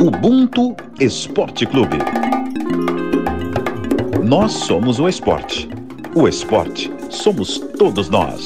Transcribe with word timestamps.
Ubuntu 0.00 0.76
Esporte 1.00 1.66
Clube. 1.66 1.98
Nós 4.22 4.52
somos 4.52 5.00
o 5.00 5.08
esporte. 5.08 5.68
O 6.14 6.28
esporte 6.28 6.92
somos 7.10 7.58
todos 7.76 8.08
nós. 8.08 8.44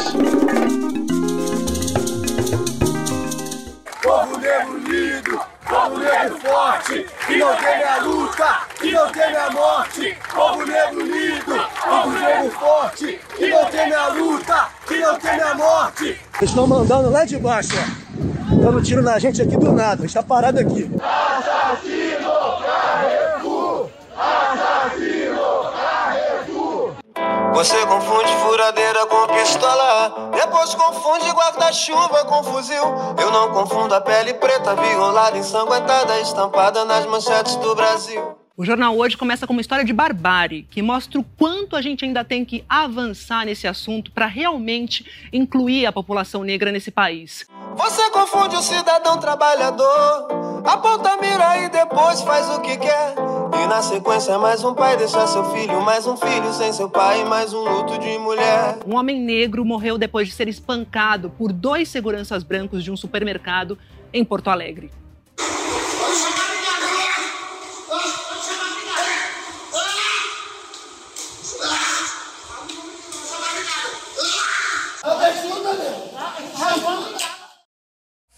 Povo 4.02 4.38
negro 4.38 4.76
unido, 4.76 5.40
povo 5.68 5.98
negro 5.98 6.38
forte, 6.40 7.06
que 7.26 7.36
não 7.36 7.54
teme 7.56 7.84
a 7.84 8.02
luta, 8.02 8.60
que 8.80 8.90
não 8.90 9.08
teme 9.10 9.36
a 9.36 9.50
morte. 9.50 10.16
Povo 10.34 10.64
negro 10.64 11.00
unido, 11.02 11.68
povo 11.84 12.10
negro 12.18 12.50
forte, 12.52 13.20
que 13.36 13.50
não 13.50 13.64
teme 13.66 13.92
a 13.92 14.08
luta, 14.08 14.68
que 14.88 14.98
não 14.98 15.18
teme 15.18 15.42
a 15.42 15.54
morte. 15.54 16.04
Eles 16.04 16.50
estão 16.50 16.66
mandando 16.66 17.10
lá 17.10 17.26
de 17.26 17.36
baixo, 17.36 17.72
ó. 17.76 18.02
Dando 18.62 18.82
tiro 18.82 19.02
na 19.02 19.18
gente 19.18 19.42
aqui 19.42 19.56
do 19.56 19.72
nada. 19.72 20.02
A 20.02 20.06
gente 20.06 20.14
tá 20.14 20.22
parado 20.22 20.60
aqui. 20.60 20.88
Você 27.52 27.86
confunde 27.86 28.32
furadeira 28.36 29.06
com 29.06 29.26
pistola, 29.26 30.30
depois 30.32 30.74
confunde 30.74 31.30
guarda-chuva 31.30 32.24
com 32.24 32.42
fuzil. 32.42 32.82
Eu 33.20 33.30
não 33.30 33.52
confundo 33.52 33.94
a 33.94 34.00
pele 34.00 34.32
preta, 34.34 34.74
violada, 34.74 35.36
ensanguentada, 35.36 36.18
estampada 36.20 36.84
nas 36.86 37.04
manchetes 37.04 37.56
do 37.56 37.74
Brasil. 37.74 38.36
O 38.56 38.64
jornal 38.64 38.96
hoje 38.96 39.16
começa 39.16 39.46
com 39.46 39.52
uma 39.52 39.60
história 39.60 39.84
de 39.84 39.92
barbárie, 39.92 40.66
que 40.70 40.80
mostra 40.80 41.20
o 41.20 41.24
quanto 41.24 41.76
a 41.76 41.82
gente 41.82 42.04
ainda 42.04 42.24
tem 42.24 42.44
que 42.44 42.64
avançar 42.68 43.44
nesse 43.44 43.66
assunto 43.66 44.10
para 44.12 44.26
realmente 44.26 45.04
incluir 45.32 45.84
a 45.84 45.92
população 45.92 46.42
negra 46.42 46.72
nesse 46.72 46.90
país. 46.90 47.46
Você 47.76 48.10
confunde 48.10 48.56
o 48.56 48.62
cidadão 48.62 49.18
trabalhador, 49.18 50.62
aponta 50.66 51.10
a 51.10 51.16
mira 51.18 51.58
e 51.58 51.68
depois 51.68 52.22
faz 52.22 52.48
o 52.50 52.60
que 52.60 52.76
quer. 52.78 53.41
E 53.54 53.66
na 53.66 53.82
sequência, 53.82 54.38
mais 54.38 54.64
um 54.64 54.74
pai 54.74 54.96
deixa 54.96 55.26
seu 55.26 55.44
filho, 55.50 55.80
mais 55.82 56.06
um 56.06 56.16
filho 56.16 56.52
sem 56.52 56.72
seu 56.72 56.88
pai, 56.88 57.24
mais 57.24 57.52
um 57.52 57.60
luto 57.60 57.98
de 57.98 58.18
mulher. 58.18 58.78
Um 58.86 58.96
homem 58.96 59.20
negro 59.20 59.64
morreu 59.64 59.98
depois 59.98 60.28
de 60.28 60.34
ser 60.34 60.48
espancado 60.48 61.30
por 61.30 61.52
dois 61.52 61.88
seguranças 61.88 62.42
brancos 62.42 62.82
de 62.82 62.90
um 62.90 62.96
supermercado 62.96 63.78
em 64.12 64.24
Porto 64.24 64.48
Alegre. 64.48 64.90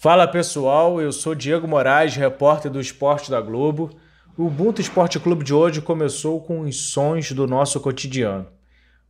Fala 0.05 0.27
pessoal, 0.27 1.01
eu 1.01 1.11
sou 1.11 1.33
Diego 1.33 1.67
Moraes, 1.67 2.15
repórter 2.15 2.69
do 2.69 2.79
Esporte 2.79 3.31
da 3.31 3.41
Globo. 3.41 3.89
O 4.37 4.47
Ubuntu 4.47 4.81
Esporte 4.81 5.17
Clube 5.17 5.45
de 5.45 5.53
hoje 5.53 5.81
começou 5.81 6.41
com 6.41 6.59
os 6.59 6.91
sons 6.91 7.31
do 7.31 7.47
nosso 7.47 7.79
cotidiano, 7.79 8.45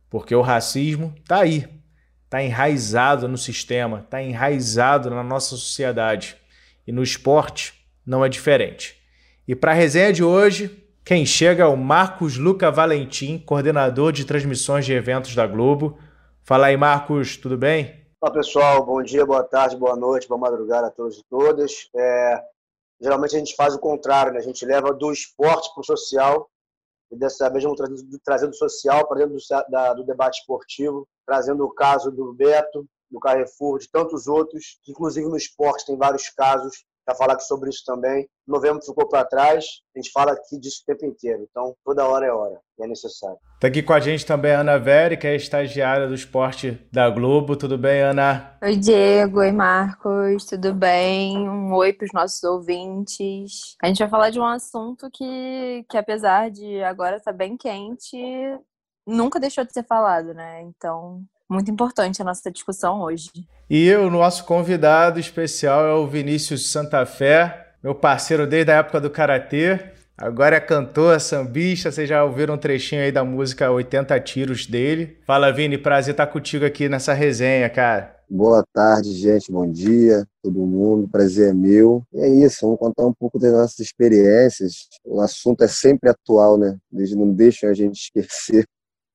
porque 0.08 0.32
o 0.32 0.40
racismo 0.40 1.12
tá 1.26 1.40
aí, 1.40 1.66
tá 2.30 2.40
enraizado 2.40 3.26
no 3.26 3.36
sistema, 3.36 4.06
tá 4.08 4.22
enraizado 4.22 5.10
na 5.10 5.24
nossa 5.24 5.56
sociedade 5.56 6.36
e 6.86 6.92
no 6.92 7.02
esporte 7.02 7.74
não 8.06 8.24
é 8.24 8.28
diferente. 8.28 9.02
E 9.48 9.56
para 9.56 9.72
a 9.72 9.74
resenha 9.74 10.12
de 10.12 10.22
hoje, 10.22 10.88
quem 11.04 11.26
chega 11.26 11.64
é 11.64 11.66
o 11.66 11.76
Marcos 11.76 12.36
Luca 12.36 12.70
Valentim, 12.70 13.36
coordenador 13.36 14.12
de 14.12 14.24
transmissões 14.24 14.86
de 14.86 14.92
eventos 14.92 15.34
da 15.34 15.44
Globo. 15.44 15.98
Fala 16.44 16.66
aí, 16.66 16.76
Marcos, 16.76 17.36
tudo 17.36 17.58
bem? 17.58 18.06
Olá 18.20 18.32
pessoal, 18.32 18.86
bom 18.86 19.02
dia, 19.02 19.26
boa 19.26 19.42
tarde, 19.42 19.76
boa 19.76 19.96
noite, 19.96 20.28
boa 20.28 20.38
madrugada 20.38 20.86
a 20.86 20.90
todos 20.90 21.18
e 21.18 21.24
todas. 21.28 21.90
É, 21.96 22.42
geralmente 23.00 23.36
a 23.36 23.38
gente 23.38 23.54
faz 23.54 23.74
o 23.74 23.78
contrário, 23.78 24.32
né? 24.32 24.38
a 24.38 24.42
gente 24.42 24.64
leva 24.64 24.92
do 24.92 25.12
esporte 25.12 25.72
para 25.74 25.80
o 25.80 25.84
social, 25.84 26.50
e 27.10 27.16
dessa 27.16 27.48
vez 27.48 27.62
vamos 27.62 27.78
trazendo, 27.78 28.20
trazendo 28.24 28.54
social 28.56 29.06
para 29.06 29.18
dentro 29.18 29.36
do, 29.36 29.70
da, 29.70 29.94
do 29.94 30.04
debate 30.04 30.40
esportivo, 30.40 31.06
trazendo 31.24 31.64
o 31.64 31.72
caso 31.72 32.10
do 32.10 32.32
Beto, 32.32 32.86
do 33.10 33.20
Carrefour, 33.20 33.78
de 33.78 33.88
tantos 33.88 34.26
outros, 34.26 34.80
inclusive 34.88 35.28
no 35.28 35.36
esporte 35.36 35.86
tem 35.86 35.96
vários 35.96 36.28
casos, 36.30 36.84
para 37.06 37.14
falar 37.14 37.38
sobre 37.38 37.70
isso 37.70 37.84
também. 37.86 38.28
Novembro 38.46 38.84
ficou 38.84 39.08
para 39.08 39.24
trás, 39.24 39.64
a 39.94 39.98
gente 39.98 40.10
fala 40.10 40.32
aqui 40.32 40.58
disso 40.58 40.82
o 40.82 40.86
tempo 40.86 41.06
inteiro, 41.06 41.46
então 41.48 41.74
toda 41.84 42.06
hora 42.06 42.26
é 42.26 42.32
hora, 42.32 42.60
e 42.78 42.82
é 42.84 42.86
necessário. 42.86 43.38
Tá 43.60 43.68
aqui 43.68 43.82
com 43.82 43.92
a 43.92 44.00
gente 44.00 44.26
também 44.26 44.52
a 44.52 44.60
Ana 44.60 44.78
Veri, 44.78 45.16
que 45.16 45.26
é 45.26 45.36
estagiária 45.36 46.08
do 46.08 46.14
esporte 46.14 46.72
da 46.92 47.08
Globo. 47.08 47.56
Tudo 47.56 47.78
bem, 47.78 48.02
Ana? 48.02 48.58
Oi, 48.60 48.76
Diego. 48.76 49.38
Oi, 49.38 49.52
Marcos. 49.52 50.44
Tudo 50.44 50.74
bem? 50.74 51.48
Um 51.48 51.72
oi 51.72 51.92
para 51.92 52.04
os 52.04 52.12
nossos 52.12 52.42
ouvintes. 52.42 53.76
A 53.82 53.86
gente 53.86 54.00
vai 54.00 54.08
falar 54.08 54.30
de 54.30 54.38
um 54.38 54.44
assunto 54.44 55.08
que, 55.10 55.86
que 55.88 55.96
apesar 55.96 56.50
de 56.50 56.82
agora 56.82 57.16
estar 57.16 57.32
tá 57.32 57.36
bem 57.36 57.56
quente, 57.56 58.16
nunca 59.06 59.40
deixou 59.40 59.64
de 59.64 59.72
ser 59.72 59.84
falado, 59.84 60.34
né? 60.34 60.60
Então, 60.62 61.24
muito 61.48 61.70
importante 61.70 62.20
a 62.20 62.24
nossa 62.24 62.50
discussão 62.50 63.00
hoje. 63.00 63.30
E 63.68 63.92
o 63.94 64.10
nosso 64.10 64.44
convidado 64.44 65.18
especial 65.18 65.86
é 65.86 65.92
o 65.92 66.06
Vinícius 66.06 66.70
Santa 66.70 67.04
Fé, 67.04 67.74
meu 67.82 67.94
parceiro 67.94 68.46
desde 68.46 68.72
a 68.72 68.76
época 68.76 69.00
do 69.00 69.10
Karatê. 69.10 69.92
Agora 70.18 70.56
é 70.56 70.60
cantor, 70.60 71.20
sambista, 71.20 71.92
vocês 71.92 72.08
já 72.08 72.24
ouviram 72.24 72.54
um 72.54 72.58
trechinho 72.58 73.02
aí 73.02 73.12
da 73.12 73.22
música 73.22 73.70
80 73.70 74.18
Tiros 74.20 74.66
dele. 74.66 75.18
Fala, 75.26 75.52
Vini, 75.52 75.76
prazer 75.76 76.12
estar 76.12 76.26
contigo 76.26 76.64
aqui 76.64 76.88
nessa 76.88 77.12
resenha, 77.12 77.68
cara. 77.68 78.16
Boa 78.28 78.64
tarde, 78.72 79.12
gente, 79.12 79.52
bom 79.52 79.70
dia, 79.70 80.26
todo 80.42 80.66
mundo, 80.66 81.08
prazer 81.08 81.50
é 81.50 81.52
meu. 81.52 82.02
E 82.12 82.18
é 82.18 82.28
isso, 82.28 82.58
vamos 82.62 82.78
contar 82.78 83.06
um 83.06 83.12
pouco 83.12 83.38
das 83.38 83.52
nossas 83.52 83.78
experiências. 83.78 84.88
O 85.04 85.20
assunto 85.20 85.62
é 85.62 85.68
sempre 85.68 86.10
atual, 86.10 86.56
né? 86.58 86.76
Eles 86.92 87.14
não 87.14 87.32
deixam 87.32 87.70
a 87.70 87.74
gente 87.74 87.94
esquecer 88.16 88.64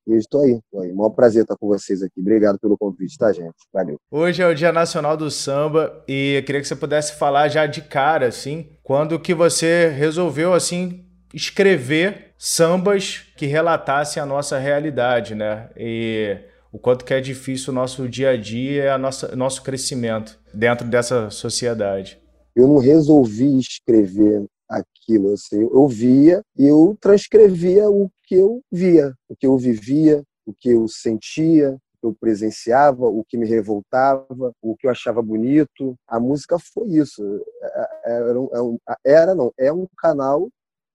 e 0.08 0.16
estou 0.16 0.42
aí, 0.42 0.54
estou 0.54 0.82
aí. 0.82 0.92
Maior 0.94 1.12
prazer 1.12 1.44
estar 1.44 1.56
com 1.58 1.68
vocês 1.68 2.02
aqui. 2.02 2.20
Obrigado 2.20 2.60
pelo 2.60 2.78
convite, 2.78 3.18
tá, 3.18 3.32
gente? 3.32 3.54
Valeu. 3.74 3.98
Hoje 4.10 4.42
é 4.42 4.48
o 4.48 4.56
Dia 4.56 4.72
Nacional 4.72 5.16
do 5.16 5.30
Samba 5.30 6.04
e 6.08 6.36
eu 6.38 6.44
queria 6.44 6.62
que 6.62 6.68
você 6.68 6.76
pudesse 6.76 7.16
falar 7.16 7.48
já 7.50 7.66
de 7.66 7.82
cara, 7.82 8.28
assim, 8.28 8.70
quando 8.84 9.20
que 9.20 9.34
você 9.34 9.88
resolveu, 9.90 10.54
assim, 10.54 11.06
escrever 11.34 12.34
sambas 12.38 13.26
que 13.38 13.46
relatassem 13.46 14.22
a 14.22 14.26
nossa 14.26 14.58
realidade, 14.58 15.36
né? 15.36 15.70
E 15.78 16.38
o 16.72 16.80
quanto 16.80 17.06
que 17.06 17.14
é 17.14 17.22
difícil 17.22 17.72
o 17.72 17.76
nosso 17.76 18.08
dia 18.08 18.32
a 18.32 18.38
dia, 18.38 18.94
a 18.94 18.98
nossa, 18.98 19.36
nosso 19.36 19.62
crescimento 19.62 20.40
dentro 20.54 20.88
dessa 20.88 21.30
sociedade. 21.30 22.20
Eu 22.56 22.68
não 22.68 22.78
resolvi 22.78 23.60
escrever 23.60 24.46
aquilo, 24.70 25.34
assim, 25.34 25.62
eu 25.62 25.88
via 25.88 26.42
e 26.58 26.66
eu 26.66 26.98
transcrevia 27.00 27.90
o 27.90 28.10
que 28.32 28.36
eu 28.38 28.64
via, 28.72 29.14
o 29.28 29.36
que 29.36 29.46
eu 29.46 29.58
vivia, 29.58 30.24
o 30.46 30.54
que 30.54 30.70
eu 30.70 30.88
sentia, 30.88 31.78
eu 32.02 32.16
presenciava, 32.18 33.04
o 33.06 33.26
que 33.28 33.38
me 33.38 33.46
revoltava, 33.46 34.54
o 34.62 34.74
que 34.78 34.88
eu 34.88 34.92
achava 34.92 35.22
bonito. 35.22 35.98
A 36.08 36.18
música 36.18 36.58
foi 36.58 36.88
isso. 36.92 37.22
É, 37.62 37.90
é, 38.06 38.12
era, 38.30 38.40
um, 38.40 38.78
era 39.04 39.36
não, 39.36 39.52
é 39.60 39.74
um 39.74 39.86
canal 39.98 40.48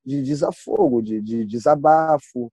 de 0.02 0.22
desafogo, 0.22 1.02
de, 1.02 1.20
de 1.20 1.44
desabafo, 1.44 2.50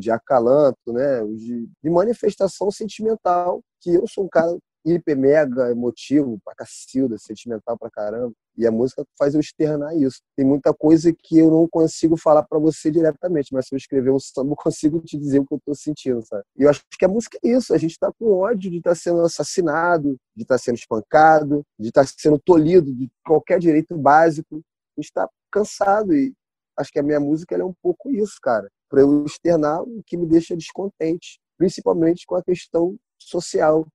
de 0.00 0.10
acalanto, 0.10 0.92
né? 0.92 1.24
de, 1.26 1.68
de 1.80 1.88
manifestação 1.88 2.72
sentimental, 2.72 3.60
que 3.80 3.94
eu 3.94 4.04
sou 4.08 4.24
um 4.24 4.28
cara 4.28 4.58
hiper 4.84 5.16
mega 5.16 5.70
emotivo, 5.70 6.38
pra 6.44 6.54
cacilda, 6.54 7.16
sentimental 7.18 7.78
pra 7.78 7.90
caramba. 7.90 8.32
E 8.56 8.66
a 8.66 8.70
música 8.70 9.04
faz 9.18 9.34
eu 9.34 9.40
externar 9.40 9.96
isso. 9.96 10.20
Tem 10.36 10.46
muita 10.46 10.72
coisa 10.72 11.12
que 11.12 11.38
eu 11.38 11.50
não 11.50 11.68
consigo 11.68 12.16
falar 12.16 12.44
para 12.44 12.58
você 12.58 12.90
diretamente, 12.90 13.52
mas 13.52 13.66
se 13.66 13.74
eu 13.74 13.76
escrever 13.76 14.10
um 14.10 14.20
samba, 14.20 14.52
eu 14.52 14.56
consigo 14.56 15.00
te 15.00 15.18
dizer 15.18 15.40
o 15.40 15.46
que 15.46 15.54
eu 15.54 15.60
tô 15.64 15.74
sentindo, 15.74 16.22
sabe? 16.24 16.44
E 16.56 16.62
eu 16.62 16.70
acho 16.70 16.82
que 16.96 17.04
a 17.04 17.08
música 17.08 17.38
é 17.42 17.48
isso. 17.48 17.74
A 17.74 17.78
gente 17.78 17.98
tá 17.98 18.12
com 18.18 18.30
ódio 18.30 18.70
de 18.70 18.76
estar 18.76 18.90
tá 18.90 18.96
sendo 18.96 19.22
assassinado, 19.22 20.16
de 20.36 20.42
estar 20.42 20.54
tá 20.54 20.58
sendo 20.58 20.76
espancado, 20.76 21.64
de 21.78 21.88
estar 21.88 22.04
tá 22.04 22.12
sendo 22.16 22.38
tolhido 22.38 22.94
de 22.94 23.10
qualquer 23.26 23.58
direito 23.58 23.96
básico. 23.96 24.60
A 24.96 25.00
gente 25.00 25.12
tá 25.12 25.28
cansado 25.50 26.14
e 26.14 26.32
acho 26.78 26.92
que 26.92 26.98
a 26.98 27.02
minha 27.02 27.20
música 27.20 27.56
é 27.56 27.64
um 27.64 27.74
pouco 27.82 28.10
isso, 28.12 28.38
cara. 28.40 28.68
Para 28.88 29.00
eu 29.00 29.24
externar 29.24 29.82
o 29.82 30.02
que 30.06 30.16
me 30.16 30.26
deixa 30.26 30.56
descontente, 30.56 31.40
principalmente 31.56 32.24
com 32.26 32.36
a 32.36 32.42
questão 32.42 32.96
social 33.18 33.86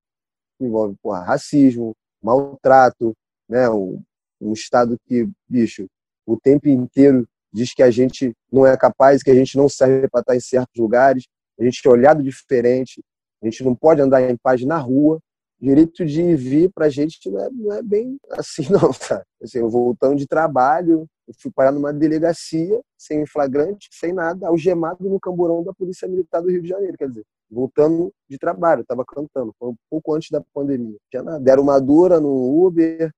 envolve 0.65 0.95
porra, 1.01 1.23
racismo, 1.23 1.95
maltrato, 2.21 3.15
né? 3.47 3.69
Um, 3.69 4.01
um 4.41 4.53
Estado 4.53 4.97
que, 5.05 5.27
bicho, 5.47 5.87
o 6.25 6.39
tempo 6.39 6.67
inteiro 6.67 7.27
diz 7.51 7.73
que 7.73 7.83
a 7.83 7.89
gente 7.89 8.33
não 8.51 8.65
é 8.65 8.77
capaz, 8.77 9.23
que 9.23 9.31
a 9.31 9.35
gente 9.35 9.57
não 9.57 9.67
serve 9.67 10.07
para 10.07 10.21
estar 10.21 10.35
em 10.35 10.39
certos 10.39 10.79
lugares, 10.79 11.25
a 11.59 11.63
gente 11.63 11.81
é 11.85 11.89
olhado 11.89 12.23
diferente, 12.23 13.03
a 13.41 13.45
gente 13.45 13.63
não 13.63 13.75
pode 13.75 14.01
andar 14.01 14.21
em 14.21 14.37
paz 14.37 14.63
na 14.63 14.77
rua. 14.77 15.19
Direito 15.61 16.05
de 16.05 16.21
ir 16.21 16.35
vir 16.37 16.71
para 16.71 16.85
a 16.85 16.89
gente 16.89 17.19
não 17.29 17.39
é, 17.39 17.49
não 17.51 17.73
é, 17.73 17.81
bem 17.81 18.17
assim, 18.31 18.67
não, 18.71 18.93
tá? 18.93 19.23
Assim, 19.41 19.59
voltando 19.61 20.15
de 20.15 20.25
trabalho, 20.25 21.05
eu 21.29 21.33
fui 21.39 21.51
parar 21.51 21.71
numa 21.71 21.93
delegacia, 21.93 22.81
sem 22.97 23.25
flagrante, 23.25 23.87
sem 23.91 24.11
nada, 24.11 24.47
algemado 24.47 25.07
no 25.07 25.19
camburão 25.19 25.63
da 25.63 25.73
Polícia 25.73 26.07
Militar 26.07 26.41
do 26.41 26.49
Rio 26.49 26.61
de 26.61 26.67
Janeiro. 26.67 26.97
Quer 26.97 27.07
dizer, 27.07 27.23
voltando 27.49 28.11
de 28.27 28.37
trabalho, 28.37 28.81
estava 28.81 29.05
cantando, 29.05 29.53
foi 29.57 29.69
um 29.69 29.75
pouco 29.89 30.13
antes 30.13 30.29
da 30.29 30.41
pandemia. 30.53 30.97
Tinha 31.09 31.23
nada. 31.23 31.39
Deram 31.39 31.63
uma 31.63 31.79
dura 31.79 32.19
no 32.19 32.65
Uber, 32.65 33.11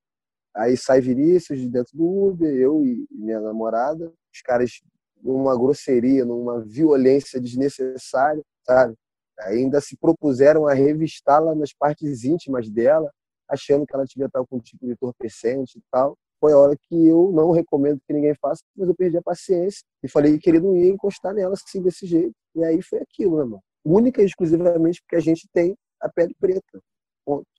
Aí 0.56 0.76
sai 0.76 1.00
Vinícius 1.00 1.60
de 1.60 1.70
dentro 1.70 1.96
do 1.96 2.04
Uber, 2.04 2.54
eu 2.54 2.84
e 2.84 3.08
minha 3.10 3.40
namorada, 3.40 4.12
os 4.34 4.42
caras 4.42 4.82
numa 5.22 5.56
grosseria, 5.58 6.26
numa 6.26 6.60
violência 6.62 7.40
desnecessária, 7.40 8.44
sabe? 8.66 8.96
Ainda 9.40 9.80
se 9.80 9.96
propuseram 9.96 10.68
a 10.68 10.74
revistá-la 10.74 11.56
nas 11.56 11.74
partes 11.74 12.26
íntimas 12.26 12.70
dela, 12.70 13.10
achando 13.48 13.86
que 13.86 13.96
ela 13.96 14.06
devia 14.06 14.26
estar 14.26 14.46
com 14.46 14.58
um 14.58 14.60
tipo 14.60 14.86
de 14.86 14.92
entorpecente 14.92 15.80
e 15.80 15.82
tal. 15.90 16.18
Foi 16.42 16.54
a 16.54 16.58
hora 16.58 16.76
que 16.76 17.08
eu 17.08 17.32
não 17.32 17.52
recomendo 17.52 18.02
que 18.06 18.12
ninguém 18.12 18.34
faça, 18.42 18.64
mas 18.76 18.90
eu 18.90 18.96
perdi 18.96 19.16
a 19.16 19.22
paciência 19.22 19.84
e 20.04 20.10
falei 20.10 20.40
que 20.40 20.50
ele 20.50 20.60
não 20.60 20.76
ia 20.76 20.90
encostar 20.90 21.36
nela 21.36 21.54
assim, 21.54 21.82
desse 21.84 22.08
jeito. 22.08 22.34
E 22.56 22.64
aí 22.64 22.82
foi 22.82 23.00
aquilo, 23.00 23.38
né, 23.38 23.44
mano? 23.44 23.62
Única 23.86 24.24
e 24.24 24.26
exclusivamente 24.26 25.02
porque 25.02 25.16
a 25.16 25.20
gente 25.20 25.48
tem 25.54 25.76
a 26.02 26.10
pele 26.10 26.36
preta. 26.40 26.82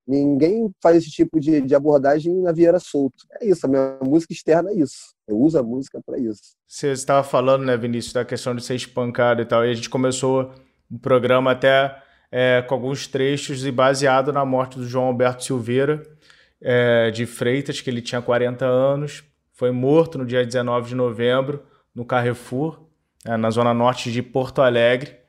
Ninguém 0.04 0.68
faz 0.82 0.96
esse 0.96 1.10
tipo 1.10 1.38
de, 1.38 1.60
de 1.60 1.74
abordagem 1.76 2.34
na 2.42 2.50
Vieira 2.50 2.80
Solto. 2.80 3.24
É 3.40 3.46
isso, 3.46 3.64
a 3.64 3.68
minha 3.68 3.98
música 4.02 4.32
externa 4.32 4.70
é 4.70 4.74
isso. 4.74 5.14
Eu 5.28 5.38
uso 5.38 5.56
a 5.56 5.62
música 5.62 6.00
para 6.04 6.18
isso. 6.18 6.56
Você 6.66 6.90
estava 6.90 7.22
falando, 7.22 7.64
né, 7.64 7.76
Vinícius, 7.76 8.12
da 8.12 8.24
questão 8.24 8.54
de 8.54 8.64
ser 8.64 8.74
espancado 8.74 9.40
e 9.40 9.44
tal, 9.44 9.64
e 9.64 9.70
a 9.70 9.74
gente 9.74 9.88
começou 9.88 10.52
o 10.90 10.98
programa 10.98 11.52
até 11.52 12.02
é, 12.32 12.62
com 12.62 12.74
alguns 12.74 13.06
trechos 13.06 13.64
e 13.64 13.70
baseado 13.70 14.32
na 14.32 14.44
morte 14.44 14.76
do 14.76 14.84
João 14.84 15.06
Alberto 15.06 15.44
Silveira 15.44 16.02
é, 16.62 17.10
de 17.10 17.26
Freitas, 17.26 17.80
que 17.80 17.90
ele 17.90 18.00
tinha 18.00 18.22
40 18.22 18.64
anos, 18.64 19.24
foi 19.52 19.70
morto 19.70 20.18
no 20.18 20.24
dia 20.24 20.44
19 20.44 20.88
de 20.88 20.94
novembro 20.94 21.62
no 21.94 22.04
Carrefour, 22.04 22.80
é, 23.24 23.36
na 23.36 23.50
zona 23.50 23.74
norte 23.74 24.10
de 24.10 24.22
Porto 24.22 24.62
Alegre 24.62 25.22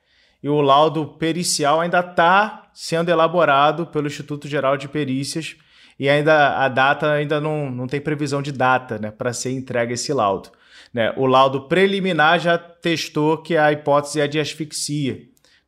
e 0.43 0.49
o 0.49 0.59
laudo 0.59 1.07
pericial 1.07 1.79
ainda 1.79 2.01
está 2.01 2.69
sendo 2.73 3.09
elaborado 3.09 3.87
pelo 3.87 4.07
Instituto 4.07 4.47
Geral 4.47 4.75
de 4.75 4.89
Perícias 4.89 5.55
e 5.97 6.09
ainda 6.09 6.57
a 6.57 6.67
data 6.67 7.11
ainda 7.11 7.39
não, 7.39 7.71
não 7.71 7.87
tem 7.87 8.01
previsão 8.01 8.41
de 8.41 8.51
data 8.51 8.99
né, 8.99 9.09
para 9.09 9.31
ser 9.31 9.51
entregue 9.51 9.93
esse 9.93 10.11
laudo. 10.11 10.49
Né? 10.93 11.13
O 11.15 11.25
laudo 11.25 11.67
preliminar 11.69 12.39
já 12.39 12.57
testou 12.57 13.37
que 13.37 13.55
a 13.55 13.71
hipótese 13.71 14.19
é 14.19 14.27
de 14.27 14.39
asfixia. 14.39 15.21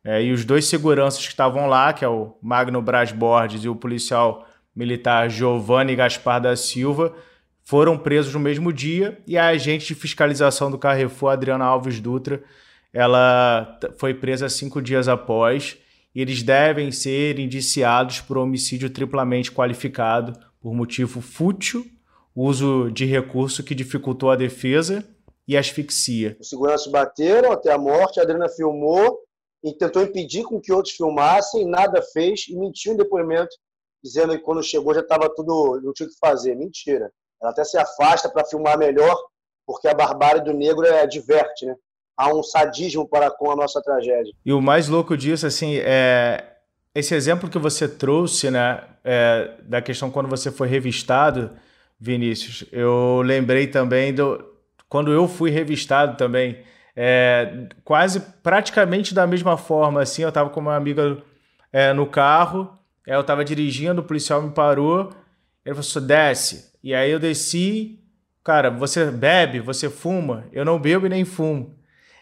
Né? 0.04 0.24
E 0.24 0.32
os 0.32 0.44
dois 0.44 0.66
seguranças 0.66 1.22
que 1.22 1.30
estavam 1.30 1.66
lá, 1.66 1.92
que 1.92 2.04
é 2.04 2.08
o 2.08 2.36
Magno 2.42 2.82
Bras 2.82 3.12
Borges 3.12 3.64
e 3.64 3.68
o 3.68 3.76
policial 3.76 4.46
militar 4.76 5.30
Giovanni 5.30 5.96
Gaspar 5.96 6.40
da 6.40 6.54
Silva, 6.54 7.14
foram 7.64 7.98
presos 7.98 8.34
no 8.34 8.38
mesmo 8.38 8.72
dia 8.72 9.18
e 9.26 9.36
a 9.36 9.48
agente 9.48 9.86
de 9.86 9.94
fiscalização 9.94 10.70
do 10.70 10.78
Carrefour, 10.78 11.30
Adriana 11.30 11.64
Alves 11.64 11.98
Dutra, 11.98 12.44
ela 12.92 13.78
foi 13.98 14.14
presa 14.14 14.48
cinco 14.48 14.80
dias 14.80 15.08
após 15.08 15.76
e 16.14 16.20
eles 16.20 16.42
devem 16.42 16.92
ser 16.92 17.38
indiciados 17.38 18.20
por 18.20 18.38
homicídio 18.38 18.88
triplamente 18.88 19.50
qualificado 19.50 20.38
por 20.60 20.74
motivo 20.74 21.20
fútil, 21.20 21.84
uso 22.34 22.90
de 22.90 23.04
recurso 23.04 23.62
que 23.62 23.74
dificultou 23.74 24.30
a 24.30 24.36
defesa 24.36 25.04
e 25.46 25.56
asfixia. 25.56 26.36
Os 26.40 26.48
seguranças 26.48 26.90
bateram 26.90 27.52
até 27.52 27.72
a 27.72 27.78
morte, 27.78 28.18
a 28.18 28.22
Adriana 28.22 28.48
filmou 28.48 29.18
e 29.62 29.72
tentou 29.72 30.02
impedir 30.02 30.44
com 30.44 30.60
que 30.60 30.72
outros 30.72 30.94
filmassem, 30.94 31.68
nada 31.68 32.00
fez 32.00 32.46
e 32.48 32.56
mentiu 32.56 32.92
em 32.92 32.96
depoimento, 32.96 33.54
dizendo 34.02 34.32
que 34.32 34.42
quando 34.42 34.62
chegou 34.62 34.94
já 34.94 35.00
estava 35.00 35.28
tudo, 35.34 35.80
não 35.82 35.92
tinha 35.92 36.06
o 36.06 36.10
que 36.10 36.18
fazer. 36.18 36.54
Mentira. 36.54 37.10
Ela 37.40 37.50
até 37.50 37.64
se 37.64 37.76
afasta 37.78 38.28
para 38.28 38.46
filmar 38.46 38.78
melhor, 38.78 39.16
porque 39.66 39.88
a 39.88 39.94
barbárie 39.94 40.42
do 40.42 40.52
negro 40.52 40.86
é 40.86 41.06
diverte, 41.06 41.66
né? 41.66 41.74
há 42.16 42.34
um 42.34 42.42
sadismo 42.42 43.06
para 43.06 43.30
com 43.30 43.50
a 43.50 43.56
nossa 43.56 43.80
tragédia. 43.82 44.32
E 44.44 44.52
o 44.52 44.60
mais 44.60 44.88
louco 44.88 45.16
disso, 45.16 45.46
assim, 45.46 45.76
é 45.76 46.52
esse 46.94 47.14
exemplo 47.14 47.50
que 47.50 47.58
você 47.58 47.86
trouxe, 47.86 48.50
né, 48.50 48.82
é, 49.04 49.50
da 49.62 49.82
questão 49.82 50.10
quando 50.10 50.28
você 50.28 50.50
foi 50.50 50.66
revistado, 50.66 51.50
Vinícius, 52.00 52.64
eu 52.72 53.20
lembrei 53.22 53.66
também 53.66 54.14
do 54.14 54.42
quando 54.88 55.12
eu 55.12 55.26
fui 55.26 55.50
revistado 55.50 56.16
também, 56.16 56.58
é, 56.94 57.66
quase 57.84 58.20
praticamente 58.42 59.12
da 59.12 59.26
mesma 59.26 59.56
forma, 59.56 60.00
assim, 60.00 60.22
eu 60.22 60.28
estava 60.28 60.48
com 60.48 60.60
uma 60.60 60.76
amiga 60.76 61.18
é, 61.72 61.92
no 61.92 62.06
carro, 62.06 62.75
é, 63.06 63.14
eu 63.14 63.20
estava 63.20 63.44
dirigindo, 63.44 64.00
o 64.00 64.04
policial 64.04 64.42
me 64.42 64.50
parou, 64.50 65.10
ele 65.64 65.74
falou 65.74 65.80
assim, 65.80 66.06
desce, 66.06 66.72
e 66.82 66.94
aí 66.94 67.10
eu 67.10 67.18
desci, 67.18 68.00
cara, 68.44 68.70
você 68.70 69.10
bebe, 69.10 69.60
você 69.60 69.88
fuma, 69.88 70.44
eu 70.52 70.64
não 70.64 70.78
bebo 70.78 71.06
e 71.06 71.08
nem 71.08 71.24
fumo. 71.24 71.76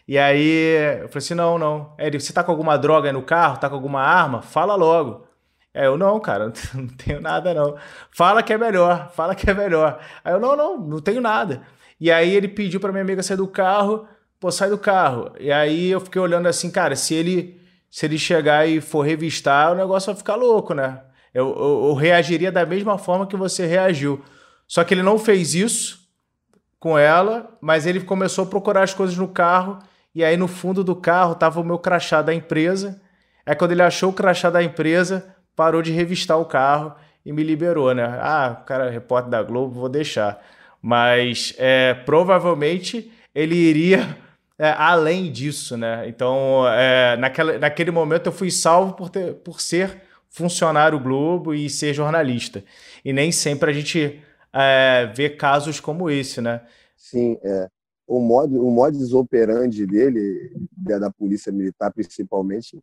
E 0.07 0.17
aí 0.17 1.01
eu 1.01 1.09
falei 1.09 1.17
assim: 1.17 1.33
não, 1.33 1.57
não. 1.57 1.93
Ele, 1.97 2.19
você 2.19 2.31
tá 2.31 2.43
com 2.43 2.51
alguma 2.51 2.77
droga 2.77 3.09
aí 3.09 3.13
no 3.13 3.23
carro? 3.23 3.57
Tá 3.57 3.67
com 3.67 3.75
alguma 3.75 4.01
arma? 4.01 4.41
Fala 4.41 4.75
logo. 4.75 5.25
É, 5.73 5.87
eu 5.87 5.97
não, 5.97 6.19
cara, 6.19 6.53
não 6.73 6.87
tenho 6.87 7.19
nada 7.19 7.53
não. 7.53 7.75
Fala 8.11 8.41
que 8.41 8.53
é 8.53 8.57
melhor, 8.57 9.11
fala 9.13 9.35
que 9.35 9.49
é 9.49 9.53
melhor. 9.53 9.99
Aí 10.23 10.33
eu, 10.33 10.39
não, 10.39 10.55
não, 10.55 10.77
não 10.77 10.99
tenho 10.99 11.21
nada. 11.21 11.63
E 11.99 12.11
aí 12.11 12.33
ele 12.33 12.47
pediu 12.47 12.79
para 12.79 12.91
minha 12.91 13.03
amiga 13.03 13.23
sair 13.23 13.37
do 13.37 13.47
carro, 13.47 14.07
pô, 14.39 14.51
sai 14.51 14.69
do 14.69 14.77
carro. 14.77 15.33
E 15.39 15.51
aí 15.51 15.89
eu 15.89 15.99
fiquei 15.99 16.21
olhando 16.21 16.47
assim, 16.47 16.71
cara, 16.71 16.95
se 16.95 17.13
ele 17.13 17.59
se 17.95 18.05
ele 18.05 18.17
chegar 18.17 18.67
e 18.67 18.81
for 18.81 19.05
revistar, 19.05 19.71
o 19.71 19.75
negócio 19.75 20.07
vai 20.07 20.17
ficar 20.17 20.35
louco, 20.35 20.73
né? 20.73 20.99
Eu, 21.33 21.55
eu, 21.57 21.85
eu 21.87 21.93
reagiria 21.93 22.51
da 22.51 22.65
mesma 22.65 22.97
forma 22.97 23.25
que 23.25 23.37
você 23.37 23.65
reagiu. 23.65 24.21
Só 24.67 24.83
que 24.83 24.93
ele 24.93 25.01
não 25.01 25.17
fez 25.17 25.55
isso 25.55 26.05
com 26.77 26.99
ela, 26.99 27.57
mas 27.61 27.85
ele 27.85 28.01
começou 28.01 28.43
a 28.43 28.47
procurar 28.47 28.83
as 28.83 28.93
coisas 28.93 29.15
no 29.15 29.29
carro 29.29 29.79
e 30.13 30.25
aí 30.25 30.35
no 30.35 30.45
fundo 30.45 30.83
do 30.83 30.93
carro 30.93 31.35
tava 31.35 31.61
o 31.61 31.63
meu 31.63 31.79
crachá 31.79 32.21
da 32.21 32.33
empresa. 32.33 33.01
Aí 33.45 33.55
quando 33.55 33.71
ele 33.71 33.81
achou 33.81 34.09
o 34.09 34.13
crachá 34.13 34.49
da 34.49 34.61
empresa, 34.61 35.33
parou 35.55 35.81
de 35.81 35.93
revistar 35.93 36.37
o 36.37 36.43
carro 36.43 36.93
e 37.25 37.31
me 37.31 37.43
liberou, 37.43 37.93
né? 37.93 38.03
Ah, 38.19 38.61
cara 38.65 38.87
é 38.87 38.89
repórter 38.89 39.31
da 39.31 39.41
Globo, 39.41 39.79
vou 39.79 39.87
deixar. 39.87 40.43
Mas 40.81 41.55
é, 41.57 41.93
provavelmente 41.93 43.09
ele 43.33 43.55
iria 43.55 44.17
é, 44.57 44.69
além 44.69 45.31
disso, 45.31 45.75
né? 45.77 46.07
Então, 46.07 46.67
é, 46.67 47.17
naquela, 47.17 47.57
naquele 47.57 47.91
momento 47.91 48.27
eu 48.27 48.31
fui 48.31 48.51
salvo 48.51 48.93
por, 48.93 49.09
ter, 49.09 49.35
por 49.35 49.59
ser 49.61 50.01
funcionário 50.29 50.99
Globo 50.99 51.53
e 51.53 51.69
ser 51.69 51.93
jornalista. 51.93 52.63
E 53.03 53.11
nem 53.13 53.31
sempre 53.31 53.71
a 53.71 53.73
gente 53.73 54.21
é, 54.53 55.11
vê 55.15 55.29
casos 55.29 55.79
como 55.79 56.09
esse, 56.09 56.41
né? 56.41 56.61
Sim, 56.95 57.37
é 57.43 57.67
o, 58.07 58.19
modo, 58.19 58.65
o 58.65 58.71
modus 58.71 59.13
operandi 59.13 59.85
dele, 59.85 60.51
da 60.77 61.11
polícia 61.11 61.51
militar 61.51 61.91
principalmente, 61.91 62.79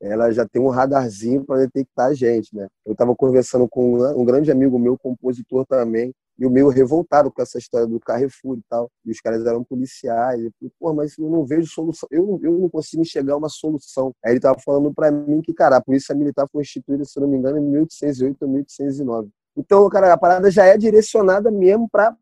ela 0.00 0.30
já 0.30 0.46
tem 0.46 0.60
um 0.60 0.68
radarzinho 0.68 1.44
para 1.44 1.60
detectar 1.60 2.08
a 2.08 2.14
gente, 2.14 2.54
né? 2.54 2.68
Eu 2.84 2.92
estava 2.92 3.14
conversando 3.14 3.68
com 3.68 3.94
um 3.94 4.24
grande 4.24 4.50
amigo 4.50 4.78
meu, 4.78 4.98
compositor 4.98 5.64
também, 5.66 6.12
e 6.38 6.44
o 6.44 6.50
meio 6.50 6.68
revoltado 6.68 7.30
com 7.32 7.40
essa 7.40 7.58
história 7.58 7.86
do 7.86 7.98
Carrefour 7.98 8.58
e 8.58 8.62
tal. 8.68 8.90
E 9.04 9.10
os 9.10 9.20
caras 9.20 9.44
eram 9.46 9.64
policiais. 9.64 10.42
Eu 10.42 10.50
falei, 10.58 10.72
pô, 10.78 10.92
mas 10.92 11.16
eu 11.16 11.30
não 11.30 11.46
vejo 11.46 11.66
solução. 11.66 12.06
Eu, 12.10 12.38
eu 12.42 12.58
não 12.58 12.68
consigo 12.68 13.02
enxergar 13.02 13.36
uma 13.36 13.48
solução. 13.48 14.12
Aí 14.22 14.32
ele 14.32 14.38
estava 14.38 14.58
falando 14.62 14.92
para 14.92 15.10
mim 15.10 15.40
que, 15.40 15.54
cara, 15.54 15.76
a 15.76 15.82
polícia 15.82 16.14
militar 16.14 16.46
foi 16.52 16.62
instituída, 16.62 17.04
se 17.04 17.18
não 17.18 17.28
me 17.28 17.38
engano, 17.38 17.58
em 17.58 17.62
1808 17.62 18.42
ou 18.42 18.48
1809. 18.48 19.30
Então, 19.56 19.88
cara, 19.88 20.12
a 20.12 20.18
parada 20.18 20.50
já 20.50 20.66
é 20.66 20.76
direcionada 20.76 21.50
mesmo 21.50 21.88
para 21.88 22.14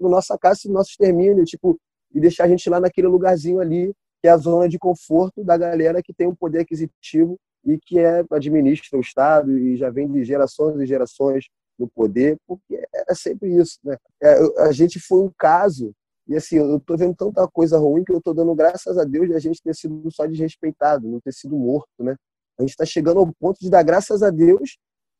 nossa 0.00 0.38
casa 0.38 0.60
e 0.64 0.70
nosso 0.70 0.90
extermínio. 0.90 1.44
Tipo, 1.44 1.78
e 2.14 2.20
deixar 2.20 2.44
a 2.44 2.48
gente 2.48 2.68
lá 2.70 2.80
naquele 2.80 3.06
lugarzinho 3.06 3.60
ali, 3.60 3.92
que 4.20 4.28
é 4.28 4.30
a 4.30 4.36
zona 4.36 4.68
de 4.68 4.78
conforto 4.78 5.42
da 5.42 5.56
galera 5.56 6.02
que 6.02 6.12
tem 6.12 6.26
um 6.26 6.34
poder 6.34 6.60
aquisitivo 6.60 7.38
e 7.64 7.78
que 7.78 7.98
é, 7.98 8.24
administra 8.30 8.98
o 8.98 9.02
Estado 9.02 9.56
e 9.58 9.76
já 9.76 9.90
vem 9.90 10.10
de 10.10 10.24
gerações 10.24 10.80
e 10.80 10.86
gerações 10.86 11.46
no 11.78 11.88
poder, 11.88 12.36
porque 12.46 12.82
é 12.92 13.14
sempre 13.14 13.54
isso. 13.56 13.78
Né? 13.82 13.96
É, 14.22 14.62
a 14.62 14.72
gente 14.72 15.00
foi 15.00 15.22
um 15.22 15.32
caso, 15.38 15.92
e 16.28 16.36
assim, 16.36 16.56
eu 16.56 16.76
estou 16.76 16.96
vendo 16.96 17.14
tanta 17.14 17.46
coisa 17.48 17.78
ruim 17.78 18.04
que 18.04 18.12
eu 18.12 18.18
estou 18.18 18.34
dando 18.34 18.54
graças 18.54 18.98
a 18.98 19.04
Deus 19.04 19.28
de 19.28 19.34
a 19.34 19.38
gente 19.38 19.62
ter 19.62 19.74
sido 19.74 20.10
só 20.10 20.26
desrespeitado, 20.26 21.08
não 21.08 21.20
ter 21.20 21.32
sido 21.32 21.56
morto. 21.56 21.88
Né? 21.98 22.14
A 22.58 22.62
gente 22.62 22.70
está 22.70 22.84
chegando 22.84 23.20
ao 23.20 23.32
ponto 23.32 23.58
de 23.58 23.70
dar 23.70 23.82
graças 23.82 24.22
a 24.22 24.30
Deus 24.30 24.76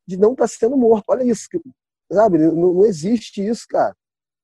de 0.06 0.16
não 0.16 0.32
estar 0.32 0.44
tá 0.44 0.48
sendo 0.48 0.76
morto. 0.76 1.04
Olha 1.08 1.24
isso, 1.24 1.48
sabe? 2.12 2.38
Não, 2.38 2.74
não 2.74 2.84
existe 2.84 3.44
isso, 3.46 3.64
cara. 3.68 3.94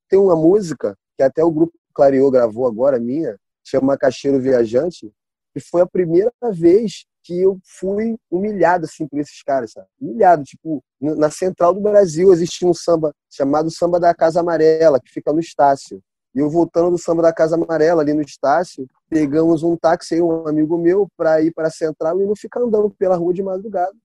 Tem 0.08 0.18
uma 0.18 0.36
música 0.36 0.96
que 1.16 1.22
até 1.22 1.44
o 1.44 1.50
grupo 1.50 1.74
Clareou 1.94 2.30
gravou 2.30 2.66
agora, 2.66 2.98
minha, 3.00 3.36
chama 3.66 3.98
Cacheiro 3.98 4.40
Viajante, 4.40 5.12
e 5.54 5.60
foi 5.60 5.82
a 5.82 5.86
primeira 5.86 6.30
vez 6.52 7.06
que 7.22 7.42
eu 7.42 7.58
fui 7.64 8.16
humilhado 8.30 8.84
assim 8.84 9.08
por 9.08 9.18
esses 9.18 9.42
caras, 9.42 9.72
sabe? 9.72 9.88
Humilhado, 10.00 10.44
tipo, 10.44 10.84
na 11.00 11.28
central 11.30 11.74
do 11.74 11.80
Brasil 11.80 12.32
existia 12.32 12.68
um 12.68 12.74
samba 12.74 13.12
chamado 13.28 13.68
Samba 13.70 13.98
da 13.98 14.14
Casa 14.14 14.40
Amarela, 14.40 15.00
que 15.00 15.10
fica 15.10 15.32
no 15.32 15.40
Estácio. 15.40 16.00
E 16.32 16.38
eu 16.38 16.48
voltando 16.48 16.90
do 16.90 16.98
samba 16.98 17.22
da 17.22 17.32
Casa 17.32 17.56
Amarela 17.56 18.02
ali 18.02 18.12
no 18.12 18.20
Estácio, 18.20 18.86
pegamos 19.08 19.62
um 19.62 19.76
táxi, 19.76 20.20
um 20.20 20.46
amigo 20.46 20.78
meu, 20.78 21.08
para 21.16 21.40
ir 21.40 21.52
para 21.52 21.68
a 21.68 21.70
central 21.70 22.20
e 22.20 22.26
não 22.26 22.36
ficar 22.36 22.60
andando 22.60 22.90
pela 22.90 23.16
rua 23.16 23.32
de 23.34 23.42
madrugada. 23.42 23.96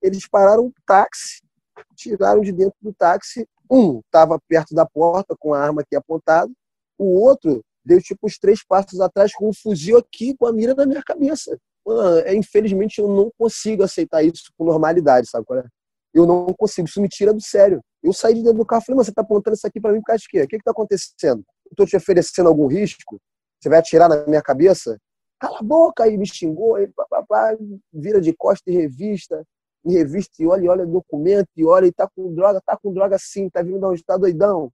Eles 0.00 0.28
pararam 0.28 0.66
o 0.66 0.72
táxi, 0.86 1.42
tiraram 1.96 2.42
de 2.42 2.52
dentro 2.52 2.76
do 2.80 2.92
táxi. 2.92 3.48
Um 3.70 4.00
estava 4.00 4.38
perto 4.46 4.74
da 4.74 4.84
porta 4.84 5.34
com 5.38 5.54
a 5.54 5.60
arma 5.60 5.80
aqui 5.80 5.96
apontada, 5.96 6.50
o 6.98 7.18
outro 7.18 7.64
deu 7.84 8.00
tipo 8.00 8.26
uns 8.26 8.38
três 8.38 8.64
passos 8.64 9.00
atrás 9.00 9.32
com 9.34 9.48
um 9.48 9.52
fuzil 9.52 9.98
aqui 9.98 10.36
com 10.36 10.46
a 10.46 10.52
mira 10.52 10.74
na 10.74 10.86
minha 10.86 11.02
cabeça. 11.02 11.56
Mano, 11.84 12.18
é, 12.20 12.34
infelizmente 12.34 13.00
eu 13.00 13.08
não 13.08 13.30
consigo 13.38 13.82
aceitar 13.82 14.22
isso 14.22 14.52
com 14.56 14.64
normalidade, 14.64 15.28
sabe 15.28 15.46
qual 15.46 15.58
é? 15.60 15.66
Eu 16.12 16.26
não 16.26 16.46
consigo, 16.54 16.88
isso 16.88 17.00
me 17.00 17.08
tira 17.08 17.32
do 17.32 17.40
sério. 17.40 17.80
Eu 18.02 18.12
saí 18.12 18.34
de 18.34 18.42
dentro 18.42 18.58
do 18.58 18.66
carro 18.66 18.82
e 18.82 18.86
falei, 18.86 18.96
mas 18.96 19.06
você 19.06 19.12
está 19.12 19.22
apontando 19.22 19.56
isso 19.56 19.66
aqui 19.66 19.80
para 19.80 19.92
mim 19.92 20.00
por 20.00 20.06
causa 20.06 20.20
de 20.20 20.28
quê? 20.28 20.42
O 20.42 20.48
que 20.48 20.56
está 20.56 20.70
acontecendo? 20.70 21.44
Estou 21.70 21.86
te 21.86 21.96
oferecendo 21.96 22.48
algum 22.48 22.66
risco? 22.66 23.20
Você 23.60 23.68
vai 23.68 23.78
atirar 23.78 24.08
na 24.08 24.26
minha 24.26 24.42
cabeça? 24.42 24.98
Cala 25.38 25.58
a 25.60 25.62
boca! 25.62 26.04
Aí 26.04 26.16
me 26.16 26.26
xingou, 26.26 26.76
aí 26.76 26.88
papapá, 26.88 27.56
vira 27.92 28.20
de 28.20 28.34
costa 28.34 28.70
em 28.70 28.74
revista, 28.74 29.44
em 29.84 29.92
revista, 29.92 30.34
e 30.42 30.46
olha, 30.46 30.64
e 30.64 30.68
olha 30.68 30.86
documento, 30.86 31.48
e 31.56 31.64
olha, 31.64 31.86
e 31.86 31.92
tá 31.92 32.08
com 32.14 32.34
droga, 32.34 32.60
tá 32.64 32.76
com 32.76 32.92
droga 32.92 33.16
sim, 33.18 33.48
tá 33.48 33.62
vindo 33.62 33.78
de 33.78 33.84
onde 33.84 34.04
tá 34.04 34.16
doidão. 34.16 34.70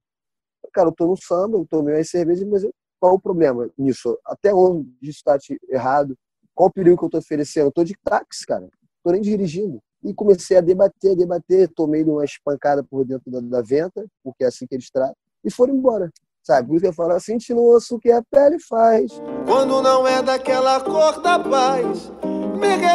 Cara, 0.73 0.89
eu 0.89 0.93
tô 0.93 1.07
no 1.07 1.15
samba, 1.15 1.57
eu 1.57 1.65
tomei 1.65 1.99
as 1.99 2.09
cervejas, 2.09 2.45
mas 2.47 2.63
eu, 2.63 2.73
qual 2.99 3.15
o 3.15 3.19
problema 3.19 3.69
nisso? 3.77 4.17
Até 4.25 4.53
onde 4.53 4.89
isso 5.01 5.19
está 5.19 5.37
errado? 5.69 6.17
Qual 6.53 6.69
o 6.69 6.71
perigo 6.71 6.97
que 6.97 7.05
eu 7.05 7.09
tô 7.09 7.17
oferecendo? 7.17 7.67
Eu 7.67 7.71
tô 7.71 7.83
de 7.83 7.95
táxi, 8.03 8.45
cara. 8.45 8.67
Tô 9.03 9.11
nem 9.11 9.21
dirigindo. 9.21 9.79
E 10.03 10.13
comecei 10.13 10.57
a 10.57 10.61
debater, 10.61 11.15
debater, 11.15 11.69
tomei 11.69 12.03
uma 12.03 12.23
espancada 12.23 12.83
por 12.83 13.05
dentro 13.05 13.31
da, 13.31 13.39
da 13.39 13.61
venta, 13.61 14.05
porque 14.23 14.43
é 14.43 14.47
assim 14.47 14.65
que 14.67 14.75
eles 14.75 14.89
tratam, 14.89 15.15
e 15.43 15.51
foram 15.51 15.75
embora. 15.75 16.11
Sabe? 16.43 16.67
Por 16.67 16.77
isso 16.77 16.85
eu 16.85 16.93
falo 16.93 17.11
assim, 17.11 17.37
no 17.49 17.75
osso 17.75 17.99
que 17.99 18.11
a 18.11 18.23
pele 18.23 18.57
faz. 18.59 19.11
Quando 19.45 19.81
não 19.81 20.07
é 20.07 20.23
daquela 20.23 20.79
cor 20.79 21.21
da 21.21 21.37
paz, 21.37 22.09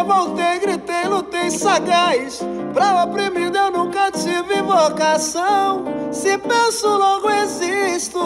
me 0.03 0.09
revoltei, 0.09 0.59
gritei, 0.59 1.05
lutei 1.05 1.51
sagaz. 1.51 2.41
Pra 2.73 2.95
o 2.95 3.09
oprimido 3.09 3.57
eu 3.57 3.71
nunca 3.71 4.11
tive 4.11 4.63
vocação. 4.63 5.85
Se 6.13 6.37
penso, 6.39 6.89
logo 6.89 7.31
existo. 7.31 8.19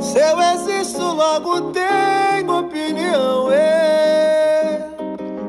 Se 0.00 0.18
eu 0.18 0.40
existo, 0.40 1.02
logo 1.02 1.72
tenho 1.72 2.58
opinião. 2.58 3.50
É. 3.52 4.78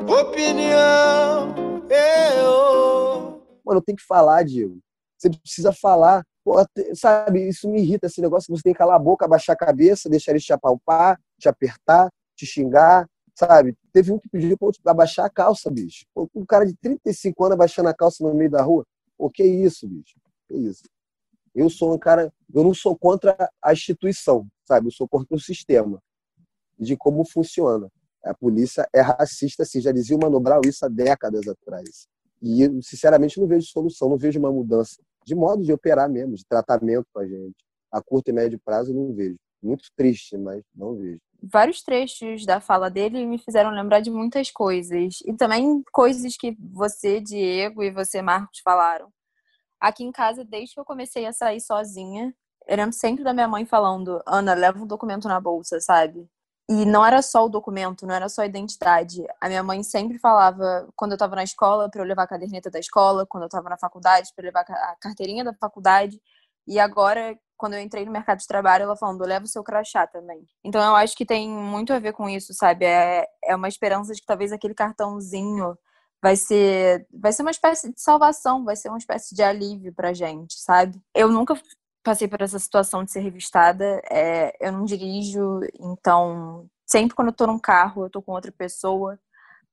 Opinião. 0.08 1.54
Eu. 1.90 3.42
Mano, 3.64 3.82
tenho 3.82 3.96
que 3.96 4.04
falar, 4.04 4.44
Diego. 4.44 4.78
Você 5.18 5.30
precisa 5.30 5.72
falar. 5.72 6.22
Pô, 6.44 6.64
sabe, 6.94 7.48
isso 7.48 7.68
me 7.68 7.80
irrita, 7.80 8.06
esse 8.06 8.20
negócio 8.20 8.46
que 8.46 8.56
você 8.56 8.62
tem 8.62 8.72
que 8.72 8.78
calar 8.78 8.94
a 8.94 9.00
boca, 9.00 9.24
abaixar 9.24 9.54
a 9.54 9.58
cabeça, 9.58 10.08
deixar 10.08 10.30
eles 10.30 10.44
te 10.44 10.52
apalpar, 10.52 11.18
te 11.40 11.48
apertar, 11.48 12.08
te 12.36 12.46
xingar, 12.46 13.04
sabe? 13.36 13.76
Teve 13.92 14.12
um 14.12 14.18
que 14.18 14.28
pediu 14.28 14.56
pra 14.56 14.72
abaixar 14.92 15.26
a 15.26 15.30
calça, 15.30 15.70
bicho. 15.70 16.06
Um 16.34 16.44
cara 16.44 16.64
de 16.64 16.74
35 16.74 17.44
anos 17.44 17.54
abaixando 17.54 17.88
a 17.88 17.94
calça 17.94 18.24
no 18.24 18.34
meio 18.34 18.50
da 18.50 18.62
rua. 18.62 18.84
Pô, 19.16 19.30
que 19.30 19.44
isso, 19.44 19.86
bicho? 19.86 20.18
Que 20.48 20.54
isso? 20.54 20.82
Eu 21.54 21.70
sou 21.70 21.94
um 21.94 21.98
cara, 21.98 22.32
eu 22.52 22.64
não 22.64 22.74
sou 22.74 22.96
contra 22.96 23.36
a 23.62 23.72
instituição, 23.72 24.46
sabe? 24.64 24.88
Eu 24.88 24.92
sou 24.92 25.08
contra 25.08 25.34
o 25.36 25.40
sistema 25.40 26.02
de 26.78 26.96
como 26.96 27.24
funciona. 27.24 27.90
A 28.24 28.34
polícia 28.34 28.88
é 28.92 29.00
racista, 29.00 29.62
assim, 29.62 29.80
já 29.80 29.92
dizia 29.92 30.16
o 30.16 30.20
Mano 30.20 30.40
Brown 30.40 30.60
isso 30.64 30.84
há 30.84 30.88
décadas 30.88 31.46
atrás. 31.46 32.08
E, 32.42 32.68
sinceramente, 32.82 33.40
não 33.40 33.46
vejo 33.46 33.66
solução, 33.68 34.08
não 34.08 34.18
vejo 34.18 34.38
uma 34.38 34.50
mudança 34.50 35.00
de 35.26 35.34
modo 35.34 35.62
de 35.64 35.72
operar 35.72 36.08
mesmo, 36.08 36.36
de 36.36 36.44
tratamento 36.44 37.06
com 37.12 37.18
a 37.18 37.26
gente. 37.26 37.56
A 37.90 38.00
curto 38.00 38.28
e 38.28 38.32
médio 38.32 38.60
prazo, 38.64 38.94
não 38.94 39.12
vejo. 39.12 39.36
Muito 39.60 39.84
triste, 39.96 40.36
mas 40.38 40.62
não 40.74 40.94
vejo. 40.94 41.20
Vários 41.52 41.82
trechos 41.82 42.44
da 42.44 42.60
fala 42.60 42.90
dele 42.90 43.24
me 43.26 43.38
fizeram 43.38 43.70
lembrar 43.70 44.00
de 44.00 44.10
muitas 44.10 44.50
coisas. 44.50 45.18
E 45.24 45.32
também 45.34 45.82
coisas 45.92 46.36
que 46.36 46.56
você, 46.58 47.20
Diego, 47.20 47.82
e 47.82 47.90
você, 47.90 48.22
Marcos, 48.22 48.60
falaram. 48.64 49.08
Aqui 49.80 50.04
em 50.04 50.12
casa, 50.12 50.44
desde 50.44 50.74
que 50.74 50.80
eu 50.80 50.84
comecei 50.84 51.26
a 51.26 51.32
sair 51.32 51.60
sozinha, 51.60 52.34
eu 52.66 52.76
lembro 52.76 52.92
sempre 52.92 53.22
da 53.22 53.32
minha 53.32 53.48
mãe 53.48 53.64
falando: 53.66 54.22
Ana, 54.26 54.54
leva 54.54 54.78
um 54.82 54.86
documento 54.86 55.28
na 55.28 55.40
bolsa, 55.40 55.80
sabe? 55.80 56.28
E 56.68 56.84
não 56.84 57.06
era 57.06 57.22
só 57.22 57.46
o 57.46 57.48
documento, 57.48 58.04
não 58.06 58.14
era 58.14 58.28
só 58.28 58.42
a 58.42 58.46
identidade. 58.46 59.24
A 59.40 59.48
minha 59.48 59.62
mãe 59.62 59.84
sempre 59.84 60.18
falava, 60.18 60.88
quando 60.96 61.12
eu 61.12 61.16
estava 61.16 61.36
na 61.36 61.44
escola, 61.44 61.88
para 61.88 62.02
eu 62.02 62.06
levar 62.06 62.24
a 62.24 62.26
caderneta 62.26 62.68
da 62.70 62.80
escola, 62.80 63.24
quando 63.24 63.44
eu 63.44 63.46
estava 63.46 63.68
na 63.68 63.78
faculdade, 63.78 64.32
para 64.34 64.44
levar 64.44 64.62
a 64.62 64.96
carteirinha 65.00 65.44
da 65.44 65.54
faculdade. 65.54 66.20
E 66.66 66.80
agora, 66.80 67.38
quando 67.56 67.74
eu 67.74 67.80
entrei 67.80 68.04
no 68.04 68.12
mercado 68.12 68.38
de 68.38 68.46
trabalho, 68.46 68.84
ela 68.84 68.96
falando, 68.96 69.24
leva 69.24 69.44
o 69.44 69.48
seu 69.48 69.64
crachá 69.64 70.06
também. 70.06 70.44
Então, 70.64 70.82
eu 70.82 70.96
acho 70.96 71.16
que 71.16 71.24
tem 71.26 71.48
muito 71.48 71.92
a 71.92 71.98
ver 71.98 72.12
com 72.12 72.28
isso, 72.28 72.52
sabe? 72.54 72.84
É, 72.84 73.26
é 73.44 73.56
uma 73.56 73.68
esperança 73.68 74.12
de 74.12 74.20
que 74.20 74.26
talvez 74.26 74.52
aquele 74.52 74.74
cartãozinho 74.74 75.76
vai 76.22 76.36
ser, 76.36 77.06
vai 77.12 77.32
ser 77.32 77.42
uma 77.42 77.50
espécie 77.50 77.92
de 77.92 78.00
salvação, 78.00 78.64
vai 78.64 78.76
ser 78.76 78.88
uma 78.88 78.98
espécie 78.98 79.34
de 79.34 79.42
alívio 79.42 79.92
pra 79.92 80.12
gente, 80.12 80.58
sabe? 80.58 81.00
Eu 81.14 81.28
nunca 81.28 81.54
passei 82.02 82.28
por 82.28 82.40
essa 82.40 82.58
situação 82.58 83.04
de 83.04 83.10
ser 83.10 83.20
revistada. 83.20 84.00
É, 84.10 84.56
eu 84.60 84.72
não 84.72 84.84
dirijo, 84.84 85.60
então 85.78 86.68
sempre 86.86 87.16
quando 87.16 87.28
eu 87.28 87.34
tô 87.34 87.46
num 87.46 87.58
carro 87.58 88.04
eu 88.04 88.10
tô 88.10 88.22
com 88.22 88.32
outra 88.32 88.52
pessoa. 88.52 89.18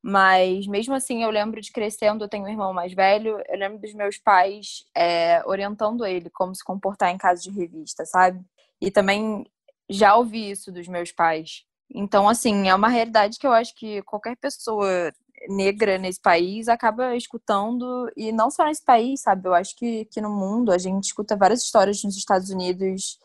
Mas 0.03 0.67
mesmo 0.67 0.93
assim, 0.93 1.23
eu 1.23 1.29
lembro 1.29 1.61
de 1.61 1.71
crescendo. 1.71 2.25
Eu 2.25 2.29
tenho 2.29 2.43
um 2.43 2.49
irmão 2.49 2.73
mais 2.73 2.93
velho. 2.93 3.41
Eu 3.47 3.57
lembro 3.57 3.79
dos 3.79 3.93
meus 3.93 4.17
pais 4.17 4.83
é, 4.93 5.41
orientando 5.45 6.05
ele 6.05 6.29
como 6.29 6.53
se 6.53 6.63
comportar 6.63 7.09
em 7.09 7.17
caso 7.17 7.43
de 7.43 7.51
revista, 7.51 8.05
sabe? 8.05 8.43
E 8.81 8.91
também 8.91 9.45
já 9.89 10.15
ouvi 10.15 10.51
isso 10.51 10.71
dos 10.73 10.89
meus 10.89 11.11
pais. 11.11 11.63
Então, 11.93 12.27
assim, 12.27 12.67
é 12.67 12.75
uma 12.75 12.89
realidade 12.89 13.39
que 13.39 13.47
eu 13.47 13.53
acho 13.53 13.73
que 13.75 14.01
qualquer 14.01 14.35
pessoa 14.35 15.13
negra 15.47 15.97
nesse 15.97 16.19
país 16.21 16.67
acaba 16.67 17.15
escutando, 17.15 18.09
e 18.15 18.31
não 18.31 18.49
só 18.49 18.65
nesse 18.65 18.83
país, 18.83 19.21
sabe? 19.21 19.47
Eu 19.47 19.53
acho 19.53 19.75
que, 19.75 20.05
que 20.05 20.21
no 20.21 20.29
mundo 20.29 20.71
a 20.71 20.77
gente 20.77 21.05
escuta 21.05 21.35
várias 21.35 21.61
histórias 21.63 22.03
nos 22.03 22.17
Estados 22.17 22.49
Unidos 22.49 23.19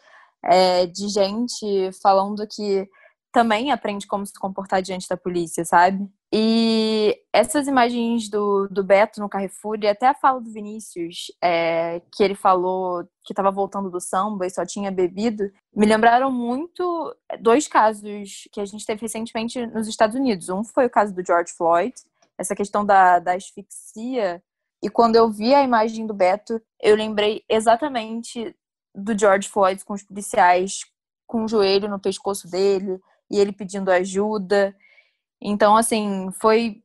é, 0.45 0.87
de 0.87 1.09
gente 1.09 1.91
falando 2.03 2.47
que 2.47 2.89
também 3.33 3.71
aprende 3.71 4.07
como 4.07 4.27
se 4.27 4.33
comportar 4.39 4.83
diante 4.83 5.09
da 5.09 5.17
polícia, 5.17 5.65
sabe? 5.65 6.09
E 6.33 7.19
essas 7.33 7.67
imagens 7.67 8.29
do, 8.29 8.69
do 8.69 8.83
Beto 8.83 9.21
no 9.21 9.29
Carrefour 9.29 9.79
e 9.83 9.89
até 9.89 10.07
a 10.07 10.15
fala 10.15 10.41
do 10.41 10.51
Vinícius, 10.51 11.33
é, 11.43 12.03
que 12.15 12.23
ele 12.23 12.35
falou 12.35 13.05
que 13.25 13.33
estava 13.33 13.51
voltando 13.51 13.91
do 13.91 14.01
samba 14.01 14.47
e 14.47 14.51
só 14.51 14.65
tinha 14.65 14.91
bebido, 14.91 15.51
me 15.75 15.87
lembraram 15.87 16.31
muito 16.31 17.15
dois 17.41 17.67
casos 17.67 18.49
que 18.53 18.61
a 18.61 18.65
gente 18.65 18.85
teve 18.85 19.03
recentemente 19.03 19.67
nos 19.67 19.89
Estados 19.89 20.17
Unidos. 20.17 20.49
Um 20.49 20.65
foi 20.65 20.87
o 20.87 20.91
caso 20.91 21.15
do 21.15 21.25
George 21.25 21.53
Floyd, 21.53 21.95
essa 22.37 22.55
questão 22.55 22.85
da, 22.85 23.19
da 23.19 23.35
asfixia. 23.35 24.43
E 24.83 24.89
quando 24.89 25.17
eu 25.17 25.31
vi 25.31 25.55
a 25.55 25.63
imagem 25.63 26.07
do 26.07 26.15
Beto, 26.15 26.61
eu 26.81 26.95
lembrei 26.95 27.43
exatamente 27.49 28.55
do 28.95 29.19
George 29.19 29.49
Floyd 29.49 29.85
com 29.85 29.95
os 29.95 30.03
policiais 30.03 30.81
com 31.27 31.45
o 31.45 31.49
joelho 31.49 31.91
no 31.91 32.01
pescoço 32.01 32.51
dele 32.51 32.99
e 33.31 33.39
ele 33.39 33.53
pedindo 33.53 33.91
ajuda. 33.91 34.75
Então, 35.41 35.77
assim, 35.77 36.31
foi 36.41 36.83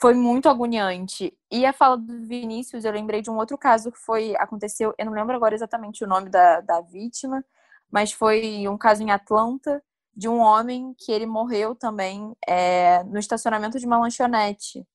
foi 0.00 0.14
muito 0.14 0.48
agoniante. 0.48 1.36
E 1.50 1.66
a 1.66 1.72
fala 1.72 1.96
do 1.98 2.22
Vinícius, 2.22 2.84
eu 2.84 2.92
lembrei 2.92 3.20
de 3.20 3.30
um 3.30 3.36
outro 3.36 3.58
caso 3.58 3.92
que 3.92 3.98
foi 3.98 4.34
aconteceu, 4.36 4.94
eu 4.96 5.04
não 5.06 5.12
lembro 5.12 5.36
agora 5.36 5.54
exatamente 5.54 6.02
o 6.04 6.08
nome 6.08 6.30
da, 6.30 6.60
da 6.60 6.80
vítima, 6.80 7.44
mas 7.90 8.12
foi 8.12 8.66
um 8.68 8.78
caso 8.78 9.02
em 9.02 9.10
Atlanta 9.10 9.82
de 10.16 10.28
um 10.28 10.38
homem 10.38 10.94
que 10.98 11.12
ele 11.12 11.26
morreu 11.26 11.74
também 11.74 12.34
é, 12.46 13.02
no 13.04 13.18
estacionamento 13.18 13.78
de 13.78 13.86
uma 13.86 13.98
lanchonete. 13.98 14.86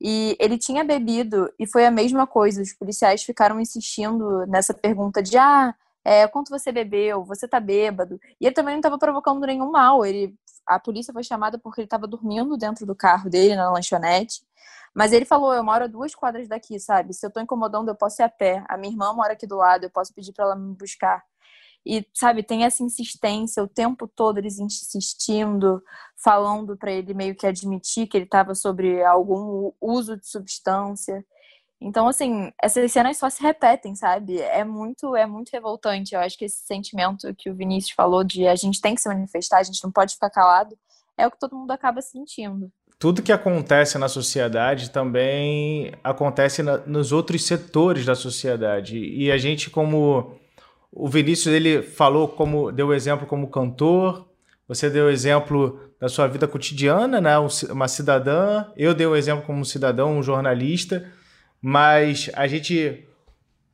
E 0.00 0.36
ele 0.38 0.56
tinha 0.58 0.84
bebido 0.84 1.52
e 1.58 1.66
foi 1.66 1.84
a 1.84 1.90
mesma 1.90 2.26
coisa. 2.26 2.62
Os 2.62 2.72
policiais 2.72 3.22
ficaram 3.22 3.60
insistindo 3.60 4.46
nessa 4.46 4.72
pergunta 4.72 5.22
de 5.22 5.36
ah, 5.36 5.74
é, 6.04 6.26
quanto 6.28 6.50
você 6.50 6.72
bebeu? 6.72 7.24
Você 7.24 7.46
tá 7.46 7.60
bêbado? 7.60 8.20
E 8.40 8.46
ele 8.46 8.54
também 8.54 8.74
não 8.74 8.80
estava 8.80 8.98
provocando 8.98 9.44
nenhum 9.46 9.70
mal. 9.70 10.04
Ele 10.04 10.34
a 10.66 10.78
polícia 10.78 11.12
foi 11.12 11.24
chamada 11.24 11.58
porque 11.58 11.80
ele 11.80 11.86
estava 11.86 12.06
dormindo 12.06 12.56
dentro 12.56 12.84
do 12.84 12.94
carro 12.94 13.30
dele, 13.30 13.56
na 13.56 13.70
lanchonete. 13.70 14.42
Mas 14.94 15.12
ele 15.12 15.24
falou: 15.24 15.52
Eu 15.54 15.64
moro 15.64 15.84
a 15.84 15.86
duas 15.86 16.14
quadras 16.14 16.48
daqui, 16.48 16.78
sabe? 16.78 17.14
Se 17.14 17.24
eu 17.26 17.30
tô 17.30 17.40
incomodando, 17.40 17.88
eu 17.88 17.94
posso 17.94 18.20
ir 18.22 18.24
a 18.24 18.28
pé. 18.28 18.64
A 18.68 18.76
minha 18.76 18.92
irmã 18.92 19.12
mora 19.12 19.32
aqui 19.32 19.46
do 19.46 19.56
lado, 19.56 19.84
eu 19.84 19.90
posso 19.90 20.12
pedir 20.14 20.32
para 20.32 20.44
ela 20.44 20.56
me 20.56 20.74
buscar. 20.74 21.22
E, 21.86 22.06
sabe, 22.12 22.42
tem 22.42 22.64
essa 22.64 22.82
insistência 22.82 23.62
o 23.62 23.68
tempo 23.68 24.06
todo, 24.06 24.38
eles 24.38 24.58
insistindo, 24.58 25.82
falando 26.22 26.76
para 26.76 26.90
ele 26.92 27.14
meio 27.14 27.34
que 27.34 27.46
admitir 27.46 28.06
que 28.06 28.16
ele 28.16 28.24
estava 28.24 28.54
sobre 28.54 29.02
algum 29.04 29.72
uso 29.80 30.16
de 30.16 30.28
substância. 30.28 31.24
Então, 31.80 32.08
assim, 32.08 32.52
essas 32.60 32.90
cenas 32.90 33.16
só 33.16 33.30
se 33.30 33.40
repetem, 33.40 33.94
sabe? 33.94 34.40
É 34.40 34.64
muito, 34.64 35.14
é 35.14 35.26
muito 35.26 35.50
revoltante. 35.50 36.14
Eu 36.14 36.20
acho 36.20 36.36
que 36.36 36.44
esse 36.44 36.66
sentimento 36.66 37.32
que 37.36 37.48
o 37.48 37.54
Vinícius 37.54 37.92
falou 37.92 38.24
de 38.24 38.48
a 38.48 38.56
gente 38.56 38.80
tem 38.80 38.94
que 38.94 39.00
se 39.00 39.08
manifestar, 39.08 39.58
a 39.58 39.62
gente 39.62 39.82
não 39.84 39.92
pode 39.92 40.14
ficar 40.14 40.30
calado, 40.30 40.76
é 41.16 41.26
o 41.26 41.30
que 41.30 41.38
todo 41.38 41.56
mundo 41.56 41.70
acaba 41.70 42.02
sentindo. 42.02 42.70
Tudo 42.98 43.22
que 43.22 43.30
acontece 43.30 43.96
na 43.96 44.08
sociedade 44.08 44.90
também 44.90 45.92
acontece 46.02 46.64
na, 46.64 46.78
nos 46.78 47.12
outros 47.12 47.44
setores 47.44 48.04
da 48.04 48.16
sociedade. 48.16 48.98
E 48.98 49.30
a 49.30 49.38
gente, 49.38 49.70
como 49.70 50.36
o 50.90 51.08
Vinícius, 51.08 51.54
ele 51.54 51.80
falou 51.80 52.26
como 52.26 52.72
deu 52.72 52.92
exemplo 52.92 53.24
como 53.24 53.48
cantor, 53.48 54.26
você 54.66 54.90
deu 54.90 55.08
exemplo 55.08 55.80
da 56.00 56.08
sua 56.08 56.26
vida 56.26 56.48
cotidiana, 56.48 57.20
né? 57.20 57.34
Uma 57.70 57.86
cidadã. 57.86 58.66
Eu 58.76 58.92
dei 58.92 59.06
o 59.06 59.16
exemplo 59.16 59.44
como 59.46 59.64
cidadão, 59.64 60.18
um 60.18 60.22
jornalista. 60.22 61.08
Mas 61.60 62.30
a 62.34 62.46
gente 62.46 63.04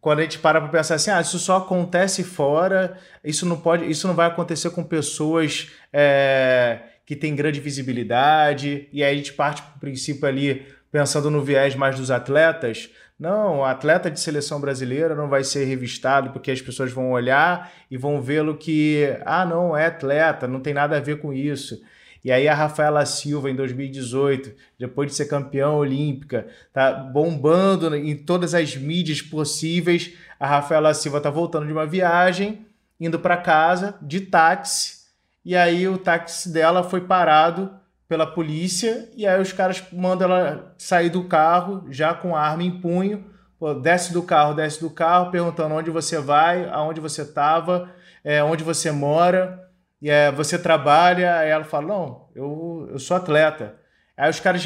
quando 0.00 0.18
a 0.18 0.22
gente 0.22 0.38
para 0.38 0.60
para 0.60 0.68
pensar 0.68 0.96
assim, 0.96 1.10
ah, 1.10 1.22
isso 1.22 1.38
só 1.38 1.56
acontece 1.56 2.22
fora, 2.22 2.98
isso 3.24 3.46
não 3.46 3.56
pode, 3.56 3.90
isso 3.90 4.06
não 4.06 4.14
vai 4.14 4.26
acontecer 4.26 4.68
com 4.68 4.84
pessoas 4.84 5.70
é, 5.90 6.78
que 7.06 7.16
têm 7.16 7.34
grande 7.34 7.58
visibilidade, 7.58 8.86
e 8.92 9.02
aí 9.02 9.14
a 9.14 9.16
gente 9.16 9.32
parte 9.32 9.62
para 9.62 9.76
o 9.76 9.80
princípio 9.80 10.28
ali, 10.28 10.66
pensando 10.92 11.30
no 11.30 11.42
viés 11.42 11.74
mais 11.74 11.96
dos 11.96 12.10
atletas, 12.10 12.90
Não, 13.18 13.64
atleta 13.64 14.10
de 14.10 14.20
seleção 14.20 14.60
brasileira 14.60 15.14
não 15.14 15.28
vai 15.28 15.44
ser 15.44 15.64
revistado 15.64 16.30
porque 16.30 16.50
as 16.50 16.60
pessoas 16.60 16.92
vão 16.92 17.12
olhar 17.12 17.72
e 17.90 17.96
vão 17.96 18.20
vê-lo 18.20 18.56
que, 18.56 19.16
ah, 19.24 19.46
não, 19.46 19.76
é 19.76 19.86
atleta, 19.86 20.46
não 20.48 20.60
tem 20.60 20.74
nada 20.74 20.96
a 20.96 21.00
ver 21.00 21.18
com 21.18 21.32
isso. 21.32 21.80
E 22.25 22.33
aí 22.33 22.49
a 22.49 22.54
Rafaela 22.54 23.04
Silva, 23.04 23.50
em 23.50 23.54
2018, 23.54 24.54
depois 24.78 25.11
de 25.11 25.16
ser 25.16 25.26
campeã 25.26 25.69
olímpica, 25.69 26.47
tá 26.73 26.90
bombando 26.90 27.95
em 27.95 28.16
todas 28.16 28.54
as 28.54 28.75
mídias 28.75 29.21
possíveis. 29.21 30.14
A 30.40 30.47
Rafaela 30.47 30.95
Silva 30.95 31.21
tá 31.21 31.28
voltando 31.28 31.66
de 31.66 31.73
uma 31.73 31.85
viagem, 31.85 32.66
indo 32.99 33.19
para 33.19 33.37
casa 33.37 33.97
de 34.00 34.23
táxi, 34.23 35.04
e 35.45 35.54
aí 35.54 35.87
o 35.87 35.99
táxi 35.99 36.50
dela 36.50 36.83
foi 36.83 37.02
parado 37.02 37.71
pela 38.09 38.26
polícia, 38.26 39.11
e 39.14 39.26
aí 39.26 39.40
os 39.40 39.52
caras 39.52 39.83
mandam 39.93 40.31
ela 40.31 40.75
sair 40.78 41.11
do 41.11 41.25
carro, 41.25 41.87
já 41.90 42.14
com 42.14 42.35
arma 42.35 42.62
em 42.62 42.81
punho, 42.81 43.26
desce 43.83 44.12
do 44.12 44.23
carro, 44.23 44.54
desce 44.54 44.81
do 44.81 44.88
carro, 44.88 45.31
perguntando 45.31 45.75
onde 45.75 45.90
você 45.90 46.19
vai, 46.19 46.69
aonde 46.71 47.00
você 47.00 47.23
estava, 47.23 47.90
é, 48.23 48.43
onde 48.43 48.64
você 48.64 48.90
mora 48.90 49.63
e 50.04 50.11
é, 50.11 50.30
você 50.30 50.58
trabalha, 50.58 51.38
aí 51.38 51.49
ela 51.49 51.64
fala, 51.64 51.87
não, 51.87 52.28
eu, 52.34 52.88
eu 52.90 52.99
sou 52.99 53.16
atleta. 53.16 53.76
Aí 54.14 54.28
os 54.28 54.38
caras, 54.38 54.62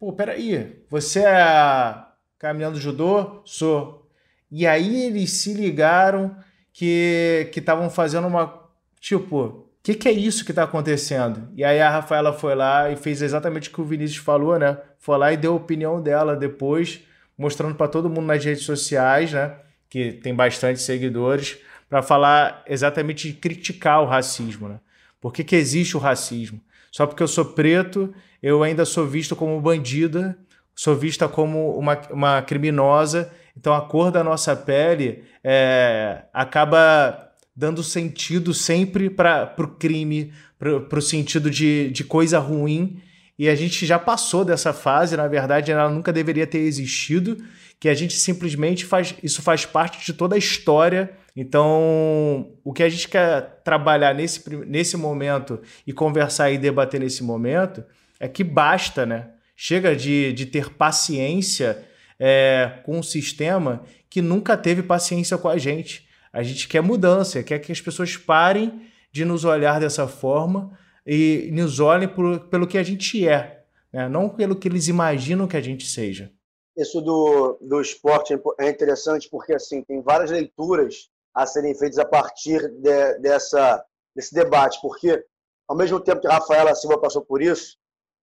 pô, 0.00 0.12
peraí, 0.12 0.84
você 0.90 1.20
é 1.20 1.94
caminhando 2.40 2.80
judô? 2.80 3.40
Sou. 3.44 4.10
E 4.50 4.66
aí 4.66 5.04
eles 5.06 5.30
se 5.30 5.54
ligaram 5.54 6.36
que 6.72 7.52
estavam 7.54 7.88
fazendo 7.88 8.26
uma, 8.26 8.68
tipo, 8.98 9.42
o 9.44 9.66
que, 9.80 9.94
que 9.94 10.08
é 10.08 10.12
isso 10.12 10.44
que 10.44 10.50
está 10.50 10.64
acontecendo? 10.64 11.48
E 11.54 11.62
aí 11.62 11.80
a 11.80 11.88
Rafaela 11.88 12.32
foi 12.32 12.56
lá 12.56 12.90
e 12.90 12.96
fez 12.96 13.22
exatamente 13.22 13.68
o 13.68 13.72
que 13.72 13.80
o 13.80 13.84
Vinícius 13.84 14.24
falou, 14.24 14.58
né? 14.58 14.76
Foi 14.98 15.16
lá 15.16 15.32
e 15.32 15.36
deu 15.36 15.52
a 15.52 15.56
opinião 15.56 16.02
dela 16.02 16.34
depois, 16.34 17.00
mostrando 17.38 17.76
para 17.76 17.86
todo 17.86 18.10
mundo 18.10 18.26
nas 18.26 18.44
redes 18.44 18.64
sociais, 18.64 19.32
né? 19.32 19.54
Que 19.88 20.14
tem 20.14 20.34
bastante 20.34 20.80
seguidores 20.80 21.60
para 21.94 22.02
falar 22.02 22.64
exatamente 22.66 23.28
de 23.28 23.34
criticar 23.34 24.02
o 24.02 24.06
racismo. 24.06 24.68
Né? 24.68 24.80
Por 25.20 25.32
que, 25.32 25.44
que 25.44 25.54
existe 25.54 25.96
o 25.96 26.00
racismo? 26.00 26.60
Só 26.90 27.06
porque 27.06 27.22
eu 27.22 27.28
sou 27.28 27.44
preto, 27.44 28.12
eu 28.42 28.64
ainda 28.64 28.84
sou 28.84 29.06
visto 29.06 29.36
como 29.36 29.60
bandida, 29.60 30.36
sou 30.74 30.96
vista 30.96 31.28
como 31.28 31.78
uma, 31.78 31.96
uma 32.10 32.42
criminosa. 32.42 33.32
Então 33.56 33.72
a 33.72 33.82
cor 33.82 34.10
da 34.10 34.24
nossa 34.24 34.56
pele 34.56 35.22
é, 35.44 36.24
acaba 36.32 37.30
dando 37.54 37.80
sentido 37.84 38.52
sempre 38.52 39.08
para 39.08 39.54
o 39.56 39.68
crime, 39.68 40.32
para 40.58 40.98
o 40.98 41.00
sentido 41.00 41.48
de, 41.48 41.92
de 41.92 42.02
coisa 42.02 42.40
ruim. 42.40 43.00
E 43.38 43.48
a 43.48 43.54
gente 43.54 43.86
já 43.86 44.00
passou 44.00 44.44
dessa 44.44 44.72
fase, 44.72 45.16
na 45.16 45.28
verdade, 45.28 45.70
ela 45.70 45.88
nunca 45.88 46.12
deveria 46.12 46.44
ter 46.44 46.58
existido, 46.58 47.36
que 47.78 47.88
a 47.88 47.94
gente 47.94 48.14
simplesmente 48.14 48.84
faz. 48.84 49.14
Isso 49.22 49.40
faz 49.42 49.64
parte 49.64 50.04
de 50.04 50.12
toda 50.12 50.34
a 50.34 50.38
história 50.38 51.22
então, 51.36 52.52
o 52.62 52.72
que 52.72 52.82
a 52.82 52.88
gente 52.88 53.08
quer 53.08 53.60
trabalhar 53.64 54.14
nesse, 54.14 54.48
nesse 54.66 54.96
momento 54.96 55.60
e 55.84 55.92
conversar 55.92 56.52
e 56.52 56.58
debater 56.58 57.00
nesse 57.00 57.24
momento 57.24 57.84
é 58.20 58.28
que 58.28 58.44
basta, 58.44 59.04
né? 59.04 59.30
Chega 59.56 59.96
de, 59.96 60.32
de 60.32 60.46
ter 60.46 60.70
paciência 60.74 61.84
é, 62.20 62.78
com 62.84 62.98
um 62.98 63.02
sistema 63.02 63.84
que 64.08 64.22
nunca 64.22 64.56
teve 64.56 64.82
paciência 64.82 65.36
com 65.36 65.48
a 65.48 65.58
gente. 65.58 66.08
A 66.32 66.42
gente 66.42 66.68
quer 66.68 66.80
mudança, 66.80 67.42
quer 67.42 67.58
que 67.58 67.72
as 67.72 67.80
pessoas 67.80 68.16
parem 68.16 68.88
de 69.10 69.24
nos 69.24 69.44
olhar 69.44 69.80
dessa 69.80 70.06
forma 70.06 70.78
e 71.04 71.50
nos 71.52 71.80
olhem 71.80 72.08
por, 72.08 72.40
pelo 72.48 72.66
que 72.66 72.78
a 72.78 72.82
gente 72.82 73.26
é, 73.26 73.64
né? 73.92 74.08
não 74.08 74.28
pelo 74.28 74.56
que 74.56 74.68
eles 74.68 74.86
imaginam 74.86 75.48
que 75.48 75.56
a 75.56 75.60
gente 75.60 75.86
seja. 75.86 76.32
Isso 76.76 77.00
do, 77.00 77.58
do 77.60 77.80
esporte 77.80 78.34
é 78.58 78.68
interessante 78.68 79.28
porque 79.28 79.54
assim 79.54 79.82
tem 79.82 80.02
várias 80.02 80.30
leituras 80.30 81.08
a 81.34 81.46
serem 81.46 81.74
feitos 81.74 81.98
a 81.98 82.04
partir 82.04 82.60
de, 82.80 83.18
dessa, 83.18 83.84
desse 84.14 84.34
debate, 84.34 84.78
porque 84.80 85.24
ao 85.68 85.76
mesmo 85.76 85.98
tempo 85.98 86.20
que 86.20 86.28
Rafaela 86.28 86.74
Silva 86.74 87.00
passou 87.00 87.22
por 87.22 87.42
isso, 87.42 87.76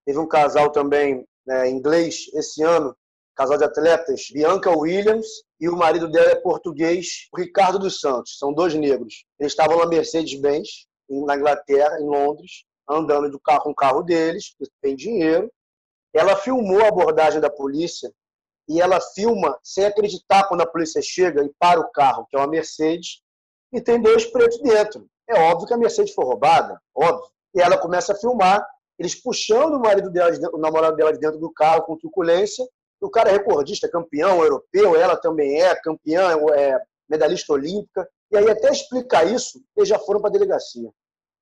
teve 0.06 0.18
um 0.20 0.28
casal 0.28 0.72
também 0.72 1.26
né, 1.46 1.70
inglês 1.70 2.26
esse 2.34 2.64
ano, 2.64 2.96
casal 3.36 3.58
de 3.58 3.64
atletas, 3.64 4.28
Bianca 4.32 4.70
Williams 4.72 5.28
e 5.60 5.68
o 5.68 5.76
marido 5.76 6.10
dela 6.10 6.32
é 6.32 6.36
português, 6.36 7.28
Ricardo 7.36 7.80
dos 7.80 8.00
Santos, 8.00 8.38
são 8.38 8.54
dois 8.54 8.74
negros. 8.74 9.26
Eles 9.40 9.52
estavam 9.52 9.78
na 9.78 9.86
Mercedes-Benz, 9.86 10.88
na 11.10 11.36
Inglaterra, 11.36 12.00
em 12.00 12.06
Londres, 12.06 12.64
andando 12.88 13.30
do 13.30 13.40
carro 13.40 13.64
com 13.64 13.72
o 13.72 13.76
carro 13.76 14.04
deles, 14.04 14.54
que 14.58 14.66
tem 14.82 14.96
dinheiro. 14.96 15.52
Ela 16.14 16.36
filmou 16.36 16.82
a 16.82 16.90
abordagem 16.90 17.40
da 17.40 17.50
polícia 17.50 18.12
e 18.72 18.80
ela 18.80 19.02
filma 19.02 19.60
sem 19.62 19.86
acreditar 19.86 20.48
quando 20.48 20.62
a 20.62 20.66
polícia 20.66 21.02
chega 21.02 21.44
e 21.44 21.52
para 21.60 21.82
o 21.82 21.92
carro, 21.92 22.26
que 22.30 22.38
é 22.38 22.40
uma 22.40 22.48
Mercedes, 22.48 23.22
e 23.74 23.82
tem 23.82 24.02
dois 24.02 24.26
pretos 24.26 24.62
dentro. 24.62 25.06
É 25.30 25.38
óbvio 25.40 25.68
que 25.68 25.74
a 25.74 25.78
Mercedes 25.78 26.14
foi 26.14 26.24
roubada, 26.24 26.82
óbvio. 26.96 27.30
E 27.54 27.62
ela 27.62 27.78
começa 27.78 28.14
a 28.14 28.16
filmar, 28.16 28.66
eles 28.98 29.14
puxando 29.14 29.74
o 29.74 29.80
marido 29.80 30.10
dela, 30.10 30.32
o 30.54 30.58
namorado 30.58 30.96
dela 30.96 31.12
de 31.12 31.20
dentro 31.20 31.38
do 31.38 31.52
carro 31.52 31.84
com 31.84 31.98
truculência. 31.98 32.66
O 33.02 33.10
cara 33.10 33.30
é 33.30 33.34
recordista, 33.34 33.90
campeão 33.90 34.42
europeu, 34.42 34.96
ela 34.96 35.18
também 35.18 35.62
é 35.62 35.76
campeã, 35.76 36.38
é 36.56 36.80
medalhista 37.10 37.52
olímpica. 37.52 38.08
E 38.32 38.38
aí, 38.38 38.50
até 38.50 38.72
explicar 38.72 39.26
isso, 39.26 39.62
eles 39.76 39.90
já 39.90 40.00
foram 40.00 40.22
para 40.22 40.30
a 40.30 40.34
delegacia. 40.34 40.90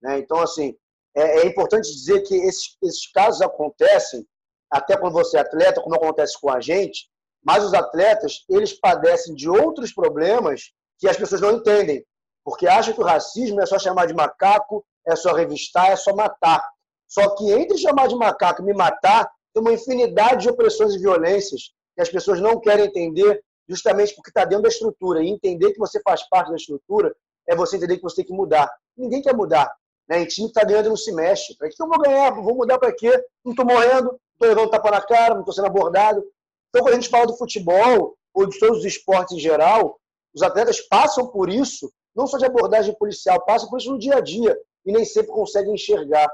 Né? 0.02 0.18
Então, 0.18 0.40
assim, 0.40 0.76
é, 1.16 1.42
é 1.42 1.46
importante 1.46 1.92
dizer 1.92 2.22
que 2.22 2.34
esses, 2.36 2.76
esses 2.82 3.12
casos 3.12 3.42
acontecem 3.42 4.26
até 4.72 4.98
quando 4.98 5.14
você 5.14 5.38
é 5.38 5.42
atleta, 5.42 5.82
como 5.82 5.96
acontece 5.96 6.40
com 6.40 6.50
a 6.50 6.60
gente, 6.60 7.10
mas 7.44 7.64
os 7.64 7.74
atletas, 7.74 8.44
eles 8.50 8.74
padecem 8.74 9.34
de 9.34 9.50
outros 9.50 9.94
problemas 9.94 10.72
que 11.00 11.08
as 11.08 11.18
pessoas 11.18 11.42
não 11.42 11.54
entendem, 11.54 12.06
porque 12.44 12.68
acham 12.68 12.94
que 12.94 13.02
o 13.02 13.06
racismo 13.06 13.62
é 13.62 13.66
só 13.66 13.80
chamar 13.80 14.06
de 14.06 14.14
macaco, 14.14 14.86
é 15.08 15.16
só 15.16 15.34
revistar, 15.34 15.92
é 15.92 15.96
só 15.96 16.14
matar. 16.14 16.64
Só 17.08 17.36
que 17.36 17.52
entre 17.52 17.78
chamar 17.78 18.08
de 18.08 18.16
macaco 18.16 18.62
e 18.62 18.66
me 18.66 18.74
matar, 18.74 19.30
tem 19.54 19.62
uma 19.62 19.74
infinidade 19.74 20.44
de 20.44 20.50
opressões 20.50 20.94
e 20.94 21.00
violências 21.00 21.72
que 21.96 22.02
as 22.02 22.10
pessoas 22.10 22.40
não 22.40 22.60
querem 22.60 22.86
entender, 22.86 23.44
justamente 23.68 24.14
porque 24.16 24.30
está 24.30 24.46
dentro 24.46 24.64
da 24.64 24.70
estrutura. 24.70 25.24
E 25.24 25.30
entender 25.30 25.72
que 25.72 25.80
você 25.80 26.00
faz 26.02 26.28
parte 26.30 26.50
da 26.50 26.56
estrutura 26.56 27.16
é 27.48 27.56
você 27.56 27.78
entender 27.78 27.98
que 27.98 28.04
você 28.04 28.18
tem 28.18 28.26
que 28.26 28.34
mudar. 28.34 28.70
Ninguém 28.96 29.22
quer 29.22 29.34
mudar. 29.34 29.72
Né? 30.08 30.22
Em 30.22 30.26
time 30.26 30.48
que 30.48 30.58
está 30.58 30.64
ganhando 30.64 30.90
não 30.90 30.98
se 30.98 31.12
mexe. 31.12 31.56
Para 31.58 31.70
que 31.70 31.82
eu 31.82 31.88
vou 31.88 32.00
ganhar? 32.00 32.32
Vou 32.32 32.56
mudar 32.56 32.78
para 32.78 32.94
quê? 32.94 33.12
Não 33.44 33.54
estou 33.54 33.66
morrendo, 33.66 34.20
estou 34.34 34.48
levando 34.48 34.70
tapa 34.70 34.92
na 34.92 35.02
cara, 35.02 35.34
não 35.34 35.42
estou 35.42 35.54
sendo 35.54 35.68
abordado. 35.68 36.24
Então, 36.70 36.84
quando 36.84 36.94
a 36.94 37.00
gente 37.00 37.10
fala 37.10 37.28
do 37.28 37.38
futebol, 37.38 38.16
ou 38.34 38.48
de 38.48 38.60
todos 38.60 38.80
os 38.80 38.86
esportes 38.86 39.36
em 39.36 39.40
geral, 39.40 40.00
os 40.34 40.42
atletas 40.42 40.80
passam 40.82 41.28
por 41.28 41.50
isso, 41.50 41.92
não 42.16 42.28
só 42.28 42.38
de 42.38 42.46
abordagem 42.46 42.96
policial, 42.96 43.44
passam 43.46 43.70
por 43.70 43.80
isso 43.80 43.92
no 43.92 44.00
dia 44.00 44.18
a 44.18 44.22
dia, 44.22 44.58
e 44.86 44.92
nem 44.92 45.04
sempre 45.04 45.32
conseguem 45.32 45.74
enxergar, 45.74 46.30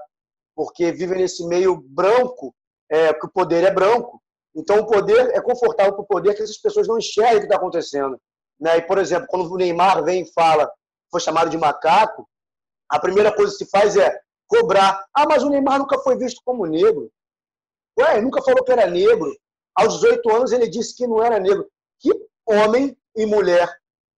porque 0.55 0.91
vivem 0.91 1.19
nesse 1.19 1.45
meio 1.47 1.77
branco, 1.77 2.53
é, 2.89 3.13
que 3.13 3.25
o 3.25 3.31
poder 3.31 3.63
é 3.63 3.71
branco. 3.71 4.21
Então, 4.55 4.79
o 4.79 4.85
poder 4.85 5.31
é 5.31 5.41
confortável 5.41 5.93
para 5.93 6.03
o 6.03 6.07
poder 6.07 6.35
que 6.35 6.43
essas 6.43 6.57
pessoas 6.57 6.87
não 6.87 6.97
enxerguem 6.97 7.37
o 7.37 7.39
que 7.39 7.45
está 7.45 7.57
acontecendo. 7.57 8.17
Né? 8.59 8.77
E, 8.77 8.81
por 8.81 8.97
exemplo, 8.97 9.27
quando 9.29 9.51
o 9.51 9.57
Neymar 9.57 10.03
vem 10.03 10.23
e 10.23 10.33
fala, 10.33 10.71
foi 11.11 11.19
chamado 11.19 11.49
de 11.49 11.57
macaco, 11.57 12.27
a 12.89 12.99
primeira 12.99 13.33
coisa 13.33 13.51
que 13.51 13.65
se 13.65 13.69
faz 13.69 13.97
é 13.97 14.17
cobrar. 14.47 15.03
Ah, 15.13 15.25
mas 15.27 15.43
o 15.43 15.49
Neymar 15.49 15.79
nunca 15.79 15.99
foi 15.99 16.17
visto 16.17 16.41
como 16.45 16.65
negro. 16.65 17.11
Ué, 17.99 18.21
nunca 18.21 18.41
falou 18.41 18.63
que 18.63 18.71
era 18.71 18.87
negro. 18.87 19.35
Aos 19.75 19.95
18 19.95 20.31
anos 20.31 20.51
ele 20.51 20.67
disse 20.67 20.95
que 20.95 21.07
não 21.07 21.21
era 21.21 21.39
negro. 21.39 21.69
Que 21.99 22.11
homem 22.45 22.97
e 23.15 23.25
mulher 23.25 23.69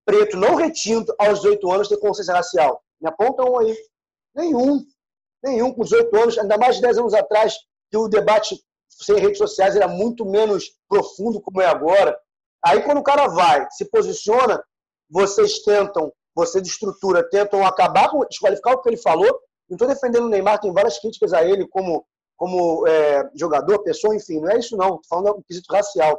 preto 0.06 0.38
não 0.38 0.56
retinto 0.56 1.14
aos 1.20 1.42
18 1.42 1.72
anos 1.72 1.88
tem 1.88 2.00
consciência 2.00 2.34
racial? 2.34 2.82
Me 3.02 3.10
aponta 3.10 3.44
um 3.44 3.60
aí. 3.60 3.76
Nenhum. 4.36 4.86
Nenhum 5.44 5.74
com 5.74 5.84
18 5.84 6.16
anos, 6.16 6.38
ainda 6.38 6.58
mais 6.58 6.76
de 6.76 6.82
10 6.82 6.98
anos 7.00 7.14
atrás, 7.14 7.56
que 7.90 7.98
o 7.98 8.08
debate 8.08 8.60
sem 8.90 9.18
redes 9.18 9.38
sociais 9.38 9.76
era 9.76 9.88
muito 9.88 10.26
menos 10.26 10.72
profundo 10.88 11.42
como 11.42 11.62
é 11.62 11.66
agora. 11.66 12.18
Aí 12.66 12.82
quando 12.84 13.00
o 13.00 13.04
cara 13.04 13.28
vai, 13.28 13.68
se 13.72 13.86
posiciona, 13.86 14.64
vocês 15.10 15.60
tentam, 15.60 16.12
você 16.36 16.62
de 16.62 16.70
estrutura, 16.70 17.28
tentam 17.30 17.66
acabar 17.66 18.10
com, 18.10 18.26
desqualificar 18.26 18.74
o 18.74 18.82
que 18.82 18.90
ele 18.90 18.98
falou. 18.98 19.28
Não 19.70 19.76
estou 19.76 19.88
defendendo 19.88 20.26
o 20.26 20.30
Neymar, 20.30 20.60
tem 20.60 20.74
várias 20.74 21.00
críticas 21.00 21.34
a 21.34 21.44
ele 21.44 21.68
como 21.68 22.06
como 22.38 22.88
é, 22.88 23.30
jogador, 23.36 23.80
pessoa, 23.84 24.16
enfim, 24.16 24.40
não 24.40 24.52
é 24.52 24.60
isso 24.60 24.78
não, 24.78 24.96
estou 24.96 25.02
falando 25.10 25.38
do 25.38 25.44
quesito 25.44 25.74
racial. 25.74 26.18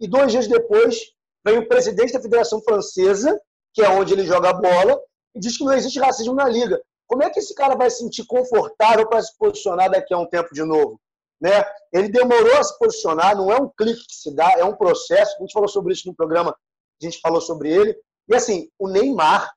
E 0.00 0.08
dois 0.08 0.32
dias 0.32 0.48
depois, 0.48 1.12
vem 1.44 1.58
o 1.58 1.68
presidente 1.68 2.12
da 2.12 2.20
Federação 2.20 2.60
Francesa, 2.62 3.38
que 3.74 3.82
é 3.82 3.88
onde 3.88 4.14
ele 4.14 4.24
joga 4.24 4.50
a 4.50 4.54
bola, 4.54 5.00
e 5.34 5.40
diz 5.40 5.56
que 5.56 5.64
não 5.64 5.74
existe 5.74 6.00
racismo 6.00 6.34
na 6.34 6.48
liga. 6.48 6.80
Como 7.06 7.22
é 7.22 7.30
que 7.30 7.38
esse 7.38 7.54
cara 7.54 7.74
vai 7.74 7.90
se 7.90 7.98
sentir 7.98 8.26
confortável 8.26 9.06
para 9.08 9.22
se 9.22 9.36
posicionar 9.36 9.90
daqui 9.90 10.12
a 10.12 10.18
um 10.18 10.26
tempo 10.26 10.52
de 10.52 10.62
novo? 10.62 11.00
Né? 11.40 11.64
Ele 11.92 12.08
demorou 12.08 12.56
a 12.56 12.64
se 12.64 12.76
posicionar, 12.78 13.36
não 13.36 13.52
é 13.52 13.56
um 13.56 13.70
clique 13.76 14.06
que 14.06 14.14
se 14.14 14.34
dá, 14.34 14.54
é 14.58 14.64
um 14.64 14.74
processo. 14.74 15.36
A 15.36 15.40
gente 15.40 15.52
falou 15.52 15.68
sobre 15.68 15.92
isso 15.92 16.08
no 16.08 16.14
programa, 16.14 16.50
a 16.50 17.04
gente 17.04 17.20
falou 17.20 17.40
sobre 17.40 17.70
ele. 17.70 17.96
E 18.28 18.34
assim, 18.34 18.68
o 18.78 18.88
Neymar, 18.88 19.52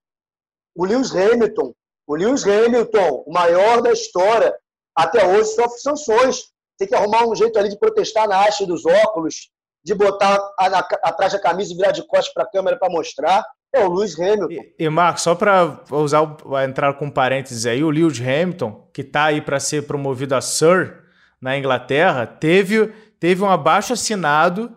o 0.76 0.86
Lewis 0.86 1.14
Hamilton, 1.14 1.74
o 2.08 2.16
Lewis 2.16 2.46
Hamilton, 2.46 3.24
o 3.26 3.34
maior 3.34 3.82
da 3.82 3.92
história, 3.92 4.56
até 4.96 5.26
hoje 5.26 5.50
sofre 5.56 5.80
sanções. 5.80 6.44
Tem 6.78 6.88
que 6.88 6.96
arrumar 6.96 7.28
um 7.28 7.36
jeito 7.36 7.58
ali 7.60 7.70
de 7.70 7.78
protestar 7.78 8.28
na 8.28 8.46
haste 8.46 8.66
dos 8.66 8.86
óculos. 8.86 9.50
de 9.84 9.96
botar 9.96 10.40
a, 10.60 10.68
a, 10.68 10.80
atrás 11.04 11.34
da 11.34 11.40
camisa 11.40 11.74
e 11.74 11.76
virar 11.76 11.92
de 11.92 12.06
costas 12.06 12.34
para 12.34 12.44
a 12.44 12.50
câmera 12.50 12.78
para 12.78 12.92
mostrar. 12.92 13.44
É 13.74 13.84
o 13.86 13.92
Lewis 13.94 14.20
Hamilton. 14.20 14.52
E, 14.52 14.76
e 14.78 14.90
Marcos, 14.90 15.24
só 15.24 15.34
para 15.34 15.80
usar 15.92 16.38
entrar 16.68 16.94
com 16.96 17.10
parênteses 17.10 17.66
aí, 17.66 17.84
o 17.84 17.90
Lewis 17.90 18.20
Hamilton, 18.20 18.90
que 18.94 19.02
está 19.02 19.26
aí 19.26 19.42
para 19.42 19.60
ser 19.60 19.88
promovido 19.88 20.36
a 20.36 20.42
Sir 20.42 21.02
na 21.40 21.58
Inglaterra, 21.58 22.28
teve, 22.28 22.88
teve 23.20 23.42
um 23.42 23.50
abaixo 23.50 23.94
assinado 23.94 24.76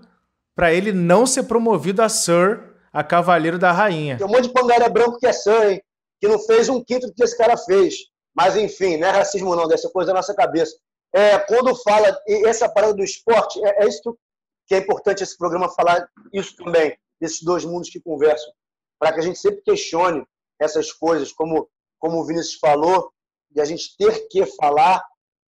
para 0.55 0.73
ele 0.73 0.93
não 0.93 1.27
ser 1.27 1.43
promovido 1.43 2.03
a 2.03 2.09
Sir, 2.09 2.73
a 2.93 3.03
Cavaleiro 3.03 3.59
da 3.59 3.73
Rainha. 3.73 4.17
Tem 4.17 4.27
um 4.27 4.31
monte 4.31 4.45
de 4.45 4.53
pangaré 4.53 4.89
branco 4.89 5.19
que 5.19 5.27
é 5.27 5.33
Sir, 5.33 5.73
hein? 5.73 5.83
Que 6.21 6.29
não 6.29 6.39
fez 6.39 6.69
um 6.69 6.83
quinto 6.83 7.09
do 7.09 7.13
que 7.13 7.25
esse 7.25 7.37
cara 7.37 7.57
fez. 7.57 7.95
Mas 8.35 8.57
enfim, 8.57 8.97
não 8.97 9.09
é 9.09 9.11
racismo 9.11 9.55
não, 9.55 9.69
dessa 9.69 9.89
coisa 9.91 10.09
da 10.09 10.15
nossa 10.15 10.35
cabeça. 10.35 10.77
É, 11.13 11.39
quando 11.39 11.75
fala 11.77 12.19
essa 12.47 12.69
parada 12.69 12.95
do 12.95 13.05
esporte, 13.05 13.65
é, 13.65 13.85
é 13.85 13.89
isso 13.89 14.19
que 14.67 14.75
é 14.75 14.79
importante 14.79 15.23
esse 15.23 15.37
programa 15.37 15.69
falar 15.69 16.09
isso 16.33 16.57
também, 16.57 16.97
desses 17.21 17.43
dois 17.43 17.65
mundos 17.65 17.91
que 17.91 18.01
conversam 18.01 18.53
para 18.99 19.13
que 19.13 19.21
a 19.21 19.23
gente 19.23 19.39
sempre 19.39 19.61
questione 19.63 20.25
essas 20.59 20.93
coisas, 20.93 21.33
como, 21.33 21.69
como 21.99 22.21
o 22.21 22.25
Vinícius 22.25 22.59
falou, 22.59 23.13
de 23.51 23.61
a 23.61 23.65
gente 23.65 23.97
ter 23.99 24.29
que 24.29 24.47
falar, 24.47 25.05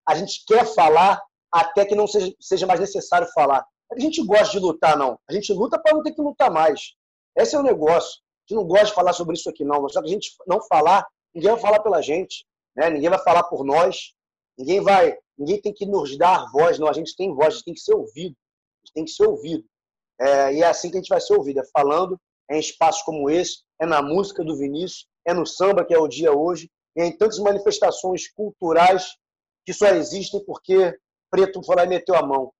a 0.07 0.15
gente 0.15 0.45
quer 0.47 0.67
falar 0.67 1.23
até 1.51 1.87
que 1.87 1.95
não 1.95 2.07
seja, 2.07 2.35
seja 2.39 2.67
mais 2.67 2.81
necessário 2.81 3.27
falar. 3.33 3.65
A 3.91 3.99
gente 3.99 4.23
gosta 4.25 4.51
de 4.53 4.59
lutar, 4.59 4.97
não. 4.97 5.19
A 5.29 5.33
gente 5.33 5.53
luta 5.53 5.79
para 5.79 5.95
não 5.95 6.03
ter 6.03 6.13
que 6.13 6.21
lutar 6.21 6.51
mais. 6.51 6.93
Esse 7.37 7.57
é 7.57 7.59
o 7.59 7.63
negócio. 7.63 8.21
A 8.21 8.53
gente 8.53 8.61
não 8.61 8.67
gosta 8.67 8.87
de 8.87 8.95
falar 8.95 9.13
sobre 9.13 9.35
isso 9.35 9.49
aqui, 9.49 9.65
não. 9.65 9.89
Só 9.89 10.01
que 10.03 10.09
a 10.09 10.13
gente 10.13 10.33
não 10.47 10.61
falar, 10.61 11.07
ninguém 11.35 11.53
vai 11.53 11.61
falar 11.61 11.81
pela 11.81 12.03
gente. 12.03 12.45
Né? 12.77 12.91
Ninguém 12.91 13.11
vai 13.11 13.23
falar 13.23 13.45
por 13.45 13.65
nós. 13.65 14.13
Ninguém 14.59 14.81
vai, 14.81 15.17
ninguém 15.39 15.61
tem 15.61 15.73
que 15.73 15.87
nos 15.87 16.17
dar 16.17 16.51
voz, 16.53 16.79
não. 16.79 16.89
A 16.89 16.93
gente 16.93 17.15
tem 17.17 17.35
voz, 17.35 17.49
a 17.49 17.51
gente 17.57 17.65
tem 17.65 17.75
que 17.75 17.81
ser 17.81 17.95
ouvido. 17.95 18.37
A 18.37 18.87
gente 18.87 18.95
tem 18.95 19.05
que 19.05 19.11
ser 19.11 19.27
ouvido. 19.27 19.65
É, 20.21 20.55
e 20.55 20.63
é 20.63 20.67
assim 20.67 20.91
que 20.91 20.97
a 20.97 21.01
gente 21.01 21.09
vai 21.09 21.21
ser 21.21 21.35
ouvido, 21.35 21.61
é 21.61 21.65
falando 21.73 22.19
é 22.49 22.57
em 22.57 22.61
espaços 22.61 23.03
como 23.03 23.29
esse, 23.29 23.63
é 23.81 23.87
na 23.87 24.01
música 24.01 24.45
do 24.45 24.57
Vinícius, 24.57 25.07
é 25.27 25.35
no 25.35 25.45
samba, 25.45 25.85
que 25.85 25.93
é 25.93 25.99
o 25.99 26.09
dia 26.09 26.33
hoje, 26.33 26.71
é 26.97 27.05
em 27.05 27.17
tantas 27.17 27.39
manifestações 27.39 28.29
culturais 28.33 29.05
que 29.65 29.73
só 29.73 29.89
existem 29.89 30.43
porque 30.45 30.97
preto 31.31 31.63
foi 31.63 31.77
lá 31.77 31.85
e 31.85 31.89
meteu 31.89 32.15
a 32.15 32.25
mão. 32.25 32.53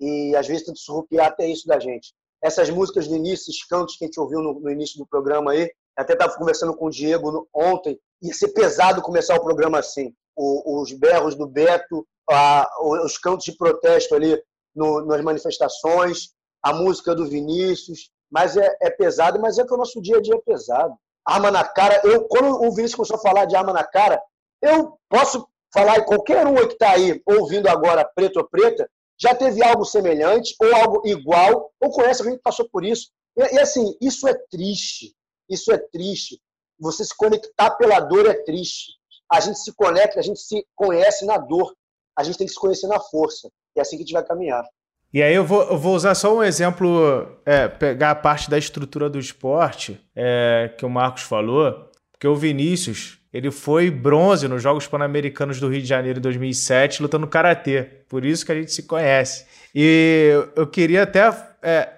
E 0.00 0.34
às 0.34 0.46
vezes 0.46 0.64
tenta 0.64 0.78
surrupiar 0.78 1.26
até 1.28 1.46
isso 1.46 1.66
da 1.66 1.78
gente. 1.78 2.14
Essas 2.42 2.70
músicas 2.70 3.06
do 3.06 3.14
início, 3.14 3.50
esses 3.50 3.64
cantos 3.64 3.96
que 3.96 4.04
a 4.04 4.08
gente 4.08 4.18
ouviu 4.18 4.40
no, 4.40 4.58
no 4.58 4.70
início 4.70 4.98
do 4.98 5.06
programa 5.06 5.52
aí, 5.52 5.70
até 5.96 6.14
estava 6.14 6.36
conversando 6.36 6.74
com 6.74 6.86
o 6.86 6.90
Diego 6.90 7.48
ontem, 7.54 7.98
ia 8.22 8.32
ser 8.32 8.48
pesado 8.48 9.02
começar 9.02 9.36
o 9.36 9.42
programa 9.42 9.78
assim. 9.78 10.12
O, 10.36 10.80
os 10.80 10.92
berros 10.92 11.34
do 11.34 11.46
Beto, 11.46 12.06
a, 12.30 12.68
os 13.04 13.16
cantos 13.18 13.44
de 13.44 13.56
protesto 13.56 14.14
ali 14.14 14.40
no, 14.74 15.04
nas 15.06 15.22
manifestações, 15.22 16.30
a 16.62 16.72
música 16.72 17.14
do 17.14 17.26
Vinícius, 17.26 18.10
mas 18.30 18.56
é, 18.56 18.76
é 18.82 18.90
pesado, 18.90 19.40
mas 19.40 19.58
é 19.58 19.64
que 19.64 19.72
o 19.72 19.76
nosso 19.76 20.00
dia 20.02 20.18
a 20.18 20.20
dia 20.20 20.34
é 20.34 20.40
pesado. 20.40 20.94
Arma 21.24 21.50
na 21.50 21.64
cara, 21.64 22.00
eu, 22.04 22.24
quando 22.24 22.62
o 22.62 22.70
Vinícius 22.70 22.94
começou 22.94 23.16
a 23.16 23.20
falar 23.20 23.44
de 23.46 23.56
arma 23.56 23.72
na 23.72 23.84
cara, 23.84 24.20
eu 24.62 24.98
posso 25.08 25.46
falar, 25.72 25.98
e 25.98 26.04
qualquer 26.04 26.46
um 26.46 26.54
que 26.54 26.74
está 26.74 26.92
aí 26.92 27.20
ouvindo 27.26 27.68
agora, 27.68 28.08
preto 28.14 28.38
ou 28.38 28.48
preta, 28.48 28.88
já 29.18 29.34
teve 29.34 29.64
algo 29.64 29.84
semelhante, 29.84 30.54
ou 30.60 30.74
algo 30.74 31.02
igual, 31.04 31.70
ou 31.80 31.90
conhece 31.90 32.20
alguém 32.20 32.36
que 32.36 32.42
passou 32.42 32.68
por 32.68 32.84
isso. 32.84 33.10
E, 33.36 33.54
e 33.54 33.58
assim, 33.58 33.96
isso 34.00 34.28
é 34.28 34.34
triste. 34.50 35.14
Isso 35.48 35.72
é 35.72 35.78
triste. 35.78 36.40
Você 36.78 37.04
se 37.04 37.16
conectar 37.16 37.70
pela 37.72 38.00
dor 38.00 38.26
é 38.26 38.34
triste. 38.44 38.92
A 39.30 39.40
gente 39.40 39.58
se 39.58 39.72
conecta, 39.74 40.20
a 40.20 40.22
gente 40.22 40.40
se 40.40 40.64
conhece 40.74 41.24
na 41.24 41.38
dor. 41.38 41.74
A 42.16 42.22
gente 42.22 42.38
tem 42.38 42.46
que 42.46 42.52
se 42.52 42.60
conhecer 42.60 42.86
na 42.86 43.00
força. 43.00 43.48
É 43.76 43.80
assim 43.80 43.96
que 43.96 44.02
a 44.02 44.06
gente 44.06 44.12
vai 44.12 44.24
caminhar. 44.24 44.64
E 45.12 45.22
aí 45.22 45.34
eu 45.34 45.44
vou, 45.44 45.62
eu 45.62 45.78
vou 45.78 45.94
usar 45.94 46.14
só 46.14 46.36
um 46.36 46.42
exemplo, 46.42 47.40
é, 47.44 47.68
pegar 47.68 48.10
a 48.10 48.14
parte 48.14 48.50
da 48.50 48.58
estrutura 48.58 49.08
do 49.08 49.18
esporte 49.18 50.00
é, 50.14 50.74
que 50.76 50.84
o 50.84 50.90
Marcos 50.90 51.22
falou, 51.22 51.90
porque 52.12 52.26
o 52.26 52.34
Vinícius 52.34 53.18
ele 53.32 53.50
foi 53.50 53.90
bronze 53.90 54.48
nos 54.48 54.62
Jogos 54.62 54.86
Pan-Americanos 54.86 55.60
do 55.60 55.68
Rio 55.68 55.82
de 55.82 55.88
Janeiro 55.88 56.18
em 56.18 56.22
2007 56.22 57.02
lutando 57.02 57.26
karatê, 57.26 57.82
por 58.08 58.24
isso 58.24 58.44
que 58.44 58.52
a 58.52 58.54
gente 58.54 58.72
se 58.72 58.82
conhece. 58.82 59.46
E 59.74 60.32
eu 60.56 60.66
queria 60.66 61.02
até 61.02 61.28
é, 61.62 61.88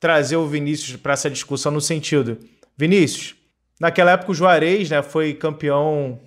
trazer 0.00 0.36
o 0.36 0.46
Vinícius 0.46 0.96
para 0.96 1.12
essa 1.12 1.30
discussão 1.30 1.72
no 1.72 1.80
sentido, 1.80 2.38
Vinícius, 2.76 3.34
naquela 3.80 4.12
época 4.12 4.32
o 4.32 4.34
Juarez 4.34 4.90
né, 4.90 5.02
foi 5.02 5.34
campeão 5.34 6.20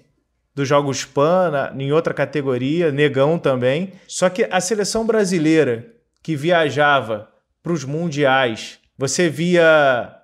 dos 0.53 0.67
Jogos 0.67 1.05
Pan 1.05 1.71
em 1.77 1.91
outra 1.91 2.13
categoria, 2.13 2.91
negão 2.91 3.39
também. 3.39 3.93
Só 4.07 4.29
que 4.29 4.47
a 4.49 4.59
seleção 4.59 5.05
brasileira 5.05 5.85
que 6.21 6.35
viajava 6.35 7.29
para 7.63 7.71
os 7.71 7.83
mundiais, 7.83 8.79
você 8.97 9.29
via 9.29 10.15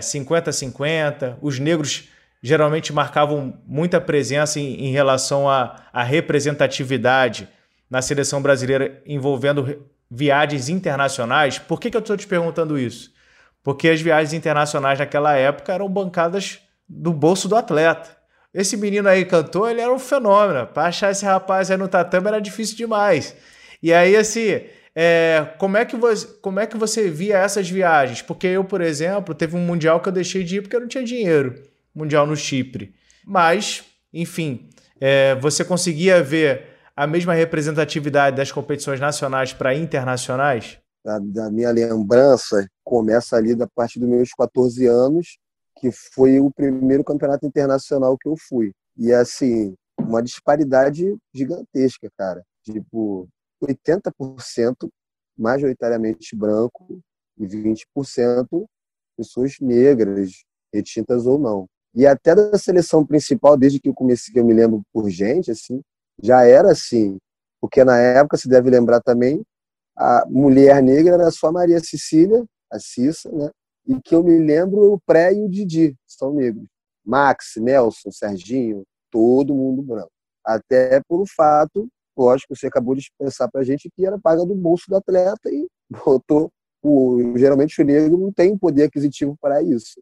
50-50, 0.00 1.22
é, 1.22 1.36
os 1.40 1.58
negros 1.58 2.08
geralmente 2.42 2.92
marcavam 2.92 3.58
muita 3.66 4.00
presença 4.00 4.58
em, 4.58 4.86
em 4.86 4.92
relação 4.92 5.48
à, 5.48 6.02
representatividade 6.02 7.48
na 7.88 8.02
seleção 8.02 8.42
brasileira 8.42 9.00
envolvendo 9.06 9.86
viagens 10.10 10.68
internacionais. 10.68 11.58
Por 11.58 11.78
que, 11.78 11.90
que 11.90 11.96
eu 11.96 12.00
estou 12.00 12.16
te 12.16 12.26
perguntando 12.26 12.78
isso? 12.78 13.12
Porque 13.62 13.88
as 13.88 14.00
viagens 14.00 14.32
internacionais 14.32 14.98
naquela 14.98 15.34
época 15.34 15.72
eram 15.72 15.88
bancadas 15.88 16.60
do 16.88 17.12
bolso 17.12 17.48
do 17.48 17.56
atleta. 17.56 18.16
Esse 18.52 18.76
menino 18.76 19.08
aí 19.08 19.24
cantou, 19.24 19.68
ele 19.68 19.80
era 19.80 19.92
um 19.92 19.98
fenômeno. 19.98 20.66
Para 20.66 20.88
achar 20.88 21.10
esse 21.10 21.24
rapaz 21.24 21.70
aí 21.70 21.76
no 21.76 21.88
tatame 21.88 22.28
era 22.28 22.40
difícil 22.40 22.76
demais. 22.76 23.34
E 23.82 23.92
aí, 23.92 24.14
assim, 24.14 24.60
é, 24.94 25.54
como, 25.58 25.76
é 25.76 25.84
que 25.84 25.96
você, 25.96 26.26
como 26.42 26.60
é 26.60 26.66
que 26.66 26.76
você 26.76 27.08
via 27.08 27.38
essas 27.38 27.68
viagens? 27.68 28.20
Porque 28.20 28.46
eu, 28.46 28.64
por 28.64 28.80
exemplo, 28.80 29.34
teve 29.34 29.56
um 29.56 29.64
mundial 29.64 30.00
que 30.00 30.08
eu 30.08 30.12
deixei 30.12 30.44
de 30.44 30.56
ir 30.56 30.62
porque 30.62 30.76
eu 30.76 30.80
não 30.80 30.88
tinha 30.88 31.04
dinheiro. 31.04 31.54
Mundial 31.94 32.26
no 32.26 32.36
Chipre. 32.36 32.94
Mas, 33.24 33.82
enfim, 34.12 34.68
é, 35.00 35.34
você 35.36 35.64
conseguia 35.64 36.22
ver 36.22 36.72
a 36.94 37.06
mesma 37.06 37.32
representatividade 37.32 38.36
das 38.36 38.52
competições 38.52 39.00
nacionais 39.00 39.52
para 39.52 39.74
internacionais? 39.74 40.78
Da, 41.04 41.18
da, 41.18 41.50
minha 41.50 41.70
lembrança, 41.70 42.64
começa 42.84 43.36
ali 43.36 43.54
da 43.54 43.66
parte 43.66 43.98
dos 43.98 44.08
meus 44.08 44.30
14 44.30 44.86
anos, 44.86 45.38
que 45.78 45.90
foi 45.90 46.40
o 46.40 46.50
primeiro 46.50 47.04
campeonato 47.04 47.46
internacional 47.46 48.16
que 48.18 48.28
eu 48.28 48.34
fui. 48.36 48.72
E, 48.96 49.12
assim, 49.12 49.74
uma 49.98 50.22
disparidade 50.22 51.16
gigantesca, 51.34 52.08
cara. 52.16 52.42
Tipo, 52.64 53.28
80% 53.62 54.88
majoritariamente 55.36 56.36
branco 56.36 57.00
e 57.38 57.46
20% 57.46 58.66
pessoas 59.16 59.56
negras, 59.60 60.30
retintas 60.72 61.26
ou 61.26 61.38
não. 61.38 61.66
E 61.94 62.06
até 62.06 62.34
da 62.34 62.56
seleção 62.58 63.04
principal, 63.04 63.56
desde 63.56 63.78
que 63.78 63.88
eu 63.88 63.94
comecei, 63.94 64.32
que 64.32 64.40
eu 64.40 64.44
me 64.44 64.54
lembro 64.54 64.82
por 64.92 65.08
gente, 65.10 65.50
assim, 65.50 65.80
já 66.22 66.44
era 66.44 66.72
assim. 66.72 67.18
Porque 67.60 67.84
na 67.84 67.98
época, 67.98 68.36
se 68.36 68.48
deve 68.48 68.70
lembrar 68.70 69.00
também, 69.00 69.42
a 69.96 70.24
mulher 70.28 70.82
negra 70.82 71.14
era 71.14 71.30
só 71.30 71.52
Maria 71.52 71.80
Cecília, 71.80 72.44
a 72.72 72.78
Cissa, 72.78 73.30
né? 73.30 73.50
E 73.86 74.00
que 74.00 74.14
eu 74.14 74.22
me 74.22 74.38
lembro 74.38 74.92
o 74.92 75.00
Pré 75.00 75.32
e 75.32 75.44
o 75.44 75.48
Didi, 75.48 75.94
são 76.06 76.32
negros. 76.34 76.66
Max, 77.04 77.54
Nelson, 77.56 78.10
Serginho, 78.10 78.84
todo 79.10 79.54
mundo 79.54 79.82
branco. 79.82 80.10
Até 80.44 81.00
pelo 81.08 81.26
fato 81.26 81.88
lógico, 82.16 82.54
você 82.54 82.66
acabou 82.66 82.94
de 82.94 83.02
expressar 83.02 83.48
para 83.50 83.60
a 83.60 83.64
gente 83.64 83.90
que 83.90 84.06
era 84.06 84.18
paga 84.18 84.44
do 84.44 84.54
bolso 84.54 84.84
do 84.88 84.96
atleta 84.96 85.50
e 85.50 85.66
botou. 86.04 86.50
O, 86.84 87.36
geralmente 87.36 87.80
o 87.80 87.84
negro 87.84 88.18
não 88.18 88.32
tem 88.32 88.58
poder 88.58 88.84
aquisitivo 88.84 89.36
para 89.40 89.62
isso. 89.62 90.00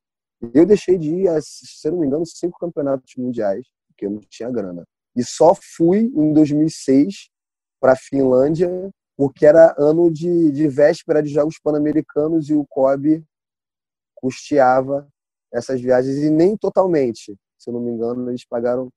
Eu 0.54 0.64
deixei 0.64 0.96
de 0.96 1.14
ir, 1.14 1.28
a, 1.28 1.38
se 1.42 1.90
não 1.90 1.98
me 1.98 2.06
engano, 2.06 2.24
cinco 2.24 2.58
campeonatos 2.58 3.12
mundiais, 3.18 3.66
porque 3.88 4.06
eu 4.06 4.10
não 4.10 4.20
tinha 4.20 4.50
grana. 4.50 4.84
E 5.14 5.22
só 5.22 5.54
fui 5.54 5.98
em 5.98 6.32
2006 6.32 7.28
para 7.78 7.92
a 7.92 7.96
Finlândia, 7.96 8.90
porque 9.20 9.44
era 9.44 9.74
ano 9.76 10.10
de, 10.10 10.50
de 10.50 10.66
véspera 10.66 11.22
de 11.22 11.28
Jogos 11.28 11.58
Pan-Americanos 11.62 12.48
e 12.48 12.54
o 12.54 12.64
COB 12.66 13.22
custeava 14.14 15.06
essas 15.52 15.78
viagens, 15.78 16.16
e 16.16 16.30
nem 16.30 16.56
totalmente. 16.56 17.36
Se 17.58 17.68
eu 17.68 17.74
não 17.74 17.82
me 17.82 17.90
engano, 17.90 18.30
eles 18.30 18.46
pagaram 18.46 18.88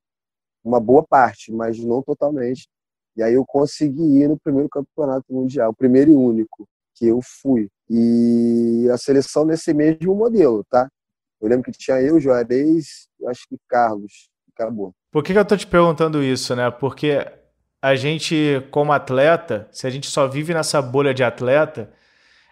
uma 0.64 0.80
boa 0.80 1.06
parte, 1.06 1.52
mas 1.52 1.78
não 1.78 2.02
totalmente. 2.02 2.66
E 3.14 3.22
aí 3.22 3.34
eu 3.34 3.44
consegui 3.44 4.22
ir 4.22 4.26
no 4.26 4.40
primeiro 4.40 4.66
campeonato 4.70 5.26
mundial, 5.28 5.72
o 5.72 5.76
primeiro 5.76 6.10
e 6.10 6.14
único 6.14 6.66
que 6.94 7.06
eu 7.06 7.20
fui. 7.22 7.68
E 7.90 8.88
a 8.90 8.96
seleção 8.96 9.44
nesse 9.44 9.74
mesmo 9.74 10.14
modelo, 10.14 10.64
tá? 10.70 10.88
Eu 11.38 11.50
lembro 11.50 11.70
que 11.70 11.78
tinha 11.78 12.00
eu, 12.00 12.18
Juarez, 12.18 13.08
acho 13.26 13.46
que 13.46 13.58
Carlos, 13.68 14.30
acabou. 14.54 14.94
Por 15.12 15.22
que, 15.22 15.34
que 15.34 15.38
eu 15.38 15.44
tô 15.44 15.54
te 15.54 15.66
perguntando 15.66 16.22
isso, 16.22 16.56
né? 16.56 16.70
Porque 16.70 17.30
a 17.84 17.94
gente, 17.96 18.62
como 18.70 18.94
atleta, 18.94 19.68
se 19.70 19.86
a 19.86 19.90
gente 19.90 20.06
só 20.06 20.26
vive 20.26 20.54
nessa 20.54 20.80
bolha 20.80 21.12
de 21.12 21.22
atleta, 21.22 21.90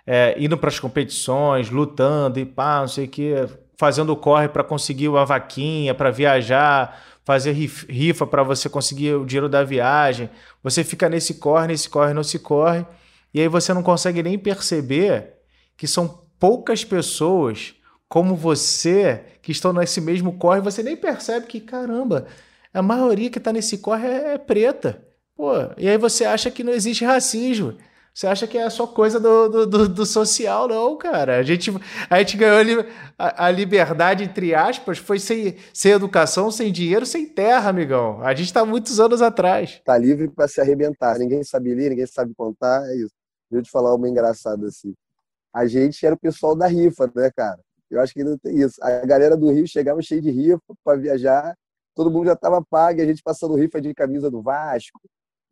é, 0.06 0.34
indo 0.38 0.58
para 0.58 0.68
as 0.68 0.78
competições, 0.78 1.70
lutando 1.70 2.38
e 2.38 2.44
pá, 2.44 2.80
não 2.80 2.88
sei 2.88 3.06
o 3.06 3.08
que, 3.08 3.34
fazendo 3.78 4.14
corre 4.14 4.46
para 4.46 4.62
conseguir 4.62 5.08
uma 5.08 5.24
vaquinha, 5.24 5.94
para 5.94 6.10
viajar, 6.10 7.02
fazer 7.24 7.52
rifa 7.52 8.26
para 8.26 8.42
você 8.42 8.68
conseguir 8.68 9.14
o 9.14 9.24
dinheiro 9.24 9.48
da 9.48 9.64
viagem. 9.64 10.28
Você 10.62 10.84
fica 10.84 11.08
nesse 11.08 11.36
corre, 11.36 11.68
nesse 11.68 11.88
corre, 11.88 12.12
não 12.12 12.22
se 12.22 12.38
corre. 12.38 12.84
E 13.32 13.40
aí 13.40 13.48
você 13.48 13.72
não 13.72 13.82
consegue 13.82 14.22
nem 14.22 14.38
perceber 14.38 15.32
que 15.78 15.86
são 15.86 16.26
poucas 16.38 16.84
pessoas 16.84 17.74
como 18.06 18.36
você 18.36 19.24
que 19.40 19.50
estão 19.50 19.72
nesse 19.72 19.98
mesmo 19.98 20.34
corre, 20.34 20.60
você 20.60 20.82
nem 20.82 20.94
percebe 20.94 21.46
que, 21.46 21.58
caramba, 21.58 22.26
a 22.74 22.82
maioria 22.82 23.30
que 23.30 23.38
está 23.38 23.50
nesse 23.50 23.78
corre 23.78 24.06
é, 24.06 24.34
é 24.34 24.38
preta. 24.38 25.10
Pô, 25.36 25.52
e 25.76 25.88
aí 25.88 25.98
você 25.98 26.24
acha 26.24 26.50
que 26.50 26.62
não 26.62 26.72
existe 26.72 27.04
racismo. 27.04 27.76
Você 28.14 28.26
acha 28.26 28.46
que 28.46 28.58
é 28.58 28.68
só 28.68 28.86
coisa 28.86 29.18
do, 29.18 29.66
do, 29.66 29.88
do, 29.88 30.04
social, 30.04 30.68
não, 30.68 30.98
cara. 30.98 31.38
A 31.38 31.42
gente, 31.42 31.70
a 32.10 32.18
gente 32.18 32.36
ganhou 32.36 32.84
a, 33.18 33.46
a, 33.46 33.50
liberdade, 33.50 34.22
entre 34.22 34.54
aspas, 34.54 34.98
foi 34.98 35.18
sem, 35.18 35.56
sem 35.72 35.92
educação, 35.92 36.50
sem 36.50 36.70
dinheiro, 36.70 37.06
sem 37.06 37.26
terra, 37.26 37.70
amigão. 37.70 38.20
A 38.22 38.34
gente 38.34 38.48
está 38.48 38.66
muitos 38.66 39.00
anos 39.00 39.22
atrás. 39.22 39.80
Tá 39.82 39.96
livre 39.96 40.28
para 40.28 40.46
se 40.46 40.60
arrebentar. 40.60 41.18
Ninguém 41.18 41.42
sabe 41.42 41.74
ler, 41.74 41.88
ninguém 41.88 42.06
sabe 42.06 42.34
contar, 42.34 42.86
é 42.90 42.96
isso. 42.96 43.14
Deixa 43.50 43.60
eu 43.60 43.62
te 43.62 43.70
falar 43.70 43.94
uma 43.94 44.08
engraçada 44.08 44.66
assim. 44.66 44.94
A 45.54 45.66
gente 45.66 46.04
era 46.04 46.14
o 46.14 46.18
pessoal 46.18 46.54
da 46.54 46.66
rifa, 46.66 47.10
né, 47.14 47.30
cara? 47.34 47.60
Eu 47.90 48.00
acho 48.00 48.12
que 48.12 48.22
não 48.22 48.36
tem 48.36 48.60
isso. 48.60 48.82
A 48.82 49.06
galera 49.06 49.36
do 49.38 49.50
Rio 49.50 49.66
chegava 49.66 50.00
cheio 50.02 50.20
de 50.20 50.30
rifa 50.30 50.60
para 50.84 50.98
viajar, 50.98 51.54
todo 51.94 52.10
mundo 52.10 52.26
já 52.26 52.32
estava 52.34 52.62
pago, 52.62 53.00
a 53.00 53.04
gente 53.06 53.22
passando 53.22 53.54
rifa 53.54 53.80
de 53.80 53.94
camisa 53.94 54.30
do 54.30 54.42
Vasco, 54.42 55.00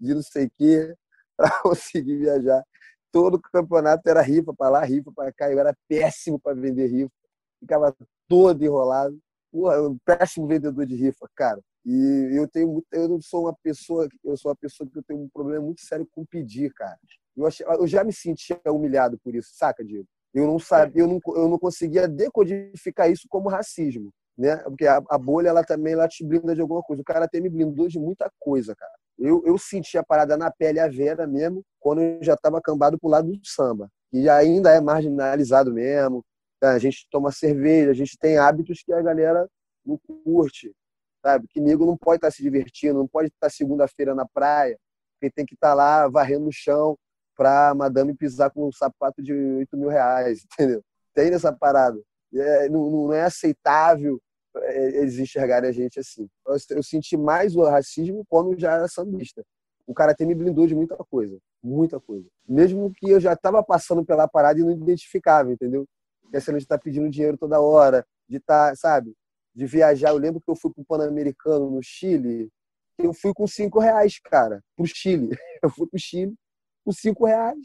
de 0.00 0.14
não 0.14 0.22
sei 0.22 0.46
o 0.46 0.50
quê. 0.58 0.94
para 1.40 1.62
conseguir 1.62 2.18
viajar. 2.18 2.62
Todo 3.10 3.40
campeonato 3.40 4.08
era 4.08 4.20
rifa 4.20 4.54
para 4.54 4.70
lá, 4.70 4.84
rifa 4.84 5.10
para 5.12 5.32
cá. 5.32 5.50
Eu 5.50 5.58
era 5.58 5.74
péssimo 5.88 6.38
para 6.38 6.54
vender 6.54 6.86
rifa. 6.86 7.10
Ficava 7.58 7.94
todo 8.28 8.62
enrolado. 8.62 9.18
Porra, 9.50 9.80
um 9.82 9.98
péssimo 10.04 10.46
vendedor 10.46 10.86
de 10.86 10.94
rifa, 10.94 11.26
cara. 11.34 11.60
E 11.84 12.30
eu 12.36 12.46
tenho 12.46 12.68
muito, 12.68 12.86
eu 12.92 13.08
não 13.08 13.20
sou 13.20 13.44
uma 13.44 13.56
pessoa, 13.62 14.06
eu 14.22 14.36
sou 14.36 14.50
uma 14.50 14.56
pessoa 14.56 14.88
que 14.88 14.98
eu 14.98 15.02
tenho 15.02 15.20
um 15.22 15.28
problema 15.30 15.64
muito 15.64 15.80
sério 15.80 16.06
com 16.12 16.24
pedir, 16.26 16.72
cara. 16.74 16.96
Eu, 17.34 17.46
achei, 17.46 17.66
eu 17.66 17.86
já 17.86 18.04
me 18.04 18.12
sentia 18.12 18.60
humilhado 18.66 19.18
por 19.24 19.34
isso, 19.34 19.50
saca, 19.54 19.82
Diego? 19.82 20.06
Eu 20.32 20.46
não 20.46 20.58
sabia, 20.58 21.02
eu 21.02 21.08
não, 21.08 21.18
eu 21.34 21.48
não 21.48 21.58
conseguia 21.58 22.06
decodificar 22.06 23.10
isso 23.10 23.26
como 23.28 23.48
racismo, 23.48 24.12
né? 24.38 24.58
Porque 24.58 24.86
a, 24.86 25.02
a 25.08 25.18
bolha 25.18 25.48
ela 25.48 25.64
também 25.64 25.94
ela 25.94 26.06
te 26.06 26.24
blinda 26.24 26.54
de 26.54 26.60
alguma 26.60 26.82
coisa. 26.82 27.00
O 27.00 27.04
cara 27.04 27.24
até 27.24 27.40
me 27.40 27.48
blindou 27.48 27.88
de 27.88 27.98
muita 27.98 28.30
coisa, 28.38 28.76
cara. 28.76 28.92
Eu, 29.20 29.42
eu 29.44 29.58
senti 29.58 29.98
a 29.98 30.02
parada 30.02 30.36
na 30.36 30.50
pele 30.50 30.80
a 30.80 30.88
vera 30.88 31.26
mesmo, 31.26 31.62
quando 31.78 32.00
eu 32.00 32.22
já 32.22 32.34
estava 32.34 32.60
cambado 32.60 32.98
pro 32.98 33.10
lado 33.10 33.30
do 33.30 33.46
samba. 33.46 33.90
E 34.12 34.28
ainda 34.28 34.72
é 34.72 34.80
marginalizado 34.80 35.72
mesmo. 35.72 36.24
A 36.62 36.78
gente 36.78 37.06
toma 37.10 37.30
cerveja, 37.30 37.90
a 37.90 37.94
gente 37.94 38.18
tem 38.18 38.38
hábitos 38.38 38.82
que 38.82 38.92
a 38.92 39.02
galera 39.02 39.46
não 39.84 39.98
curte, 40.24 40.74
sabe? 41.22 41.46
Que 41.48 41.60
nego 41.60 41.86
não 41.86 41.96
pode 41.96 42.16
estar 42.16 42.28
tá 42.28 42.32
se 42.32 42.42
divertindo, 42.42 42.98
não 42.98 43.08
pode 43.08 43.28
estar 43.28 43.46
tá 43.46 43.50
segunda-feira 43.50 44.14
na 44.14 44.26
praia, 44.26 44.78
porque 45.14 45.32
tem 45.32 45.46
que 45.46 45.54
estar 45.54 45.70
tá 45.70 45.74
lá 45.74 46.08
varrendo 46.08 46.48
o 46.48 46.52
chão 46.52 46.96
para 47.36 47.74
madame 47.74 48.14
pisar 48.14 48.50
com 48.50 48.68
um 48.68 48.72
sapato 48.72 49.22
de 49.22 49.32
8 49.32 49.76
mil 49.76 49.88
reais, 49.88 50.44
entendeu? 50.52 50.82
Tem 51.14 51.30
nessa 51.30 51.52
parada. 51.52 51.98
É, 52.34 52.68
não, 52.68 52.90
não 52.90 53.12
é 53.12 53.22
aceitável 53.22 54.16
é, 54.16 54.29
eles 54.54 55.18
enxergarem 55.18 55.68
a 55.68 55.72
gente 55.72 56.00
assim. 56.00 56.28
Eu, 56.46 56.56
eu, 56.70 56.82
senti 56.82 57.16
mais 57.16 57.54
o 57.56 57.62
racismo 57.62 58.24
quando 58.28 58.58
já 58.58 58.74
era 58.74 58.88
sambista. 58.88 59.44
O 59.86 59.94
cara 59.94 60.12
até 60.12 60.24
me 60.24 60.34
blindou 60.34 60.66
de 60.66 60.74
muita 60.74 60.96
coisa, 60.96 61.38
muita 61.62 61.98
coisa. 62.00 62.28
Mesmo 62.48 62.92
que 62.92 63.10
eu 63.10 63.20
já 63.20 63.32
estava 63.32 63.62
passando 63.62 64.04
pela 64.04 64.28
parada 64.28 64.60
e 64.60 64.62
não 64.62 64.70
identificava, 64.70 65.52
entendeu? 65.52 65.86
Que 66.30 66.36
a 66.36 66.40
cena 66.40 66.58
de 66.58 66.64
estar 66.64 66.78
pedindo 66.78 67.10
dinheiro 67.10 67.36
toda 67.36 67.60
hora, 67.60 68.06
de 68.28 68.36
estar, 68.36 68.70
tá, 68.70 68.76
sabe, 68.76 69.14
de 69.54 69.66
viajar. 69.66 70.10
Eu 70.10 70.18
lembro 70.18 70.40
que 70.40 70.50
eu 70.50 70.56
fui 70.56 70.72
pro 70.72 70.84
Pan-Americano 70.84 71.70
no 71.70 71.82
Chile, 71.82 72.48
eu 72.98 73.12
fui 73.12 73.32
com 73.34 73.46
cinco 73.46 73.78
reais, 73.80 74.20
cara, 74.20 74.62
pro 74.76 74.86
Chile. 74.86 75.30
Eu 75.62 75.68
fui 75.68 75.86
pro 75.86 76.00
Chile 76.00 76.34
com 76.82 76.92
cinco 76.92 77.26
reais, 77.26 77.58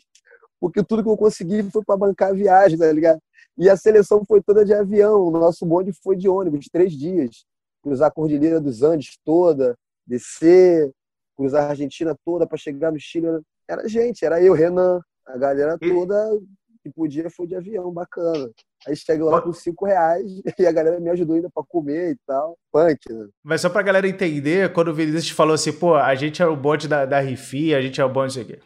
porque 0.59 0.83
tudo 0.83 1.03
que 1.03 1.09
eu 1.09 1.17
consegui 1.17 1.63
foi 1.71 1.83
para 1.83 1.97
bancar 1.97 2.29
a 2.29 2.33
viagem, 2.33 2.77
tá 2.77 2.91
ligado? 2.91 3.19
E 3.57 3.69
a 3.69 3.77
seleção 3.77 4.23
foi 4.25 4.41
toda 4.41 4.65
de 4.65 4.73
avião, 4.73 5.21
o 5.21 5.31
nosso 5.31 5.65
bonde 5.65 5.93
foi 6.03 6.15
de 6.15 6.27
ônibus, 6.27 6.67
três 6.71 6.93
dias. 6.93 7.45
Cruzar 7.81 8.09
a 8.09 8.11
Cordilheira 8.11 8.59
dos 8.59 8.81
Andes 8.81 9.17
toda, 9.23 9.75
descer, 10.05 10.91
cruzar 11.37 11.65
a 11.65 11.69
Argentina 11.69 12.15
toda 12.25 12.47
para 12.47 12.57
chegar 12.57 12.91
no 12.91 12.99
Chile. 12.99 13.27
Era 13.67 13.87
gente, 13.87 14.25
era 14.25 14.41
eu, 14.41 14.53
Renan, 14.53 14.99
a 15.25 15.37
galera 15.37 15.77
toda 15.77 16.39
que 16.85 16.91
podia 16.91 17.29
foi 17.31 17.47
de 17.47 17.55
avião, 17.55 17.91
bacana. 17.91 18.47
Aí 18.87 18.95
chegou 18.95 19.31
lá 19.31 19.41
com 19.41 19.51
cinco 19.51 19.85
reais 19.85 20.23
e 20.59 20.67
a 20.67 20.71
galera 20.71 20.99
me 20.99 21.09
ajudou 21.09 21.35
ainda 21.35 21.49
para 21.49 21.63
comer 21.67 22.11
e 22.11 22.17
tal. 22.27 22.55
Punk, 22.71 23.11
né? 23.11 23.27
Mas 23.43 23.61
só 23.61 23.69
pra 23.69 23.81
galera 23.81 24.07
entender, 24.07 24.71
quando 24.71 24.89
o 24.89 24.93
Vinícius 24.93 25.31
falou 25.31 25.55
assim, 25.55 25.73
pô, 25.73 25.95
a 25.95 26.13
gente 26.13 26.43
é 26.43 26.45
o 26.45 26.55
bonde 26.55 26.87
da, 26.87 27.05
da 27.05 27.19
Rifi, 27.19 27.73
a 27.73 27.81
gente 27.81 27.99
é 27.99 28.05
o 28.05 28.09
bonde, 28.09 28.37
não 28.37 28.43
sei 28.43 28.43
o 28.43 28.45
quê. 28.45 28.59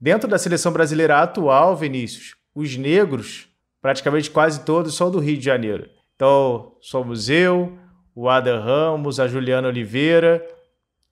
Dentro 0.00 0.28
da 0.28 0.38
seleção 0.38 0.72
brasileira 0.72 1.22
atual, 1.22 1.76
Vinícius, 1.76 2.36
os 2.54 2.76
negros 2.76 3.48
praticamente 3.80 4.30
quase 4.30 4.60
todos 4.60 4.94
são 4.94 5.10
do 5.10 5.18
Rio 5.18 5.38
de 5.38 5.44
Janeiro. 5.44 5.88
Então, 6.14 6.76
somos 6.80 7.28
eu, 7.28 7.78
o 8.14 8.28
Adam 8.28 8.62
Ramos, 8.62 9.20
a 9.20 9.28
Juliana 9.28 9.68
Oliveira 9.68 10.44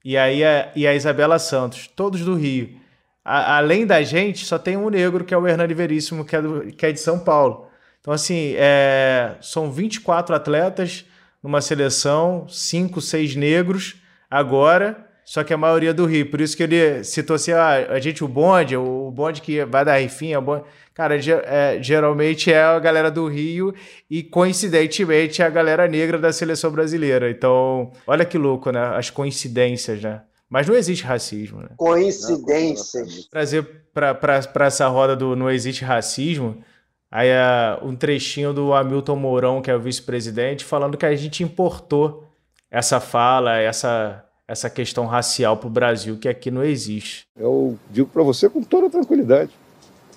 e 0.04 0.16
aí 0.16 0.44
a, 0.44 0.70
e 0.76 0.86
a 0.86 0.94
Isabela 0.94 1.38
Santos, 1.38 1.86
todos 1.86 2.20
do 2.22 2.34
Rio. 2.34 2.78
A, 3.24 3.56
além 3.56 3.86
da 3.86 4.02
gente, 4.02 4.44
só 4.44 4.58
tem 4.58 4.76
um 4.76 4.90
negro, 4.90 5.24
que 5.24 5.32
é 5.32 5.38
o 5.38 5.46
Hernani 5.46 5.72
Veríssimo, 5.72 6.24
que 6.24 6.36
é, 6.36 6.42
do, 6.42 6.66
que 6.72 6.84
é 6.84 6.92
de 6.92 7.00
São 7.00 7.18
Paulo. 7.18 7.68
Então, 8.00 8.12
assim, 8.12 8.54
é, 8.56 9.36
são 9.40 9.72
24 9.72 10.34
atletas 10.34 11.06
numa 11.42 11.60
seleção, 11.60 12.46
5, 12.48 13.00
6 13.00 13.36
negros 13.36 13.96
agora, 14.30 15.03
só 15.24 15.42
que 15.42 15.52
a 15.52 15.56
maioria 15.56 15.94
do 15.94 16.06
Rio. 16.06 16.30
Por 16.30 16.40
isso 16.40 16.56
que 16.56 16.62
ele 16.62 17.02
citou 17.02 17.36
assim, 17.36 17.52
ah, 17.52 17.86
a 17.90 18.00
gente, 18.00 18.22
o 18.22 18.28
bonde, 18.28 18.76
o 18.76 19.10
bonde 19.10 19.40
que 19.40 19.64
vai 19.64 19.84
dar 19.84 19.98
rifinha, 19.98 20.38
o 20.38 20.42
bonde... 20.42 20.64
Cara, 20.94 21.16
é, 21.16 21.82
geralmente 21.82 22.52
é 22.52 22.62
a 22.62 22.78
galera 22.78 23.10
do 23.10 23.26
Rio 23.26 23.74
e, 24.08 24.22
coincidentemente, 24.22 25.42
é 25.42 25.44
a 25.44 25.50
galera 25.50 25.88
negra 25.88 26.18
da 26.18 26.32
seleção 26.32 26.70
brasileira. 26.70 27.28
Então, 27.28 27.90
olha 28.06 28.24
que 28.24 28.38
louco, 28.38 28.70
né? 28.70 28.96
As 28.96 29.10
coincidências, 29.10 30.00
né? 30.00 30.22
Mas 30.48 30.68
não 30.68 30.74
existe 30.76 31.04
racismo, 31.04 31.62
né? 31.62 31.70
Coincidências. 31.76 33.26
Trazer 33.28 33.66
para 33.92 34.66
essa 34.66 34.86
roda 34.86 35.16
do 35.16 35.34
Não 35.34 35.50
Existe 35.50 35.84
Racismo, 35.84 36.62
aí 37.10 37.28
é 37.28 37.78
um 37.82 37.96
trechinho 37.96 38.52
do 38.52 38.72
Hamilton 38.72 39.16
Mourão, 39.16 39.60
que 39.60 39.70
é 39.70 39.74
o 39.74 39.80
vice-presidente, 39.80 40.64
falando 40.64 40.96
que 40.96 41.06
a 41.06 41.16
gente 41.16 41.42
importou 41.42 42.24
essa 42.70 43.00
fala, 43.00 43.58
essa, 43.58 44.24
essa 44.46 44.68
questão 44.68 45.06
racial 45.06 45.56
para 45.56 45.66
o 45.66 45.70
Brasil, 45.70 46.18
que 46.18 46.28
aqui 46.28 46.50
não 46.50 46.62
existe. 46.62 47.26
Eu 47.36 47.78
digo 47.90 48.08
para 48.08 48.22
você 48.22 48.48
com 48.48 48.62
toda 48.62 48.90
tranquilidade. 48.90 49.50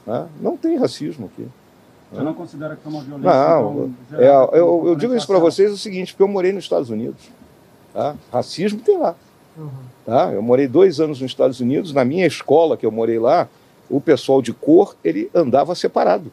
Né? 0.06 0.28
Não 0.42 0.58
tem 0.58 0.78
racismo 0.78 1.28
aqui. 1.34 1.48
Você 2.12 2.24
não 2.24 2.34
considera 2.34 2.76
que 2.76 2.88
é 2.88 2.90
uma 2.90 3.02
violência? 3.02 3.30
Não, 3.30 3.92
então, 4.08 4.20
é, 4.20 4.60
eu, 4.60 4.84
eu 4.88 4.96
digo 4.96 5.14
isso 5.14 5.28
para 5.28 5.40
vocês 5.40 5.72
o 5.72 5.78
seguinte, 5.78 6.14
porque 6.14 6.24
eu 6.24 6.28
morei 6.28 6.54
nos 6.54 6.64
Estados 6.64 6.90
Unidos. 6.90 7.22
Tá? 7.94 8.16
Racismo 8.32 8.80
tem 8.80 8.98
lá. 8.98 9.16
Uhum. 9.58 9.70
Tá? 10.06 10.32
Eu 10.32 10.42
morei 10.42 10.68
dois 10.68 11.00
anos 11.02 11.20
nos 11.20 11.32
Estados 11.32 11.60
Unidos, 11.60 11.92
na 11.92 12.06
minha 12.06 12.26
escola 12.26 12.78
que 12.78 12.86
eu 12.86 12.92
morei 12.92 13.20
lá, 13.20 13.50
o 13.90 14.00
pessoal 14.00 14.42
de 14.42 14.54
cor, 14.54 14.96
ele 15.04 15.30
andava 15.34 15.76
separado. 15.76 16.32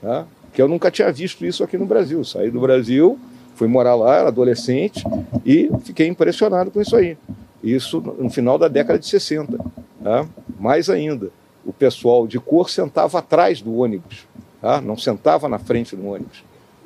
Tá? 0.00 0.26
Que 0.54 0.62
eu 0.62 0.68
nunca 0.68 0.90
tinha 0.90 1.12
visto 1.12 1.44
isso 1.44 1.62
aqui 1.62 1.76
no 1.76 1.84
Brasil. 1.84 2.24
Saí 2.24 2.50
do 2.50 2.60
Brasil, 2.60 3.18
fui 3.54 3.68
morar 3.68 3.94
lá, 3.94 4.16
era 4.16 4.28
adolescente, 4.28 5.04
e 5.44 5.70
fiquei 5.84 6.06
impressionado 6.06 6.70
com 6.70 6.80
isso 6.80 6.96
aí. 6.96 7.16
Isso 7.62 8.00
no 8.00 8.30
final 8.30 8.58
da 8.58 8.68
década 8.68 8.98
de 8.98 9.06
60. 9.06 9.58
Tá? 10.02 10.26
Mais 10.58 10.90
ainda 10.90 11.30
o 11.64 11.72
pessoal 11.72 12.26
de 12.26 12.40
cor 12.40 12.68
sentava 12.68 13.18
atrás 13.18 13.62
do 13.62 13.76
ônibus, 13.76 14.26
tá? 14.60 14.80
não 14.80 14.96
sentava 14.96 15.48
na 15.48 15.58
frente 15.58 15.94
do 15.94 16.06
ônibus. 16.06 16.42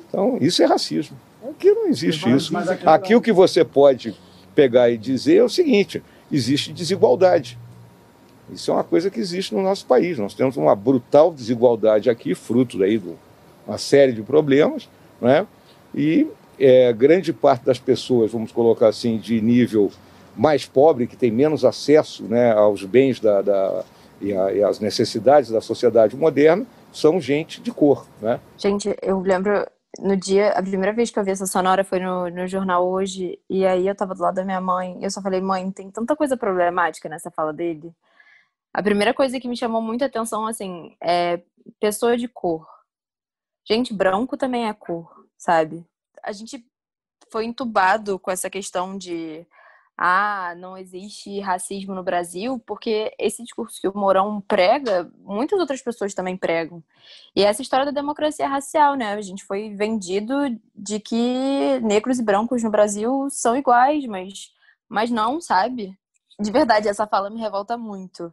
Então, 0.07 0.37
isso 0.39 0.61
é 0.61 0.65
racismo. 0.65 1.17
Aqui 1.49 1.71
não 1.71 1.87
existe 1.87 2.29
isso. 2.29 2.53
Aqui 2.85 3.15
o 3.15 3.21
que 3.21 3.31
você 3.31 3.63
pode 3.63 4.15
pegar 4.53 4.89
e 4.89 4.97
dizer 4.97 5.37
é 5.37 5.43
o 5.43 5.49
seguinte: 5.49 6.01
existe 6.31 6.71
desigualdade. 6.71 7.57
Isso 8.51 8.71
é 8.71 8.73
uma 8.73 8.83
coisa 8.83 9.09
que 9.09 9.19
existe 9.19 9.53
no 9.53 9.61
nosso 9.61 9.85
país. 9.85 10.17
Nós 10.17 10.33
temos 10.33 10.55
uma 10.55 10.75
brutal 10.75 11.33
desigualdade 11.33 12.09
aqui, 12.09 12.33
fruto 12.33 12.77
daí 12.77 12.97
de 12.97 13.11
uma 13.67 13.77
série 13.77 14.13
de 14.13 14.21
problemas, 14.21 14.87
né? 15.19 15.45
e 15.93 16.27
é, 16.59 16.91
grande 16.93 17.31
parte 17.31 17.65
das 17.65 17.79
pessoas, 17.79 18.31
vamos 18.31 18.51
colocar 18.51 18.87
assim, 18.87 19.17
de 19.17 19.39
nível 19.41 19.91
mais 20.35 20.65
pobre, 20.65 21.07
que 21.07 21.17
tem 21.17 21.31
menos 21.31 21.65
acesso 21.65 22.23
né, 22.23 22.51
aos 22.53 22.83
bens 22.83 23.19
da, 23.19 23.41
da 23.41 23.83
e, 24.21 24.33
a, 24.33 24.53
e, 24.53 24.63
as 24.63 24.79
necessidades 24.79 25.49
da 25.49 25.61
sociedade 25.61 26.15
moderna 26.15 26.65
são 26.91 27.19
gente 27.19 27.61
de 27.61 27.71
cor, 27.71 28.07
né? 28.21 28.39
Gente, 28.57 28.95
eu 29.01 29.19
lembro 29.19 29.65
no 29.99 30.15
dia, 30.15 30.49
a 30.49 30.61
primeira 30.61 30.93
vez 30.93 31.09
que 31.09 31.17
eu 31.17 31.23
vi 31.23 31.31
essa 31.31 31.45
sonora 31.45 31.83
foi 31.83 31.99
no, 31.99 32.29
no 32.29 32.47
jornal 32.47 32.87
hoje, 32.87 33.39
e 33.49 33.65
aí 33.65 33.87
eu 33.87 33.95
tava 33.95 34.13
do 34.13 34.21
lado 34.21 34.35
da 34.35 34.43
minha 34.43 34.61
mãe, 34.61 34.97
e 34.99 35.03
eu 35.03 35.11
só 35.11 35.21
falei, 35.21 35.41
mãe, 35.41 35.71
tem 35.71 35.89
tanta 35.89 36.15
coisa 36.15 36.37
problemática 36.37 37.09
nessa 37.09 37.31
fala 37.31 37.51
dele. 37.51 37.91
A 38.73 38.83
primeira 38.83 39.13
coisa 39.13 39.39
que 39.39 39.47
me 39.47 39.57
chamou 39.57 39.81
muita 39.81 40.05
atenção, 40.05 40.45
assim, 40.45 40.95
é 41.01 41.41
pessoa 41.79 42.15
de 42.15 42.27
cor. 42.27 42.67
Gente, 43.67 43.93
branco 43.93 44.37
também 44.37 44.67
é 44.67 44.73
cor, 44.73 45.25
sabe? 45.37 45.83
A 46.27 46.31
gente 46.33 46.65
foi 47.31 47.45
entubado 47.45 48.19
com 48.19 48.29
essa 48.29 48.49
questão 48.49 48.97
de 48.97 49.45
ah, 49.97 50.53
não 50.57 50.77
existe 50.77 51.39
racismo 51.39 51.95
no 51.95 52.03
Brasil, 52.03 52.59
porque 52.67 53.11
esse 53.17 53.41
discurso 53.41 53.81
que 53.81 53.87
o 53.87 53.97
Mourão 53.97 54.39
prega, 54.41 55.09
muitas 55.21 55.59
outras 55.59 55.81
pessoas 55.81 56.13
também 56.13 56.37
pregam. 56.37 56.83
E 57.35 57.43
essa 57.43 57.63
história 57.63 57.85
da 57.85 57.91
democracia 57.91 58.47
racial, 58.47 58.95
né? 58.95 59.13
A 59.13 59.21
gente 59.21 59.43
foi 59.43 59.73
vendido 59.73 60.35
de 60.75 60.99
que 60.99 61.79
negros 61.81 62.19
e 62.19 62.23
brancos 62.23 62.61
no 62.61 62.69
Brasil 62.69 63.27
são 63.31 63.55
iguais, 63.55 64.05
mas, 64.05 64.53
mas 64.87 65.09
não, 65.09 65.41
sabe? 65.41 65.97
De 66.39 66.51
verdade, 66.51 66.87
essa 66.87 67.07
fala 67.07 67.31
me 67.31 67.39
revolta 67.39 67.77
muito. 67.77 68.31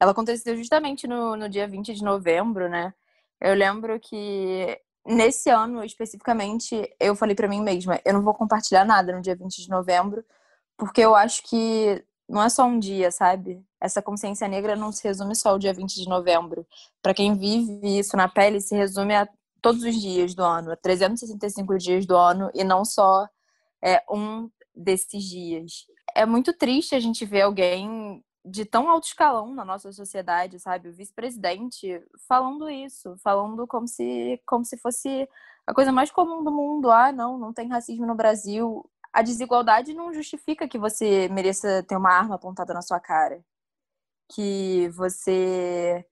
Ela 0.00 0.12
aconteceu 0.12 0.56
justamente 0.56 1.06
no, 1.06 1.36
no 1.36 1.48
dia 1.48 1.68
20 1.68 1.94
de 1.94 2.02
novembro, 2.02 2.68
né? 2.70 2.94
Eu 3.40 3.54
lembro 3.54 4.00
que 4.00 4.80
nesse 5.06 5.50
ano 5.50 5.84
especificamente, 5.84 6.94
eu 6.98 7.14
falei 7.14 7.34
para 7.34 7.48
mim 7.48 7.60
mesma, 7.62 8.00
eu 8.04 8.12
não 8.12 8.22
vou 8.22 8.34
compartilhar 8.34 8.84
nada 8.84 9.12
no 9.14 9.20
dia 9.20 9.34
20 9.34 9.62
de 9.62 9.68
novembro 9.68 10.24
porque 10.76 11.00
eu 11.00 11.14
acho 11.14 11.42
que 11.44 12.04
não 12.28 12.42
é 12.42 12.48
só 12.48 12.64
um 12.64 12.78
dia, 12.78 13.10
sabe? 13.10 13.62
Essa 13.80 14.00
consciência 14.00 14.48
negra 14.48 14.74
não 14.74 14.90
se 14.90 15.04
resume 15.04 15.34
só 15.36 15.50
ao 15.50 15.58
dia 15.58 15.72
20 15.72 15.94
de 15.94 16.08
novembro. 16.08 16.66
Para 17.00 17.14
quem 17.14 17.36
vive 17.36 17.98
isso 17.98 18.16
na 18.16 18.28
pele, 18.28 18.60
se 18.60 18.74
resume 18.74 19.14
a 19.14 19.28
todos 19.60 19.82
os 19.84 19.94
dias 19.94 20.34
do 20.34 20.42
ano, 20.42 20.72
a 20.72 20.76
365 20.76 21.78
dias 21.78 22.06
do 22.06 22.16
ano 22.16 22.50
e 22.54 22.64
não 22.64 22.84
só 22.84 23.28
é, 23.82 24.02
um 24.10 24.50
desses 24.74 25.22
dias. 25.22 25.86
É 26.16 26.26
muito 26.26 26.52
triste 26.52 26.94
a 26.94 27.00
gente 27.00 27.24
ver 27.24 27.42
alguém 27.42 28.24
de 28.44 28.64
tão 28.64 28.88
alto 28.88 29.06
escalão 29.06 29.54
na 29.54 29.64
nossa 29.64 29.92
sociedade, 29.92 30.58
sabe? 30.58 30.88
O 30.88 30.92
vice-presidente 30.92 32.02
falando 32.28 32.68
isso, 32.70 33.16
falando 33.18 33.66
como 33.66 33.86
se, 33.88 34.40
como 34.46 34.64
se 34.64 34.76
fosse 34.76 35.28
a 35.66 35.74
coisa 35.74 35.92
mais 35.92 36.10
comum 36.10 36.42
do 36.42 36.50
mundo. 36.50 36.90
Ah, 36.90 37.12
não, 37.12 37.38
não 37.38 37.52
tem 37.52 37.68
racismo 37.68 38.06
no 38.06 38.14
Brasil 38.14 38.84
a 39.12 39.22
desigualdade 39.22 39.92
não 39.92 40.12
justifica 40.12 40.66
que 40.66 40.78
você 40.78 41.28
mereça 41.28 41.82
ter 41.82 41.96
uma 41.96 42.10
arma 42.10 42.36
apontada 42.36 42.72
na 42.72 42.80
sua 42.80 42.98
cara. 42.98 43.44
Que 44.28 44.88
você 44.90 46.06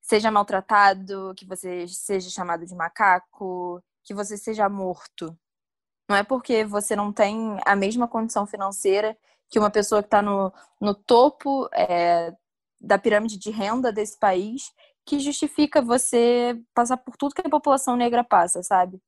seja 0.00 0.30
maltratado, 0.30 1.34
que 1.36 1.46
você 1.46 1.88
seja 1.88 2.30
chamado 2.30 2.64
de 2.66 2.74
macaco, 2.74 3.82
que 4.04 4.14
você 4.14 4.36
seja 4.36 4.68
morto. 4.68 5.36
Não 6.08 6.16
é 6.16 6.22
porque 6.22 6.64
você 6.64 6.94
não 6.94 7.12
tem 7.12 7.58
a 7.66 7.74
mesma 7.74 8.06
condição 8.06 8.46
financeira 8.46 9.16
que 9.50 9.58
uma 9.58 9.70
pessoa 9.70 10.02
que 10.02 10.06
está 10.06 10.22
no, 10.22 10.52
no 10.80 10.94
topo 10.94 11.68
é, 11.72 12.32
da 12.80 12.98
pirâmide 12.98 13.38
de 13.38 13.50
renda 13.50 13.92
desse 13.92 14.18
país 14.18 14.72
que 15.06 15.18
justifica 15.18 15.82
você 15.82 16.58
passar 16.74 16.96
por 16.96 17.16
tudo 17.16 17.34
que 17.34 17.42
a 17.46 17.50
população 17.50 17.96
negra 17.96 18.24
passa, 18.24 18.62
sabe? 18.62 19.00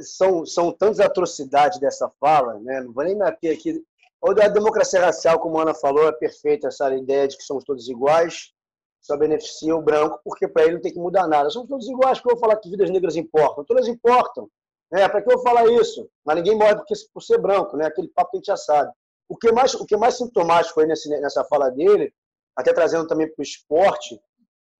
são, 0.00 0.46
são 0.46 0.72
tantas 0.72 1.00
atrocidades 1.00 1.78
dessa 1.78 2.10
fala, 2.20 2.58
né? 2.60 2.80
não 2.80 2.92
vou 2.92 3.04
nem 3.04 3.14
me 3.14 3.24
ater 3.24 3.56
aqui. 3.56 3.82
Ou 4.20 4.34
da 4.34 4.48
democracia 4.48 5.00
racial, 5.00 5.38
como 5.38 5.58
a 5.58 5.62
Ana 5.62 5.74
falou, 5.74 6.08
é 6.08 6.12
perfeita 6.12 6.68
essa 6.68 6.92
ideia 6.94 7.28
de 7.28 7.36
que 7.36 7.42
somos 7.42 7.64
todos 7.64 7.88
iguais, 7.88 8.52
só 9.00 9.16
beneficia 9.16 9.76
o 9.76 9.82
branco, 9.82 10.20
porque 10.24 10.48
para 10.48 10.64
ele 10.64 10.74
não 10.74 10.80
tem 10.80 10.92
que 10.92 10.98
mudar 10.98 11.28
nada. 11.28 11.50
Somos 11.50 11.68
todos 11.68 11.88
iguais, 11.88 12.18
porque 12.18 12.32
eu 12.32 12.36
vou 12.36 12.40
falar 12.40 12.56
que 12.56 12.70
vidas 12.70 12.90
negras 12.90 13.14
importam. 13.14 13.64
Todas 13.64 13.86
importam. 13.86 14.48
Né? 14.90 15.08
Para 15.08 15.22
que 15.22 15.30
eu 15.30 15.34
vou 15.36 15.44
falar 15.44 15.66
isso? 15.70 16.08
Mas 16.24 16.36
ninguém 16.36 16.56
morre 16.56 16.74
porque, 16.76 16.94
por 17.12 17.22
ser 17.22 17.38
branco, 17.38 17.76
né? 17.76 17.86
aquele 17.86 18.08
papo 18.08 18.30
que 18.30 18.36
a 18.36 18.38
gente 18.38 18.46
já 18.46 18.56
sabe. 18.56 18.90
O 19.28 19.36
que 19.36 19.50
mais, 19.52 19.74
o 19.74 19.84
que 19.84 19.96
mais 19.96 20.16
sintomático 20.16 20.74
foi 20.74 20.86
nessa 20.86 21.44
fala 21.44 21.70
dele, 21.70 22.12
até 22.56 22.72
trazendo 22.72 23.06
também 23.06 23.26
para 23.26 23.40
o 23.40 23.42
esporte, 23.42 24.20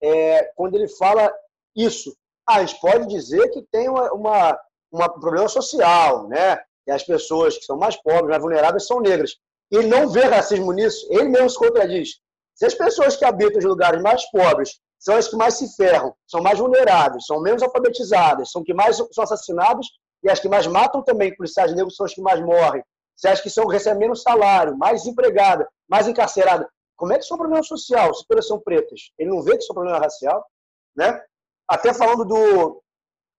é 0.03 0.45
quando 0.57 0.75
ele 0.75 0.89
fala 0.89 1.33
isso. 1.75 2.17
Ah, 2.49 2.57
a 2.57 2.65
gente 2.65 2.81
pode 2.81 3.07
dizer 3.09 3.51
que 3.51 3.63
tem 3.71 3.89
uma, 3.89 4.13
uma 4.13 4.61
um 4.93 5.21
problema 5.21 5.49
social, 5.49 6.29
né? 6.29 6.59
E 6.87 6.93
as 6.93 7.03
pessoas 7.03 7.59
que 7.59 7.65
são 7.65 7.77
mais 7.77 7.97
pobres, 7.97 8.29
mais 8.29 8.43
vulneráveis, 8.43 8.87
são 8.87 9.01
negras. 9.01 9.33
Ele 9.71 9.89
não 9.89 10.09
vê 10.09 10.23
racismo 10.23 10.73
nisso, 10.73 11.07
ele 11.11 11.29
mesmo 11.29 11.51
se 11.51 11.59
contradiz. 11.59 12.21
Se 12.55 12.65
as 12.65 12.75
pessoas 12.75 13.17
que 13.17 13.25
habitam 13.25 13.59
os 13.59 13.65
lugares 13.65 14.01
mais 14.01 14.25
pobres 14.31 14.79
são 14.99 15.17
as 15.17 15.29
que 15.29 15.37
mais 15.37 15.55
se 15.55 15.75
ferram, 15.77 16.15
são 16.27 16.41
mais 16.41 16.59
vulneráveis, 16.59 17.27
são 17.27 17.41
menos 17.41 17.63
alfabetizadas, 17.63 18.51
são 18.51 18.63
que 18.63 18.73
mais 18.73 18.97
são 18.97 19.25
assassinadas 19.25 19.87
e 20.23 20.31
as 20.31 20.41
que 20.41 20.49
mais 20.49 20.67
matam 20.67 21.03
também, 21.03 21.37
policiais 21.37 21.75
negros, 21.75 21.97
são 21.97 22.07
as 22.07 22.15
que 22.15 22.21
mais 22.21 22.41
morrem. 22.41 22.83
Se 23.17 23.29
as 23.29 23.41
que 23.41 23.49
são, 23.49 23.67
recebem 23.67 24.01
menos 24.01 24.23
salário, 24.23 24.77
mais 24.77 25.03
desempregada, 25.03 25.69
mais 25.89 26.07
encarcerada. 26.07 26.69
Como 26.97 27.13
é 27.13 27.19
que 27.19 27.25
isso 27.25 27.33
é 27.33 27.37
um 27.37 27.39
problema 27.39 27.63
social, 27.63 28.15
se 28.15 28.27
todas 28.27 28.47
são 28.47 28.61
pretas? 28.61 29.11
Ele 29.19 29.31
não 29.31 29.43
vê 29.43 29.53
que 29.53 29.63
isso 29.63 29.73
é 29.73 29.73
um 29.73 29.75
problema 29.75 29.99
racial? 29.99 30.47
Né? 30.95 31.23
Até 31.69 31.93
falando 31.93 32.25
do, 32.25 32.83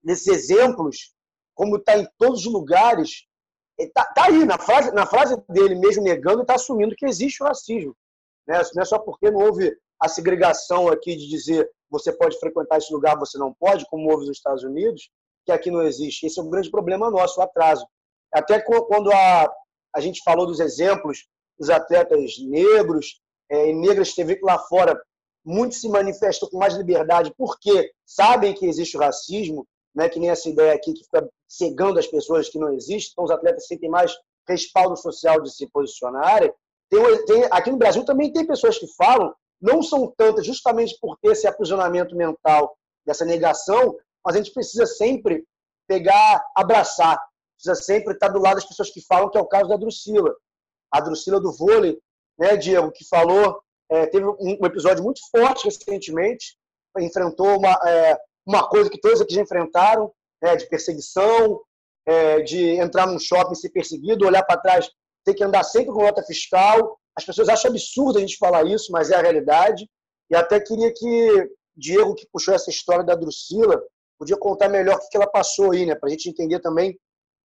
desses 0.04 0.28
exemplos 0.28 1.14
como 1.56 1.78
está 1.78 1.98
em 1.98 2.08
todos 2.20 2.46
os 2.46 2.54
lugares, 2.54 3.26
está 3.80 4.06
tá 4.14 4.26
aí, 4.26 4.46
na 4.46 4.60
frase, 4.60 4.92
na 4.92 5.08
frase 5.08 5.36
dele 5.50 5.74
mesmo 5.76 6.04
negando, 6.04 6.42
está 6.42 6.54
assumindo 6.54 6.96
que 6.96 7.06
existe 7.06 7.42
o 7.42 7.48
racismo. 7.48 7.96
Né? 8.48 8.62
Não 8.76 8.84
é 8.84 8.86
só 8.86 9.00
porque 9.00 9.32
não 9.32 9.42
houve 9.42 9.76
a 10.00 10.08
segregação 10.08 10.88
aqui 10.88 11.16
de 11.16 11.28
dizer 11.28 11.68
você 11.90 12.12
pode 12.12 12.40
frequentar 12.40 12.78
esse 12.78 12.94
lugar, 12.94 13.18
você 13.18 13.38
não 13.38 13.54
pode, 13.54 13.86
como 13.88 14.10
houve 14.12 14.28
nos 14.28 14.38
Estados 14.38 14.64
Unidos, 14.64 15.10
que 15.46 15.52
aqui 15.52 15.72
não 15.72 15.82
existe. 15.82 16.28
Esse 16.28 16.40
é 16.40 16.44
um 16.44 16.50
grande 16.50 16.70
problema 16.70 17.10
nosso, 17.10 17.40
o 17.40 17.44
atraso. 17.44 17.88
Até 18.32 18.62
quando 18.62 19.12
a, 19.12 19.52
a 19.98 20.02
gente 20.02 20.22
falou 20.24 20.46
dos 20.46 20.60
exemplos 20.60 21.28
dos 21.58 21.70
atletas 21.70 22.38
negros 22.40 23.20
é, 23.50 23.70
e 23.70 23.74
negras, 23.74 24.14
teve 24.14 24.36
que 24.36 24.46
lá 24.46 24.60
fora 24.60 25.02
muitos 25.44 25.82
se 25.82 25.90
manifestam 25.90 26.48
com 26.50 26.58
mais 26.58 26.76
liberdade 26.76 27.34
porque 27.38 27.92
sabem 28.06 28.54
que 28.54 28.66
existe 28.66 28.96
o 28.96 29.00
racismo, 29.00 29.66
né, 29.96 30.08
que 30.08 30.20
nem 30.20 30.30
essa 30.30 30.50
ideia 30.50 30.74
aqui 30.74 30.94
que 30.94 31.04
fica 31.04 31.28
cegando 31.48 31.98
as 31.98 32.06
pessoas 32.06 32.50
que 32.50 32.60
não 32.60 32.74
existem, 32.74 33.12
então 33.12 33.24
os 33.24 33.32
atletas 33.32 33.66
sentem 33.66 33.90
mais 33.90 34.14
respaldo 34.48 34.96
social 34.96 35.42
de 35.42 35.52
se 35.52 35.68
posicionarem. 35.72 36.54
Tem, 36.90 37.26
tem, 37.26 37.48
aqui 37.50 37.72
no 37.72 37.78
Brasil 37.78 38.06
também 38.06 38.32
tem 38.32 38.46
pessoas 38.46 38.78
que 38.78 38.88
falam, 38.96 39.34
não 39.60 39.82
são 39.82 40.14
tantas 40.16 40.46
justamente 40.46 40.98
por 41.02 41.18
ter 41.18 41.32
esse 41.32 41.48
aprisionamento 41.48 42.16
mental, 42.16 42.78
dessa 43.08 43.26
negação, 43.26 43.96
mas 44.24 44.36
a 44.36 44.38
gente 44.40 44.54
precisa 44.54 44.86
sempre 44.86 45.46
pegar, 45.88 46.46
abraçar, 46.54 47.18
precisa 47.58 47.76
sempre 47.76 48.14
estar 48.14 48.30
do 48.30 48.40
lado 48.40 48.56
das 48.56 48.66
pessoas 48.66 48.90
que 48.90 49.02
falam, 49.02 49.30
que 49.30 49.38
é 49.38 49.42
o 49.42 49.48
caso 49.48 49.68
da 49.68 49.76
Drusila. 49.76 50.34
A 50.92 51.02
Drusila 51.02 51.40
do 51.40 51.52
vôlei, 51.52 52.00
né, 52.40 52.56
Diego, 52.56 52.92
que 52.92 53.08
falou, 53.08 53.60
é, 53.90 54.06
teve 54.08 54.26
um, 54.26 54.66
episódio 54.66 55.04
muito 55.04 55.20
forte 55.32 55.66
recentemente, 55.66 56.58
enfrentou 57.00 57.58
uma, 57.58 57.74
é, 57.86 58.18
uma 58.46 58.68
coisa 58.68 58.90
que 58.90 59.00
todos 59.00 59.22
aqui 59.22 59.34
já 59.34 59.42
enfrentaram, 59.42 60.12
né, 60.42 60.56
de 60.56 60.68
perseguição, 60.68 61.62
é, 62.06 62.42
de 62.42 62.80
entrar 62.80 63.06
num 63.08 63.20
shopping 63.20 63.56
ser 63.56 63.70
perseguido, 63.70 64.26
olhar 64.26 64.44
para 64.44 64.62
trás, 64.62 64.90
ter 65.26 65.34
que 65.34 65.44
andar 65.44 65.64
sempre 65.64 65.92
com 65.92 66.04
nota 66.04 66.24
fiscal. 66.24 66.98
As 67.16 67.26
pessoas 67.26 67.50
acham 67.50 67.72
absurdo 67.72 68.18
a 68.18 68.22
gente 68.22 68.38
falar 68.38 68.66
isso, 68.66 68.92
mas 68.92 69.10
é 69.10 69.16
a 69.16 69.22
realidade. 69.22 69.90
E 70.30 70.36
até 70.36 70.60
queria 70.60 70.94
que 70.94 71.50
Diego, 71.76 72.16
que 72.16 72.28
puxou 72.32 72.54
essa 72.54 72.70
história 72.70 73.04
da 73.04 73.16
Drusila, 73.16 73.82
podia 74.18 74.38
contar 74.38 74.70
melhor 74.70 74.96
o 74.96 75.10
que 75.10 75.18
ela 75.18 75.28
passou 75.28 75.72
aí, 75.72 75.86
né, 75.86 75.96
para 75.96 76.08
a 76.08 76.12
gente 76.12 76.30
entender 76.30 76.60
também 76.60 76.98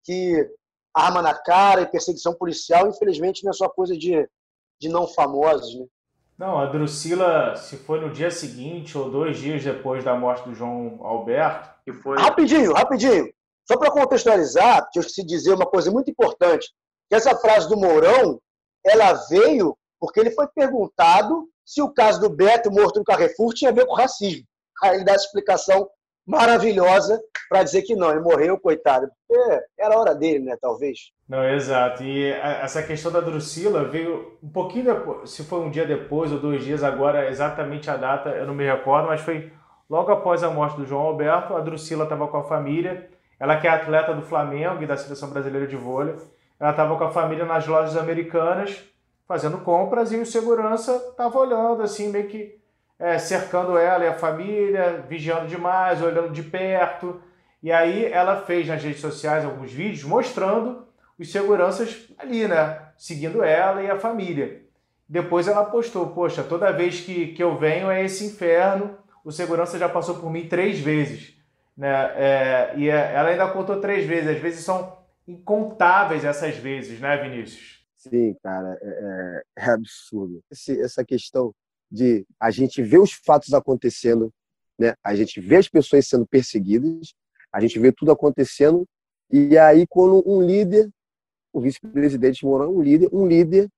que 0.04 0.50
arma 0.94 1.22
na 1.22 1.34
cara 1.34 1.82
e 1.82 1.90
perseguição 1.90 2.34
policial, 2.34 2.88
infelizmente, 2.88 3.44
não 3.44 3.52
é 3.52 3.54
só 3.54 3.70
coisa 3.70 3.98
de, 3.98 4.28
de 4.80 4.90
não 4.90 5.08
famosos, 5.08 5.76
né? 5.76 5.86
Não, 6.38 6.58
a 6.58 6.68
Drusila, 6.68 7.58
se 7.58 7.76
foi 7.76 8.00
no 8.00 8.14
dia 8.14 8.32
seguinte 8.32 8.98
ou 8.98 9.12
dois 9.12 9.38
dias 9.38 9.62
depois 9.62 10.06
da 10.06 10.16
morte 10.16 10.48
do 10.48 10.56
João 10.56 11.00
Alberto, 11.02 11.70
que 11.84 11.92
foi. 11.92 12.18
Rapidinho, 12.18 12.72
rapidinho. 12.72 13.30
Só 13.68 13.78
para 13.78 13.92
contextualizar, 13.92 14.90
que 14.90 15.00
eu 15.00 15.04
de 15.04 15.24
dizer 15.24 15.54
uma 15.54 15.66
coisa 15.66 15.92
muito 15.92 16.10
importante, 16.10 16.72
que 17.10 17.16
essa 17.16 17.36
frase 17.36 17.68
do 17.68 17.76
Mourão, 17.76 18.40
ela 18.86 19.14
veio 19.30 19.78
porque 20.00 20.20
ele 20.22 20.32
foi 20.32 20.48
perguntado 20.48 21.48
se 21.66 21.82
o 21.82 21.94
caso 21.94 22.22
do 22.22 22.30
Beto 22.30 22.72
morto 22.72 23.00
no 23.00 23.04
Carrefour 23.04 23.54
tinha 23.54 23.70
a 23.70 23.74
ver 23.74 23.86
com 23.86 23.94
racismo. 23.94 24.46
Aí 24.82 24.96
ele 24.96 25.04
dá 25.04 25.14
essa 25.14 25.26
explicação 25.26 25.90
maravilhosa 26.30 27.20
para 27.50 27.64
dizer 27.64 27.82
que 27.82 27.96
não, 27.96 28.12
ele 28.12 28.20
morreu, 28.20 28.60
coitado. 28.60 29.10
Porque 29.28 29.64
era 29.80 29.96
a 29.96 30.00
hora 30.00 30.14
dele, 30.14 30.46
né, 30.46 30.56
talvez. 30.62 31.12
Não, 31.28 31.44
exato. 31.44 32.04
E 32.04 32.32
essa 32.32 32.84
questão 32.84 33.12
da 33.12 33.20
Drusila 33.20 33.86
veio 33.86 34.38
um 34.42 34.50
pouquinho 34.50 34.86
depois, 34.86 35.32
se 35.32 35.44
foi 35.44 35.60
um 35.60 35.72
dia 35.72 35.86
depois 35.86 36.32
ou 36.32 36.40
dois 36.40 36.64
dias, 36.64 36.84
agora 36.84 37.28
exatamente 37.30 37.90
a 37.90 37.98
data 37.98 38.30
eu 38.30 38.46
não 38.46 38.54
me 38.54 38.64
recordo, 38.64 39.08
mas 39.08 39.22
foi 39.22 39.52
logo 39.90 40.12
após 40.12 40.44
a 40.44 40.52
morte 40.52 40.78
do 40.78 40.86
João 40.86 41.02
Alberto, 41.02 41.56
a 41.56 41.62
Drusila 41.62 42.04
estava 42.04 42.28
com 42.28 42.38
a 42.38 42.44
família, 42.44 43.10
ela 43.40 43.58
que 43.58 43.68
é 43.68 43.72
atleta 43.72 44.14
do 44.14 44.22
Flamengo 44.22 44.84
e 44.84 44.88
da 44.88 44.96
Seleção 44.96 45.32
Brasileira 45.32 45.66
de 45.66 45.76
Vôlei, 45.76 46.16
ela 46.60 46.72
estava 46.72 46.96
com 46.96 47.04
a 47.04 47.10
família 47.10 47.46
nas 47.46 47.66
lojas 47.66 47.98
americanas, 47.98 48.84
fazendo 49.28 49.60
compras, 49.60 50.12
e 50.12 50.18
o 50.18 50.26
segurança 50.26 50.96
estava 51.10 51.40
olhando 51.40 51.82
assim, 51.82 52.10
meio 52.10 52.28
que 52.28 52.59
é, 53.00 53.18
cercando 53.18 53.78
ela 53.78 54.04
e 54.04 54.08
a 54.08 54.14
família, 54.14 55.06
vigiando 55.08 55.48
demais, 55.48 56.02
olhando 56.02 56.34
de 56.34 56.44
perto. 56.44 57.22
E 57.64 57.72
aí 57.72 58.06
ela 58.06 58.42
fez 58.42 58.68
nas 58.68 58.84
redes 58.84 59.00
sociais 59.00 59.46
alguns 59.46 59.72
vídeos 59.72 60.04
mostrando 60.04 60.86
os 61.18 61.32
seguranças 61.32 62.08
ali, 62.18 62.48
né? 62.48 62.82
Seguindo 62.98 63.42
ela 63.42 63.82
e 63.82 63.90
a 63.90 63.98
família. 63.98 64.62
Depois 65.08 65.48
ela 65.48 65.66
postou, 65.66 66.08
poxa, 66.08 66.44
toda 66.44 66.72
vez 66.72 67.02
que, 67.02 67.28
que 67.28 67.42
eu 67.42 67.58
venho 67.58 67.90
é 67.90 68.04
esse 68.04 68.26
inferno, 68.26 68.98
o 69.24 69.32
segurança 69.32 69.80
já 69.80 69.90
passou 69.90 70.16
por 70.20 70.32
mim 70.32 70.48
três 70.48 70.80
vezes. 70.80 71.36
Né? 71.76 71.90
É, 72.16 72.74
e 72.78 72.90
é, 72.90 73.14
ela 73.14 73.30
ainda 73.30 73.48
contou 73.48 73.80
três 73.80 74.06
vezes, 74.06 74.30
às 74.30 74.42
vezes 74.42 74.64
são 74.64 74.98
incontáveis 75.28 76.26
essas 76.26 76.56
vezes, 76.58 77.00
né, 77.00 77.18
Vinícius? 77.18 77.80
Sim, 77.96 78.36
cara, 78.42 78.78
é, 78.82 78.88
é, 78.88 79.66
é 79.66 79.72
absurdo. 79.72 80.42
Esse, 80.52 80.80
essa 80.82 81.04
questão 81.04 81.54
de 81.92 82.26
a 82.40 82.52
gente 82.52 82.82
ver 82.82 83.00
os 83.00 83.12
fatos 83.12 83.54
acontecendo, 83.54 84.32
né? 84.80 84.94
A 85.04 85.16
gente 85.16 85.42
vê 85.42 85.58
as 85.58 85.68
pessoas 85.68 86.08
sendo 86.08 86.26
perseguidas, 86.28 87.14
a 87.52 87.60
gente 87.60 87.80
vê 87.80 87.92
tudo 87.92 88.12
acontecendo 88.12 88.86
e 89.32 89.58
aí 89.58 89.86
quando 89.88 90.24
um 90.26 90.42
líder, 90.42 90.90
o 91.54 91.62
vice-presidente 91.62 92.46
Mourão, 92.46 92.66
é 92.66 92.70
um 92.70 92.82
líder, 92.82 93.10
um 93.12 93.28
líder, 93.28 93.70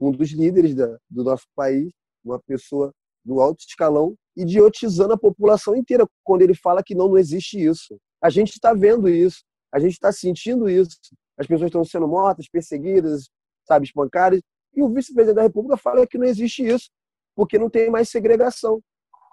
um 0.00 0.10
dos 0.10 0.30
líderes 0.30 0.74
da, 0.74 0.98
do 1.08 1.24
nosso 1.24 1.46
país, 1.54 1.90
uma 2.24 2.40
pessoa 2.40 2.92
do 3.24 3.40
alto 3.40 3.60
escalão, 3.60 4.14
idiotizando 4.36 5.12
a 5.12 5.18
população 5.18 5.76
inteira 5.76 6.06
quando 6.24 6.42
ele 6.42 6.54
fala 6.54 6.82
que 6.82 6.94
não, 6.94 7.08
não 7.08 7.18
existe 7.18 7.62
isso. 7.62 7.98
A 8.22 8.30
gente 8.30 8.52
está 8.52 8.72
vendo 8.72 9.08
isso, 9.08 9.42
a 9.72 9.78
gente 9.78 9.92
está 9.92 10.12
sentindo 10.12 10.68
isso. 10.68 10.96
As 11.36 11.46
pessoas 11.46 11.68
estão 11.68 11.84
sendo 11.84 12.08
mortas, 12.08 12.48
perseguidas, 12.48 13.28
sabe, 13.66 13.86
espancadas. 13.86 14.40
E 14.74 14.82
o 14.82 14.88
vice-presidente 14.88 15.36
da 15.36 15.42
República 15.42 15.76
fala 15.76 16.06
que 16.06 16.18
não 16.18 16.26
existe 16.26 16.66
isso, 16.66 16.90
porque 17.38 17.56
não 17.56 17.70
tem 17.70 17.88
mais 17.88 18.08
segregação. 18.08 18.82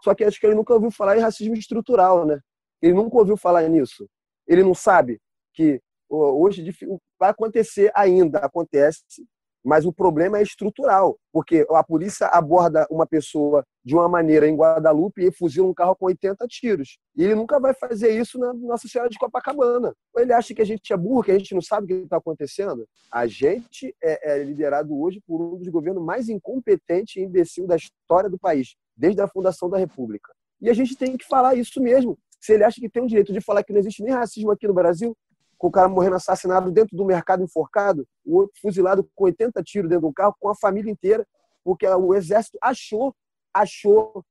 Só 0.03 0.14
que 0.14 0.24
acho 0.24 0.39
que 0.39 0.45
ele 0.45 0.53
nunca 0.53 0.72
ouviu 0.72 0.91
falar 0.91 1.18
em 1.18 1.22
racismo 1.22 1.56
estrutural, 1.56 2.24
né? 2.24 2.39
Ele 2.80 2.93
nunca 2.93 3.18
ouviu 3.18 3.36
falar 3.36 3.68
nisso. 3.68 4.08
Ele 4.47 4.62
não 4.62 4.76
sabe 4.76 5.20
que 5.56 5.82
hoje 6.08 6.64
vai 7.20 7.32
acontecer 7.32 7.91
ainda, 7.95 8.38
acontece 8.38 9.03
mas 9.66 9.84
o 9.84 9.91
problema 9.91 10.38
é 10.38 10.43
estrutural, 10.43 11.18
porque 11.34 11.66
a 11.72 11.84
polícia 11.84 12.28
aborda 12.28 12.86
uma 12.89 13.07
pessoa 13.07 13.66
de 13.84 13.95
uma 13.95 14.07
maneira 14.07 14.47
em 14.47 14.55
Guadalupe 14.55 15.26
e 15.26 15.32
fuzila 15.32 15.68
um 15.68 15.74
carro 15.74 15.95
com 15.95 16.05
80 16.05 16.45
tiros. 16.47 16.99
E 17.16 17.24
ele 17.24 17.34
nunca 17.34 17.59
vai 17.59 17.74
fazer 17.74 18.11
isso 18.11 18.38
na 18.38 18.53
Nossa 18.53 18.88
Senhora 18.88 19.09
de 19.09 19.18
Copacabana. 19.18 19.91
Ou 20.13 20.22
ele 20.22 20.32
acha 20.32 20.53
que 20.53 20.61
a 20.61 20.66
gente 20.66 20.93
é 20.93 20.97
burro, 20.97 21.24
que 21.24 21.32
a 21.32 21.38
gente 21.38 21.55
não 21.55 21.61
sabe 21.61 21.86
o 21.86 21.88
que 21.88 22.03
está 22.03 22.18
acontecendo? 22.18 22.88
A 23.11 23.26
gente 23.26 23.95
é, 24.03 24.34
é, 24.34 24.43
liderado 24.43 24.95
hoje 24.95 25.20
por 25.26 25.41
um 25.41 25.57
dos 25.57 25.68
governos 25.70 26.03
mais 26.03 26.30
incompetentes 26.30 27.16
e 27.16 27.22
imbecil 27.22 27.66
da 27.66 27.76
história 27.76 28.30
do 28.30 28.38
país, 28.38 28.76
desde 28.95 29.22
a 29.22 29.28
fundação 29.28 29.68
da 29.68 29.80
República. 29.80 30.32
E 30.61 30.70
a 30.70 30.74
gente 30.74 30.95
tem 30.95 31.18
que 31.18 31.26
falar 31.26 31.55
isso 31.55 31.82
mesmo. 31.82 32.18
Se 32.39 32.53
ele 32.53 32.63
acha 32.63 32.80
que 32.80 32.89
tem 32.89 33.01
o 33.01 33.07
direito 33.07 33.34
de 33.34 33.41
falar 33.41 33.63
que 33.63 33.74
não 33.74 33.80
existe 33.80 34.03
nem 34.03 34.13
racismo 34.13 34.51
aqui 34.51 34.68
no 34.68 34.74
Brasil, 34.74 35.18
o 35.68 35.72
cara 35.72 35.88
morrendo 35.88 36.16
assassinado 36.16 36.72
dentro 36.72 36.95
do 36.95 37.05
mercado 37.05 37.43
enforcado, 37.43 38.07
o 38.26 38.38
outro 38.38 38.53
fuzilado 38.61 39.07
com 39.16 39.26
80 39.26 39.63
tiros 39.63 39.89
dentro 39.89 40.07
do 40.07 40.13
carro, 40.13 40.36
com 40.39 40.49
a 40.49 40.55
família 40.55 40.91
inteira, 40.91 41.26
porque 41.63 41.88
o 41.88 42.13
exército 42.13 42.57
achou, 42.61 43.16
achou 43.53 44.24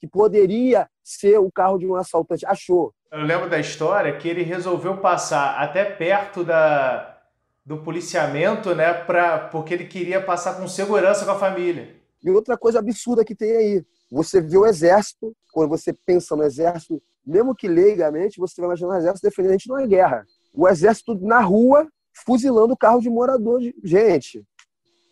que 0.00 0.06
poderia 0.06 0.88
ser 1.02 1.38
o 1.38 1.50
carro 1.50 1.78
de 1.78 1.86
um 1.86 1.94
assaltante. 1.94 2.46
Achou. 2.46 2.94
Eu 3.10 3.22
lembro 3.22 3.50
da 3.50 3.58
história 3.58 4.16
que 4.16 4.28
ele 4.28 4.42
resolveu 4.42 4.98
passar 4.98 5.58
até 5.58 5.84
perto 5.84 6.44
da, 6.44 7.18
do 7.64 7.78
policiamento, 7.78 8.74
né, 8.74 8.94
pra, 8.94 9.38
porque 9.48 9.74
ele 9.74 9.86
queria 9.86 10.22
passar 10.22 10.54
com 10.54 10.68
segurança 10.68 11.24
com 11.24 11.32
a 11.32 11.38
família. 11.38 11.96
E 12.22 12.30
outra 12.30 12.56
coisa 12.56 12.78
absurda 12.78 13.24
que 13.24 13.34
tem 13.34 13.56
aí, 13.56 13.84
você 14.10 14.40
vê 14.40 14.56
o 14.56 14.66
exército, 14.66 15.34
quando 15.52 15.68
você 15.68 15.92
pensa 15.92 16.34
no 16.34 16.42
exército, 16.42 17.02
mesmo 17.26 17.54
que 17.54 17.68
leigamente, 17.68 18.40
você 18.40 18.60
vai 18.60 18.68
imaginar 18.68 18.94
o 18.94 18.96
exército 18.96 19.28
defendendo 19.28 19.50
a 19.50 19.54
gente 19.54 19.68
numa 19.68 19.86
guerra 19.86 20.26
o 20.58 20.66
exército 20.66 21.14
na 21.14 21.40
rua 21.40 21.88
fuzilando 22.26 22.76
carro 22.76 23.00
de 23.00 23.08
morador. 23.08 23.60
De... 23.60 23.72
Gente, 23.84 24.44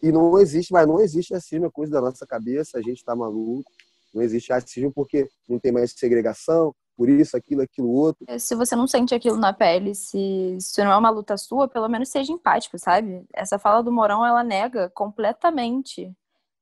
e 0.03 0.11
não 0.11 0.37
existe, 0.41 0.73
mas 0.73 0.89
não 0.89 1.01
existe 1.01 1.33
racismo, 1.33 1.67
é 1.67 1.71
coisa 1.71 1.93
da 1.93 2.01
nossa 2.01 2.27
cabeça, 2.27 2.79
a 2.79 2.83
gente 2.83 2.97
está 2.97 3.15
maluco. 3.15 3.71
Não 4.13 4.23
existe 4.23 4.53
racismo 4.53 4.93
porque 4.93 5.29
não 5.49 5.61
tem 5.61 5.71
mais 5.71 5.93
segregação, 5.97 6.75
por 6.97 7.09
isso, 7.09 7.37
aquilo, 7.37 7.63
aquilo, 7.63 7.89
outro. 7.91 8.25
É, 8.27 8.39
se 8.41 8.57
você 8.57 8.75
não 8.75 8.89
sente 8.89 9.15
aquilo 9.15 9.37
na 9.37 9.53
pele, 9.53 9.95
se, 9.95 10.57
se 10.59 10.83
não 10.83 10.91
é 10.91 10.97
uma 10.97 11.11
luta 11.11 11.37
sua, 11.37 11.69
pelo 11.69 11.89
menos 11.89 12.09
seja 12.09 12.33
empático, 12.33 12.77
sabe? 12.77 13.25
Essa 13.33 13.59
fala 13.59 13.83
do 13.83 13.93
Morão, 13.93 14.27
ela 14.27 14.43
nega 14.43 14.91
completamente 14.95 16.11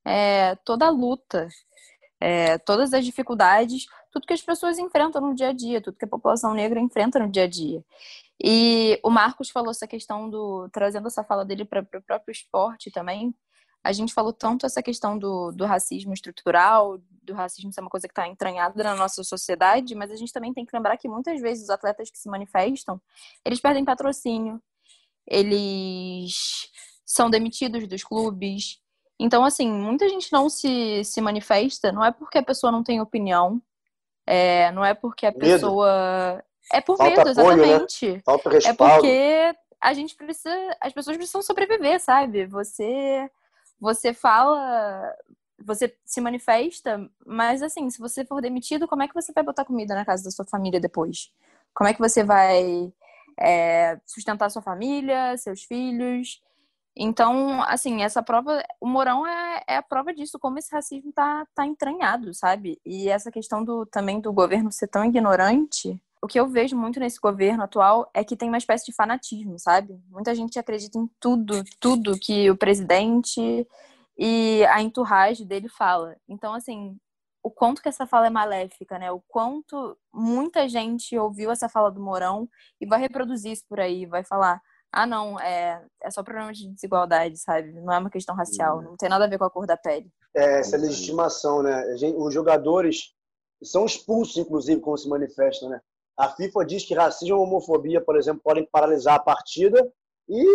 é, 0.05 0.57
toda 0.57 0.87
a 0.87 0.91
luta, 0.91 1.49
é, 2.21 2.59
todas 2.59 2.93
as 2.93 3.05
dificuldades, 3.05 3.87
tudo 4.15 4.29
que 4.29 4.33
as 4.33 4.43
pessoas 4.43 4.79
enfrentam 4.79 5.21
no 5.21 5.35
dia 5.35 5.49
a 5.49 5.53
dia, 5.53 5.81
tudo 5.81 5.99
que 5.99 6.05
a 6.05 6.09
população 6.09 6.55
negra 6.55 6.79
enfrenta 6.79 7.19
no 7.19 7.29
dia 7.29 7.43
a 7.45 7.49
dia. 7.49 7.85
E 8.41 9.01
o 9.03 9.11
Marcos 9.11 9.51
falou 9.51 9.73
essa 9.73 9.89
questão 9.89 10.31
do. 10.31 10.69
trazendo 10.71 11.09
essa 11.09 11.25
fala 11.25 11.45
dele 11.45 11.65
para 11.65 11.81
o 11.81 12.03
próprio 12.03 12.31
esporte 12.31 12.93
também. 12.93 13.35
A 13.83 13.93
gente 13.93 14.15
falou 14.15 14.33
tanto 14.33 14.65
essa 14.67 14.81
questão 14.83 15.19
do, 15.19 15.51
do 15.51 15.67
racismo 15.67 16.15
estrutural, 16.15 16.99
do 17.23 17.35
racismo 17.35 17.73
ser 17.73 17.81
uma 17.81 17.91
coisa 17.91 18.07
que 18.07 18.13
está 18.13 18.27
entranhada 18.29 18.85
na 18.85 18.95
nossa 18.95 19.25
sociedade, 19.25 19.97
mas 19.97 20.13
a 20.13 20.17
gente 20.17 20.33
também 20.33 20.55
tem 20.55 20.65
que 20.65 20.75
lembrar 20.75 20.97
que 20.97 21.09
muitas 21.09 21.41
vezes 21.41 21.65
os 21.65 21.71
atletas 21.71 22.09
que 22.09 22.17
se 22.17 22.29
manifestam, 22.29 23.03
eles 23.45 23.61
perdem 23.61 23.85
patrocínio, 23.85 24.63
eles 25.27 26.71
são 27.05 27.29
demitidos 27.29 27.87
dos 27.89 28.05
clubes. 28.05 28.81
Então, 29.19 29.45
assim, 29.45 29.71
muita 29.71 30.09
gente 30.09 30.33
não 30.33 30.49
se, 30.49 31.05
se 31.05 31.21
manifesta, 31.21 31.93
não 31.93 32.05
é 32.05 32.13
porque 32.13 32.39
a 32.39 32.43
pessoa 32.43 32.73
não 32.73 32.83
tem 32.83 33.01
opinião, 33.01 33.61
é, 34.27 34.71
não 34.73 34.85
é 34.85 34.95
porque 34.95 35.27
a 35.27 35.31
Medo. 35.31 35.41
pessoa 35.41 36.43
é 36.73 36.81
por 36.81 36.97
Falta 36.97 37.25
medo, 37.25 37.41
apoio, 37.41 37.57
né? 37.57 37.63
exatamente. 37.65 38.13
Né? 38.13 38.23
Falta 38.25 38.51
respaldo. 38.51 38.85
É 38.85 38.97
porque 38.97 39.59
a 39.81 39.93
gente 39.93 40.15
precisa, 40.15 40.77
as 40.81 40.93
pessoas 40.93 41.17
precisam 41.17 41.43
sobreviver, 41.43 42.01
sabe? 42.01 42.47
Você 42.47 43.31
você 43.81 44.15
fala, 44.15 45.15
você 45.63 45.95
se 46.05 46.21
manifesta, 46.21 47.07
mas 47.27 47.63
assim, 47.63 47.91
se 47.91 47.99
você 47.99 48.25
for 48.25 48.41
demitido, 48.41 48.89
como 48.89 49.03
é 49.03 49.09
que 49.09 49.15
você 49.15 49.33
vai 49.33 49.45
botar 49.45 49.65
comida 49.65 49.95
na 49.95 50.05
casa 50.05 50.25
da 50.25 50.31
sua 50.31 50.45
família 50.47 50.81
depois? 50.81 51.31
Como 51.75 51.89
é 51.89 51.93
que 51.93 52.01
você 52.01 52.25
vai 52.25 52.93
é, 53.39 54.01
sustentar 54.07 54.51
sua 54.51 54.63
família, 54.63 55.37
seus 55.37 55.65
filhos? 55.65 56.41
Então, 56.97 57.63
assim, 57.65 58.03
essa 58.03 58.23
prova, 58.23 58.63
o 58.81 58.87
Morão 58.87 59.27
é, 59.27 59.63
é 59.67 59.77
a 59.77 59.83
prova 59.83 60.15
disso, 60.15 60.39
como 60.39 60.59
esse 60.59 60.73
racismo 60.73 61.13
tá, 61.13 61.47
tá 61.55 61.67
entranhado, 61.67 62.33
sabe? 62.33 62.81
E 62.85 63.09
essa 63.09 63.33
questão 63.33 63.65
do 63.65 63.85
também 63.87 64.21
do 64.21 64.33
governo 64.33 64.71
ser 64.71 64.87
tão 64.87 65.05
ignorante, 65.05 66.01
o 66.25 66.27
que 66.27 66.41
eu 66.41 66.49
vejo 66.49 66.77
muito 66.77 66.99
nesse 66.99 67.21
governo 67.21 67.65
atual 67.65 68.09
é 68.15 68.25
que 68.25 68.37
tem 68.37 68.49
uma 68.49 68.57
espécie 68.57 68.87
de 68.87 68.95
fanatismo, 68.95 69.59
sabe? 69.59 70.01
Muita 70.09 70.35
gente 70.35 70.59
acredita 70.59 70.97
em 70.99 71.07
tudo, 71.21 71.63
tudo 71.79 72.19
que 72.19 72.51
o 72.51 72.57
presidente 72.57 73.67
e 74.17 74.65
a 74.67 74.81
entourage 74.81 75.45
dele 75.45 75.69
fala. 75.69 76.17
Então, 76.27 76.55
assim, 76.55 76.97
o 77.43 77.51
quanto 77.51 77.83
que 77.83 77.91
essa 77.91 78.07
fala 78.07 78.29
é 78.29 78.31
maléfica, 78.31 78.99
né? 78.99 79.13
O 79.13 79.21
quanto 79.29 79.99
muita 80.11 80.67
gente 80.67 81.19
ouviu 81.19 81.51
essa 81.51 81.69
fala 81.69 81.91
do 81.91 82.01
Mourão 82.01 82.49
e 82.81 82.87
vai 82.87 82.99
reproduzir 82.99 83.53
isso 83.53 83.65
por 83.69 83.79
aí, 83.79 84.07
vai 84.07 84.25
falar, 84.25 84.63
ah, 84.95 85.07
não, 85.07 85.41
é, 85.41 85.85
é 86.03 86.11
só 86.11 86.23
problema 86.23 86.53
de 86.53 86.69
desigualdade, 86.69 87.37
sabe? 87.39 87.73
Não 87.73 87.93
é 87.93 87.99
uma 87.99 88.11
questão 88.11 88.35
racial, 88.35 88.81
não 88.81 88.97
tem 88.97 89.09
nada 89.09 89.25
a 89.25 89.29
ver 89.29 89.39
com 89.39 89.45
a 89.45 89.51
cor 89.51 89.67
da 89.67 89.77
pele. 89.77 90.09
É, 90.35 90.61
essa 90.61 90.77
legitimação, 90.77 91.63
né? 91.63 91.85
Os 92.17 92.33
jogadores 92.33 93.13
são 93.63 93.85
expulsos, 93.85 94.37
inclusive, 94.37 94.81
quando 94.81 94.99
se 94.99 95.09
manifestam, 95.09 95.69
né? 95.69 95.81
A 96.17 96.29
FIFA 96.29 96.65
diz 96.65 96.85
que 96.85 96.95
racismo 96.95 97.37
e 97.37 97.39
homofobia, 97.39 98.01
por 98.01 98.17
exemplo, 98.17 98.41
podem 98.43 98.69
paralisar 98.71 99.17
a 99.17 99.23
partida 99.23 99.93
e 100.29 100.47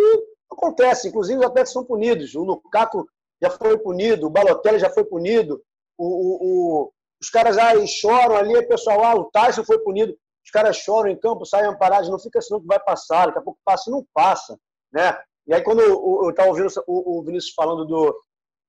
acontece. 0.50 1.08
Inclusive, 1.08 1.38
os 1.38 1.44
atletas 1.44 1.72
são 1.72 1.84
punidos. 1.84 2.34
O 2.34 2.42
Lukaku 2.42 3.06
já 3.42 3.50
foi 3.50 3.78
punido, 3.78 4.26
o 4.26 4.30
Balotelli 4.30 4.78
já 4.78 4.88
foi 4.88 5.04
punido, 5.04 5.62
o, 5.98 6.06
o, 6.06 6.38
o, 6.42 6.92
os 7.20 7.28
caras 7.28 7.58
aí 7.58 7.86
choram 7.86 8.36
ali, 8.36 8.56
o 8.56 8.68
pessoal, 8.68 9.04
ah, 9.04 9.14
o 9.14 9.24
Tyson 9.24 9.64
foi 9.64 9.78
punido. 9.80 10.16
Os 10.44 10.50
caras 10.50 10.76
choram 10.76 11.10
em 11.10 11.18
campo, 11.18 11.44
saem 11.44 11.66
amparados, 11.66 12.08
não 12.08 12.18
fica 12.18 12.38
assim, 12.38 12.58
que 12.58 12.66
vai 12.66 12.80
passar, 12.80 13.26
daqui 13.26 13.38
a 13.38 13.42
pouco 13.42 13.60
passa 13.64 13.90
e 13.90 13.92
não 13.92 14.06
passa. 14.12 14.58
Né? 14.92 15.16
E 15.46 15.54
aí, 15.54 15.62
quando 15.62 15.80
eu 15.80 16.30
estava 16.30 16.48
ouvindo 16.48 16.68
o, 16.86 17.22
Vinícius 17.22 17.54
falando 17.54 17.84
do, 17.84 18.16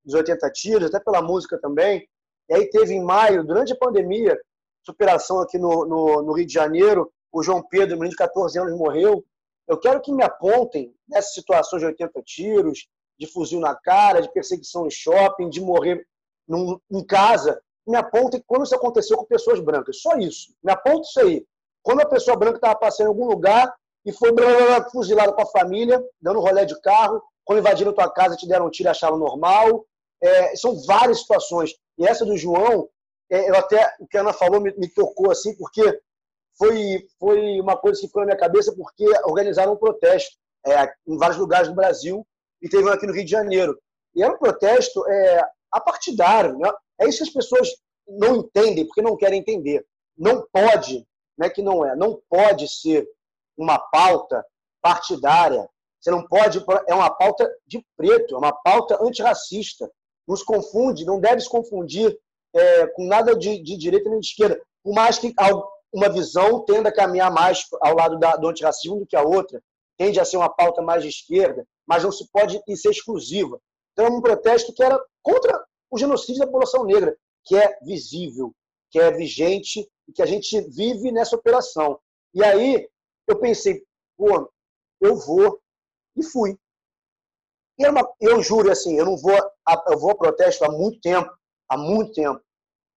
dos 0.04 0.14
80 0.14 0.50
tiros, 0.52 0.88
até 0.90 1.00
pela 1.00 1.22
música 1.22 1.60
também, 1.60 2.08
e 2.50 2.54
aí 2.54 2.70
teve 2.70 2.94
em 2.94 3.04
maio, 3.04 3.44
durante 3.44 3.74
a 3.74 3.78
pandemia, 3.78 4.38
superação 4.86 5.40
aqui 5.40 5.58
no, 5.58 5.86
no, 5.86 6.22
no 6.22 6.34
Rio 6.34 6.46
de 6.46 6.54
Janeiro. 6.54 7.12
O 7.32 7.42
João 7.42 7.64
Pedro, 7.64 7.96
menino 7.96 8.10
de 8.10 8.18
14 8.18 8.60
anos, 8.60 8.78
morreu. 8.78 9.24
Eu 9.68 9.80
quero 9.80 10.02
que 10.02 10.12
me 10.12 10.24
apontem 10.24 10.94
nessas 11.08 11.34
situações 11.34 11.82
de 11.82 11.86
80 11.86 12.22
tiros, 12.24 12.88
de 13.18 13.28
fuzil 13.28 13.60
na 13.60 13.76
cara, 13.76 14.22
de 14.22 14.32
perseguição 14.34 14.86
em 14.86 14.92
shopping, 14.92 15.50
de 15.50 15.62
morrer 15.62 16.06
num, 16.48 16.80
em 16.92 17.06
casa. 17.06 17.62
Me 17.88 17.96
apontem 17.96 18.44
quando 18.46 18.66
isso 18.66 18.76
aconteceu 18.76 19.18
com 19.18 19.26
pessoas 19.26 19.60
brancas. 19.60 20.02
Só 20.02 20.18
isso. 20.18 20.54
Me 20.64 20.72
aponte 20.72 21.08
isso 21.08 21.20
aí. 21.20 21.46
Quando 21.84 22.02
a 22.02 22.06
pessoa 22.06 22.38
branca 22.38 22.58
estava 22.58 22.76
passando 22.76 23.08
em 23.08 23.10
algum 23.10 23.26
lugar 23.26 23.74
e 24.06 24.12
foi 24.12 24.32
fuzilada 24.92 25.34
com 25.34 25.42
a 25.42 25.48
família, 25.48 26.04
dando 26.22 26.40
rolé 26.40 26.66
de 26.66 26.80
carro, 26.82 27.22
quando 27.44 27.60
invadiram 27.60 27.94
tua 27.94 28.10
casa 28.10 28.36
te 28.36 28.48
deram 28.48 28.68
um 28.68 28.70
tiro 28.70 28.90
e 28.90 28.92
acharam 28.92 29.18
normal. 29.18 29.86
É, 30.24 30.56
são 30.56 30.80
várias 30.86 31.22
situações. 31.22 31.72
E 31.98 32.06
essa 32.06 32.26
do 32.26 32.38
João, 32.38 32.88
é, 33.30 33.50
eu 33.50 33.56
até, 33.56 33.94
o 34.00 34.08
que 34.08 34.18
a 34.18 34.22
Ana 34.22 34.34
falou 34.34 34.62
me, 34.62 34.74
me 34.78 34.88
tocou 34.88 35.32
assim, 35.32 35.56
porque 35.58 36.00
foi, 36.58 37.08
foi 37.20 37.60
uma 37.60 37.76
coisa 37.76 38.00
que 38.00 38.08
ficou 38.08 38.22
na 38.22 38.28
minha 38.28 38.38
cabeça, 38.38 38.74
porque 38.76 39.06
organizaram 39.26 39.74
um 39.74 39.78
protesto 39.78 40.36
é, 40.66 40.94
em 41.08 41.18
vários 41.18 41.38
lugares 41.38 41.68
do 41.68 41.76
Brasil 41.76 42.26
e 42.62 42.70
teve 42.70 42.84
um 42.84 42.90
aqui 42.90 43.08
no 43.08 43.14
Rio 43.14 43.26
de 43.26 43.32
Janeiro. 43.32 43.78
E 44.14 44.22
era 44.22 44.34
um 44.34 44.38
protesto 44.38 45.04
é, 45.10 45.44
apartidário. 45.72 46.58
Né? 46.58 46.72
É 47.00 47.08
isso 47.08 47.20
que 47.20 47.24
as 47.24 47.34
pessoas 47.34 47.70
não 48.08 48.38
entendem, 48.38 48.86
porque 48.86 49.02
não 49.02 49.18
querem 49.18 49.40
entender. 49.40 49.86
Não 50.18 50.46
pode, 50.52 51.08
é 51.46 51.50
que 51.50 51.62
não 51.62 51.86
é, 51.86 51.96
não 51.96 52.22
pode 52.30 52.68
ser 52.68 53.08
uma 53.58 53.78
pauta 53.78 54.46
partidária 54.82 55.70
Você 56.00 56.10
não 56.10 56.26
pode. 56.26 56.64
É 56.88 56.96
uma 56.96 57.10
pauta 57.10 57.50
de 57.68 57.86
preto, 57.96 58.36
é 58.36 58.38
uma 58.38 58.54
pauta 58.54 58.98
antirracista. 59.02 59.90
Não 60.28 60.36
se 60.36 60.44
confunde, 60.46 61.06
não 61.06 61.20
deve 61.20 61.42
se 61.42 61.50
confundir 61.50 62.18
é, 62.54 62.88
com 62.88 63.06
nada 63.06 63.36
de, 63.36 63.62
de, 63.62 63.78
direita 63.78 64.10
nem 64.10 64.20
de 64.20 64.28
esquerda. 64.28 64.60
Por 64.84 64.94
mais 64.94 65.20
que 65.20 65.34
uma 65.94 66.10
visão 66.10 66.64
tenda 66.66 66.90
a 66.90 66.94
caminhar 66.94 67.32
mais 67.32 67.66
ao 67.82 67.96
lado 67.96 68.18
da, 68.18 68.36
do 68.36 68.48
antirracismo 68.48 69.00
do 69.00 69.06
que 69.06 69.16
a 69.16 69.22
outra, 69.22 69.62
tende 69.98 70.20
a 70.20 70.26
ser 70.26 70.38
uma 70.38 70.50
pauta 70.50 70.82
mais 70.82 71.04
de 71.04 71.10
esquerda, 71.10 71.66
mas 71.86 72.04
não 72.04 72.12
se 72.12 72.28
pode 72.32 72.60
ser 72.76 72.90
exclusiva. 72.90 73.60
Então, 73.94 74.06
é 74.06 74.10
um 74.10 74.22
protesto 74.22 74.74
que 74.74 74.82
era 74.82 75.00
contra 75.22 75.64
o 75.92 75.98
genocídio 75.98 76.40
da 76.40 76.46
população 76.48 76.86
negra, 76.86 77.16
que 77.46 77.56
é 77.56 77.78
visível, 77.84 78.54
que 78.90 79.00
é 79.00 79.12
vigente 79.12 79.88
que 80.12 80.22
a 80.22 80.26
gente 80.26 80.60
vive 80.62 81.12
nessa 81.12 81.36
operação. 81.36 82.00
E 82.34 82.44
aí 82.44 82.88
eu 83.28 83.40
pensei, 83.40 83.84
pô, 84.18 84.52
eu 85.00 85.16
vou 85.16 85.60
e 86.16 86.24
fui. 86.24 86.58
E 87.78 87.88
uma, 87.88 88.08
eu 88.20 88.42
juro 88.44 88.72
assim, 88.72 88.98
eu 88.98 89.06
não 89.06 89.18
vou 89.18 89.38
eu 89.88 89.98
vou 89.98 90.12
a 90.12 90.16
protesto 90.16 90.66
há 90.66 90.72
muito 90.72 91.00
tempo, 91.02 91.32
há 91.70 91.78
muito 91.78 92.14
tempo. 92.14 92.42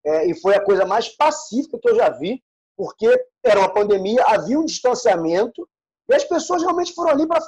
É, 0.05 0.25
e 0.27 0.39
foi 0.39 0.55
a 0.55 0.63
coisa 0.63 0.85
mais 0.85 1.07
pacífica 1.09 1.79
que 1.79 1.89
eu 1.89 1.95
já 1.95 2.09
vi, 2.09 2.43
porque 2.75 3.07
era 3.43 3.59
uma 3.59 3.73
pandemia, 3.73 4.23
havia 4.25 4.59
um 4.59 4.65
distanciamento 4.65 5.67
e 6.09 6.13
as 6.13 6.23
pessoas 6.23 6.61
realmente 6.61 6.93
foram 6.93 7.11
ali 7.11 7.27
para 7.27 7.39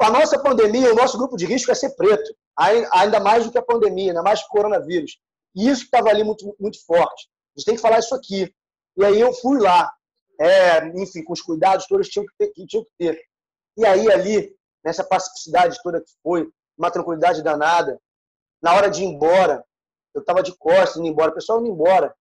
a 0.00 0.10
nossa 0.10 0.38
pandemia, 0.38 0.92
o 0.92 0.96
nosso 0.96 1.16
grupo 1.16 1.36
de 1.36 1.46
risco 1.46 1.70
é 1.70 1.74
ser 1.74 1.94
preto, 1.96 2.34
ainda 2.92 3.20
mais 3.20 3.44
do 3.44 3.52
que 3.52 3.58
a 3.58 3.62
pandemia, 3.62 4.10
ainda 4.10 4.22
mais 4.22 4.40
que 4.40 4.46
o 4.46 4.50
coronavírus. 4.50 5.18
E 5.54 5.68
isso 5.68 5.84
estava 5.84 6.10
ali 6.10 6.24
muito, 6.24 6.54
muito 6.58 6.84
forte. 6.84 7.28
A 7.56 7.60
gente 7.60 7.66
tem 7.66 7.76
que 7.76 7.80
falar 7.80 8.00
isso 8.00 8.14
aqui. 8.14 8.52
E 8.96 9.04
aí 9.04 9.20
eu 9.20 9.32
fui 9.34 9.60
lá, 9.60 9.92
é, 10.40 10.86
enfim, 11.00 11.22
com 11.22 11.32
os 11.32 11.42
cuidados 11.42 11.86
todos 11.86 12.08
tinham 12.08 12.26
que, 12.26 12.32
ter, 12.38 12.48
que 12.48 12.66
tinham 12.66 12.84
que 12.84 12.92
ter. 12.98 13.20
E 13.76 13.84
aí 13.84 14.10
ali, 14.10 14.56
nessa 14.84 15.04
pacificidade 15.04 15.78
toda 15.82 16.00
que 16.00 16.10
foi, 16.22 16.48
uma 16.76 16.90
tranquilidade 16.90 17.42
danada, 17.42 18.00
na 18.62 18.74
hora 18.74 18.90
de 18.90 19.02
ir 19.02 19.06
embora, 19.06 19.64
eu 20.14 20.20
estava 20.20 20.42
de 20.42 20.56
costas 20.56 20.96
indo 20.96 21.06
embora, 21.06 21.30
o 21.30 21.34
pessoal 21.34 21.60
indo 21.60 21.70
embora, 21.70 22.14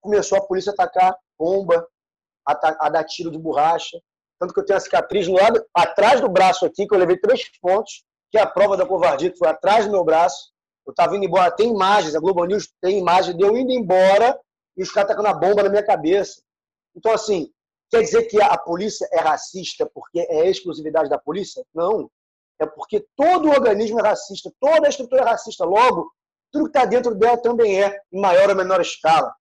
começou 0.00 0.38
a 0.38 0.46
polícia 0.46 0.70
a 0.70 0.74
atacar 0.74 1.16
bomba, 1.38 1.86
a, 2.46 2.86
a 2.86 2.88
dar 2.88 3.04
tiro 3.04 3.30
de 3.30 3.38
borracha, 3.38 3.98
tanto 4.38 4.54
que 4.54 4.60
eu 4.60 4.64
tenho 4.64 4.76
a 4.76 4.80
cicatriz 4.80 5.28
no 5.28 5.34
lado, 5.34 5.64
atrás 5.74 6.20
do 6.20 6.28
braço 6.28 6.64
aqui, 6.64 6.86
que 6.86 6.94
eu 6.94 6.98
levei 6.98 7.18
três 7.18 7.42
pontos, 7.60 8.04
que 8.30 8.38
é 8.38 8.42
a 8.42 8.46
prova 8.46 8.76
da 8.76 8.86
covardia, 8.86 9.30
que 9.30 9.38
foi 9.38 9.48
atrás 9.48 9.84
do 9.86 9.92
meu 9.92 10.04
braço, 10.04 10.52
eu 10.86 10.90
estava 10.90 11.16
indo 11.16 11.24
embora, 11.24 11.50
tem 11.50 11.70
imagens, 11.70 12.14
a 12.14 12.20
Globo 12.20 12.44
News 12.44 12.72
tem 12.80 12.98
imagens 12.98 13.36
de 13.36 13.42
eu 13.42 13.56
indo 13.56 13.72
embora 13.72 14.38
e 14.78 14.82
os 14.82 14.92
caras 14.92 15.08
tacando 15.08 15.28
a 15.28 15.34
bomba 15.34 15.64
na 15.64 15.68
minha 15.68 15.82
cabeça. 15.82 16.40
Então, 16.96 17.12
assim, 17.12 17.50
quer 17.90 18.00
dizer 18.00 18.22
que 18.24 18.40
a 18.40 18.56
polícia 18.56 19.06
é 19.12 19.20
racista 19.20 19.90
porque 19.92 20.20
é 20.20 20.48
exclusividade 20.48 21.10
da 21.10 21.18
polícia? 21.18 21.62
Não. 21.74 22.08
É 22.60 22.66
porque 22.66 23.04
todo 23.16 23.48
o 23.48 23.50
organismo 23.50 24.00
é 24.00 24.02
racista, 24.02 24.50
toda 24.60 24.86
a 24.86 24.88
estrutura 24.88 25.22
é 25.22 25.24
racista. 25.24 25.64
Logo, 25.64 26.10
tudo 26.52 26.64
que 26.64 26.78
está 26.78 26.84
dentro 26.84 27.14
dela 27.14 27.36
também 27.36 27.82
é, 27.82 28.00
em 28.12 28.20
maior 28.20 28.48
ou 28.48 28.56
menor 28.56 28.80
escala. 28.80 29.32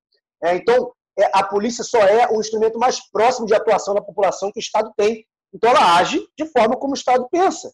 É, 0.43 0.55
então, 0.55 0.91
é, 1.17 1.29
a 1.33 1.43
polícia 1.43 1.83
só 1.83 1.99
é 1.99 2.27
o 2.29 2.39
instrumento 2.39 2.77
mais 2.77 2.99
próximo 3.09 3.47
de 3.47 3.55
atuação 3.55 3.93
da 3.93 4.01
população 4.01 4.51
que 4.51 4.59
o 4.59 4.61
Estado 4.61 4.91
tem. 4.97 5.25
Então, 5.53 5.69
ela 5.69 5.97
age 5.97 6.27
de 6.37 6.45
forma 6.47 6.75
como 6.75 6.93
o 6.93 6.97
Estado 6.97 7.27
pensa. 7.31 7.71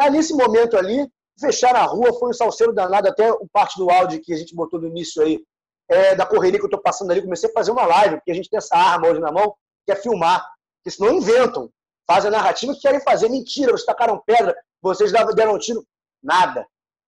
É, 0.00 0.08
nesse 0.08 0.34
momento 0.34 0.76
ali, 0.76 1.06
Fechar 1.40 1.74
a 1.74 1.84
rua 1.84 2.12
foi 2.18 2.30
um 2.30 2.32
salseiro 2.32 2.72
danado, 2.72 3.08
até 3.08 3.30
o 3.32 3.48
parte 3.52 3.78
do 3.78 3.90
áudio 3.90 4.20
que 4.20 4.32
a 4.32 4.36
gente 4.36 4.54
botou 4.54 4.80
no 4.80 4.86
início 4.86 5.22
aí, 5.22 5.42
é, 5.88 6.14
da 6.14 6.26
correria 6.26 6.58
que 6.58 6.64
eu 6.64 6.68
estou 6.68 6.80
passando 6.80 7.10
ali, 7.10 7.22
comecei 7.22 7.48
a 7.50 7.52
fazer 7.52 7.70
uma 7.70 7.86
live, 7.86 8.16
porque 8.16 8.30
a 8.30 8.34
gente 8.34 8.48
tem 8.48 8.58
essa 8.58 8.76
arma 8.76 9.08
hoje 9.08 9.20
na 9.20 9.32
mão, 9.32 9.54
que 9.84 9.92
é 9.92 9.96
filmar. 9.96 10.46
Porque 10.78 10.96
senão 10.96 11.12
inventam, 11.12 11.70
fazem 12.06 12.28
a 12.28 12.32
narrativa 12.32 12.74
que 12.74 12.80
querem 12.80 13.00
fazer. 13.00 13.28
Mentira, 13.28 13.72
vocês 13.72 13.84
tacaram 13.84 14.22
pedra, 14.24 14.56
vocês 14.80 15.12
deram 15.12 15.54
um 15.54 15.58
tiro. 15.58 15.86
Nada. 16.22 16.66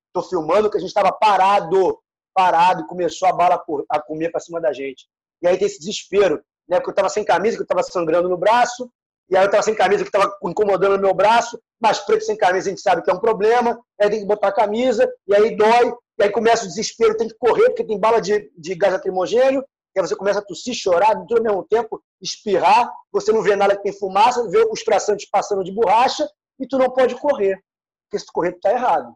Estou 0.08 0.28
filmando 0.28 0.70
que 0.70 0.76
a 0.76 0.80
gente 0.80 0.88
estava 0.88 1.12
parado, 1.12 1.98
parado, 2.32 2.82
e 2.82 2.86
começou 2.86 3.28
a 3.28 3.32
bala 3.32 3.64
a 3.88 4.00
comer 4.00 4.30
para 4.30 4.40
cima 4.40 4.60
da 4.60 4.72
gente. 4.72 5.06
E 5.42 5.48
aí 5.48 5.56
tem 5.56 5.66
esse 5.66 5.78
desespero, 5.78 6.36
né? 6.68 6.76
Porque 6.76 6.90
eu 6.90 6.92
estava 6.92 7.08
sem 7.08 7.24
camisa, 7.24 7.56
que 7.56 7.62
eu 7.62 7.64
estava 7.64 7.82
sangrando 7.82 8.28
no 8.28 8.36
braço, 8.36 8.90
e 9.28 9.36
aí 9.36 9.42
eu 9.42 9.46
estava 9.46 9.62
sem 9.62 9.74
camisa 9.74 10.04
que 10.04 10.08
estava 10.08 10.36
incomodando 10.42 11.00
meu 11.00 11.14
braço, 11.14 11.58
mas 11.80 11.98
preto 11.98 12.24
sem 12.24 12.36
camisa 12.36 12.68
a 12.68 12.70
gente 12.70 12.82
sabe 12.82 13.02
que 13.02 13.10
é 13.10 13.14
um 13.14 13.18
problema, 13.20 13.78
aí 14.00 14.10
tem 14.10 14.20
que 14.20 14.26
botar 14.26 14.48
a 14.48 14.52
camisa, 14.52 15.10
e 15.26 15.34
aí 15.34 15.56
dói, 15.56 15.94
e 16.18 16.22
aí 16.22 16.30
começa 16.30 16.64
o 16.64 16.68
desespero, 16.68 17.16
tem 17.16 17.28
que 17.28 17.36
correr, 17.38 17.66
porque 17.66 17.84
tem 17.84 17.98
bala 17.98 18.20
de, 18.20 18.50
de 18.56 18.74
gás 18.74 18.92
lacrimogênio, 18.92 19.64
e 19.94 20.00
aí 20.00 20.06
você 20.06 20.14
começa 20.16 20.40
a 20.40 20.44
tossir, 20.44 20.74
chorar, 20.74 21.14
tudo 21.16 21.38
ao 21.38 21.42
mesmo 21.42 21.64
tempo, 21.64 22.02
espirrar, 22.20 22.90
você 23.12 23.32
não 23.32 23.42
vê 23.42 23.56
nada 23.56 23.76
que 23.76 23.82
tem 23.82 23.92
fumaça, 23.92 24.48
vê 24.48 24.66
os 24.70 24.82
traçantes 24.82 25.28
passando 25.28 25.64
de 25.64 25.72
borracha, 25.72 26.28
e 26.58 26.66
tu 26.66 26.78
não 26.78 26.90
pode 26.90 27.14
correr, 27.16 27.58
porque 28.04 28.18
se 28.18 28.26
tu 28.26 28.32
correr, 28.32 28.52
tu 28.52 28.60
tá 28.60 28.70
errado. 28.70 29.14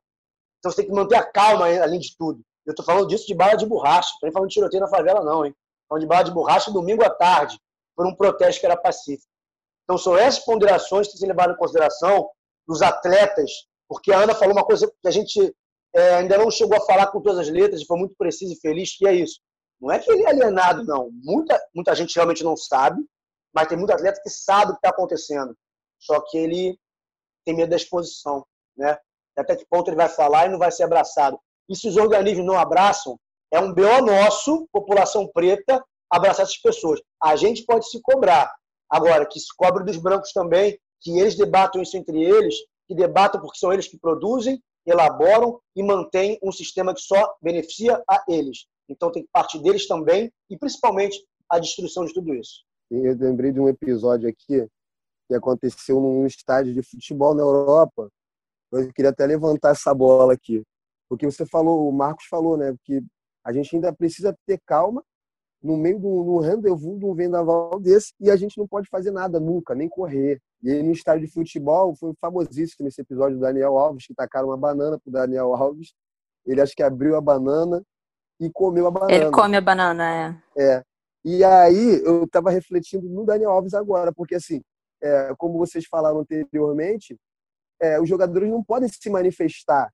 Então 0.59 0.73
você 0.73 0.83
tem 0.83 0.87
que 0.87 0.93
manter 0.93 1.17
a 1.17 1.23
calma, 1.23 1.67
além 1.67 2.01
de 2.01 2.17
tudo. 2.17 2.41
Eu 2.67 2.75
tô 2.75 2.83
falando 2.83 3.07
disso 3.07 3.27
de 3.27 3.35
bala 3.35 3.57
de 3.57 3.65
borracha, 3.65 4.11
não 4.23 4.29
tô 4.29 4.33
falando 4.33 4.49
de 4.49 4.55
tiroteio 4.55 4.83
na 4.83 4.89
favela 4.89 5.23
não, 5.23 5.45
hein. 5.45 5.55
Falando 5.89 6.03
de 6.03 6.09
bala 6.09 6.25
de 6.25 6.33
borracha 6.33 6.71
domingo 6.71 7.05
à 7.05 7.11
tarde, 7.11 7.59
por 7.97 8.07
um 8.07 8.15
protesto 8.15 8.61
que 8.61 8.67
era 8.67 8.77
pacífico. 8.77 9.28
Então, 9.89 9.97
são 9.97 10.19
essas 10.19 10.45
ponderações 10.45 11.07
que 11.07 11.13
têm 11.13 11.21
que 11.21 11.27
ser 11.27 11.29
levadas 11.29 11.57
em 11.57 11.59
consideração 11.59 12.29
dos 12.67 12.83
atletas, 12.83 13.51
porque 13.89 14.13
a 14.13 14.19
Ana 14.21 14.35
falou 14.35 14.53
uma 14.53 14.65
coisa 14.65 14.87
que 14.87 15.09
a 15.09 15.11
gente 15.11 15.55
é, 15.97 16.17
ainda 16.17 16.37
não 16.37 16.51
chegou 16.51 16.77
a 16.77 16.85
falar 16.85 17.07
com 17.07 17.23
todas 17.23 17.39
as 17.39 17.49
letras, 17.49 17.81
e 17.81 17.87
foi 17.87 17.97
muito 17.97 18.15
preciso 18.19 18.53
e 18.53 18.61
feliz, 18.61 18.95
que 18.95 19.09
é 19.09 19.15
isso. 19.15 19.41
Não 19.81 19.91
é 19.91 19.99
que 19.99 20.11
ele 20.11 20.25
é 20.25 20.29
alienado, 20.29 20.85
não. 20.85 21.09
Muita, 21.25 21.59
muita 21.75 21.95
gente 21.95 22.15
realmente 22.15 22.45
não 22.45 22.55
sabe, 22.55 23.03
mas 23.55 23.67
tem 23.67 23.79
muito 23.79 23.93
atleta 23.93 24.21
que 24.23 24.29
sabe 24.29 24.73
o 24.73 24.75
que 24.75 24.79
está 24.79 24.91
acontecendo. 24.91 25.57
Só 25.99 26.21
que 26.21 26.37
ele 26.37 26.79
tem 27.47 27.57
medo 27.57 27.71
da 27.71 27.77
exposição, 27.77 28.45
né? 28.77 28.99
Até 29.39 29.57
que 29.57 29.67
ponto 29.67 29.89
ele 29.89 29.97
vai 29.97 30.09
falar 30.09 30.47
e 30.47 30.49
não 30.51 30.59
vai 30.59 30.71
ser 30.71 30.83
abraçado. 30.83 31.41
E 31.69 31.75
se 31.75 31.89
os 31.89 31.97
organismos 31.97 32.45
não 32.45 32.59
abraçam, 32.59 33.19
é 33.51 33.59
um 33.59 33.73
BO 33.73 34.03
nosso, 34.05 34.69
população 34.71 35.27
preta, 35.33 35.83
abraçar 36.11 36.43
essas 36.43 36.59
pessoas. 36.59 37.01
A 37.23 37.37
gente 37.37 37.65
pode 37.65 37.89
se 37.89 38.01
cobrar, 38.03 38.53
Agora, 38.91 39.27
que 39.27 39.39
se 39.39 39.55
cobre 39.57 39.85
dos 39.85 39.97
brancos 39.97 40.33
também, 40.33 40.79
que 41.01 41.19
eles 41.19 41.37
debatam 41.37 41.83
isso 41.83 41.97
entre 41.97 42.23
eles, 42.23 42.55
que 42.87 42.95
debatam 42.95 43.41
porque 43.41 43.59
são 43.59 43.73
eles 43.73 43.87
que 43.87 43.99
produzem, 43.99 44.63
elaboram 44.87 45.61
e 45.77 45.83
mantêm 45.83 46.39
um 46.43 46.51
sistema 46.51 46.95
que 46.95 47.01
só 47.01 47.37
beneficia 47.43 48.03
a 48.09 48.25
eles. 48.29 48.67
Então 48.89 49.13
tem 49.13 49.23
que 49.23 49.29
partir 49.31 49.63
deles 49.63 49.87
também 49.87 50.33
e 50.49 50.57
principalmente 50.57 51.23
a 51.49 51.59
destruição 51.59 52.05
de 52.05 52.15
tudo 52.15 52.35
isso. 52.35 52.65
Eu 52.91 53.15
lembrei 53.17 53.53
de 53.53 53.61
um 53.61 53.69
episódio 53.69 54.29
aqui 54.29 54.67
que 55.29 55.35
aconteceu 55.35 56.01
num 56.01 56.27
estádio 56.27 56.73
de 56.73 56.83
futebol 56.83 57.35
na 57.35 57.43
Europa. 57.43 58.09
Eu 58.73 58.91
queria 58.93 59.11
até 59.11 59.27
levantar 59.27 59.73
essa 59.73 59.95
bola 59.95 60.33
aqui, 60.33 60.63
porque 61.09 61.27
você 61.27 61.45
falou, 61.45 61.87
o 61.87 61.93
Marcos 61.93 62.25
falou, 62.27 62.57
né, 62.57 62.75
que 62.85 63.03
a 63.45 63.53
gente 63.53 63.75
ainda 63.77 63.93
precisa 63.93 64.35
ter 64.47 64.59
calma 64.67 65.03
no 65.63 65.77
meio 65.77 65.99
do 65.99 66.09
no 66.09 66.39
rendezvous 66.39 66.99
de 66.99 67.05
um 67.05 67.15
vendaval 67.15 67.81
desse 67.81 68.13
e 68.21 68.31
a 68.31 68.37
gente 68.37 68.57
não 68.59 68.67
pode 68.67 68.89
fazer 68.89 69.11
nada 69.11 69.41
nunca, 69.41 69.75
nem 69.75 69.89
correr. 69.89 70.41
E 70.63 70.71
aí, 70.71 70.83
no 70.83 70.93
estádio 70.93 71.27
de 71.27 71.33
futebol, 71.33 71.95
foi 71.95 72.13
famosíssimo 72.21 72.89
esse 72.89 73.01
episódio 73.01 73.37
do 73.37 73.41
Daniel 73.41 73.77
Alves, 73.79 74.07
que 74.07 74.15
tacaram 74.15 74.49
uma 74.49 74.57
banana 74.57 74.99
pro 74.99 75.13
Daniel 75.13 75.55
Alves. 75.55 75.93
Ele 76.45 76.61
acho 76.61 76.75
que 76.75 76.83
abriu 76.83 77.17
a 77.17 77.21
banana 77.21 77.83
e 78.41 78.51
comeu 78.51 78.87
a 78.87 78.91
banana. 78.91 79.13
Ele 79.13 79.31
come 79.31 79.57
a 79.57 79.61
banana, 79.61 80.43
é. 80.57 80.63
É. 80.63 80.83
E 81.25 81.45
aí, 81.45 82.03
eu 82.05 82.25
estava 82.25 82.51
refletindo 82.51 83.09
no 83.09 83.25
Daniel 83.25 83.51
Alves 83.51 83.75
agora, 83.75 84.13
porque 84.13 84.35
assim, 84.35 84.61
é, 85.03 85.33
como 85.37 85.59
vocês 85.59 85.85
falaram 85.87 86.21
anteriormente, 86.21 87.17
é, 87.81 88.01
os 88.01 88.09
jogadores 88.09 88.51
não 88.51 88.63
podem 88.63 88.89
se 88.89 89.11
manifestar, 89.11 89.93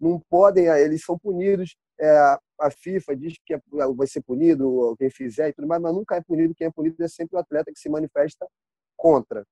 não 0.00 0.20
podem, 0.30 0.66
eles 0.66 1.02
são 1.04 1.18
punidos 1.18 1.76
é, 2.00 2.38
a 2.60 2.70
FIFA 2.70 3.16
diz 3.16 3.34
que 3.44 3.54
é, 3.54 3.60
vai 3.96 4.06
ser 4.06 4.22
punido 4.22 4.94
quem 4.98 5.10
fizer 5.10 5.48
e 5.48 5.52
tudo 5.52 5.66
mais, 5.66 5.80
mas 5.80 5.94
nunca 5.94 6.16
é 6.16 6.20
punido. 6.20 6.54
Quem 6.54 6.66
é 6.66 6.70
punido 6.70 7.02
é 7.02 7.08
sempre 7.08 7.36
o 7.36 7.38
atleta 7.38 7.72
que 7.72 7.78
se 7.78 7.88
manifesta 7.88 8.46
contra. 8.96 9.44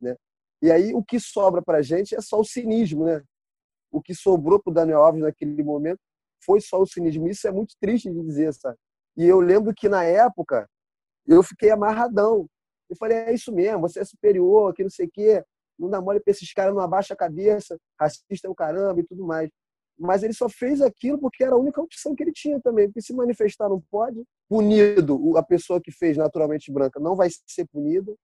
Né? 0.00 0.16
E 0.62 0.70
aí 0.70 0.94
o 0.94 1.04
que 1.04 1.20
sobra 1.20 1.62
para 1.62 1.78
a 1.78 1.82
gente 1.82 2.14
é 2.14 2.20
só 2.20 2.40
o 2.40 2.44
cinismo. 2.44 3.04
Né? 3.04 3.22
O 3.90 4.00
que 4.00 4.14
sobrou 4.14 4.60
para 4.60 4.70
o 4.70 4.74
Daniel 4.74 5.02
Alves 5.02 5.22
naquele 5.22 5.62
momento 5.62 6.00
foi 6.44 6.60
só 6.60 6.80
o 6.80 6.86
cinismo. 6.86 7.28
Isso 7.28 7.46
é 7.46 7.52
muito 7.52 7.74
triste 7.80 8.10
de 8.10 8.22
dizer, 8.22 8.52
sabe? 8.54 8.78
E 9.16 9.24
eu 9.24 9.40
lembro 9.40 9.74
que 9.74 9.88
na 9.88 10.04
época 10.04 10.68
eu 11.26 11.42
fiquei 11.42 11.70
amarradão. 11.70 12.46
Eu 12.88 12.96
falei, 12.96 13.18
é 13.18 13.32
isso 13.32 13.52
mesmo, 13.52 13.80
você 13.80 14.00
é 14.00 14.04
superior, 14.04 14.72
que 14.72 14.82
não 14.82 14.90
sei 14.90 15.06
o 15.06 15.10
quê, 15.10 15.44
não 15.76 15.90
dá 15.90 16.00
mole 16.00 16.20
para 16.20 16.30
esses 16.30 16.52
caras, 16.52 16.72
não 16.72 16.80
abaixa 16.80 17.14
a 17.14 17.16
cabeça, 17.16 17.76
racista 17.98 18.46
é 18.46 18.48
o 18.48 18.54
caramba 18.54 19.00
e 19.00 19.04
tudo 19.04 19.26
mais 19.26 19.50
mas 19.98 20.22
ele 20.22 20.32
só 20.32 20.48
fez 20.48 20.80
aquilo 20.80 21.18
porque 21.18 21.42
era 21.42 21.54
a 21.54 21.58
única 21.58 21.80
opção 21.80 22.14
que 22.14 22.22
ele 22.22 22.32
tinha 22.32 22.60
também. 22.60 22.86
Porque 22.86 23.02
se 23.02 23.14
manifestar 23.14 23.68
não 23.68 23.80
pode, 23.90 24.22
punido, 24.48 25.36
a 25.36 25.42
pessoa 25.42 25.80
que 25.80 25.90
fez 25.90 26.16
naturalmente 26.16 26.70
branca 26.70 27.00
não 27.00 27.16
vai 27.16 27.28
ser 27.46 27.66
punida, 27.66 28.14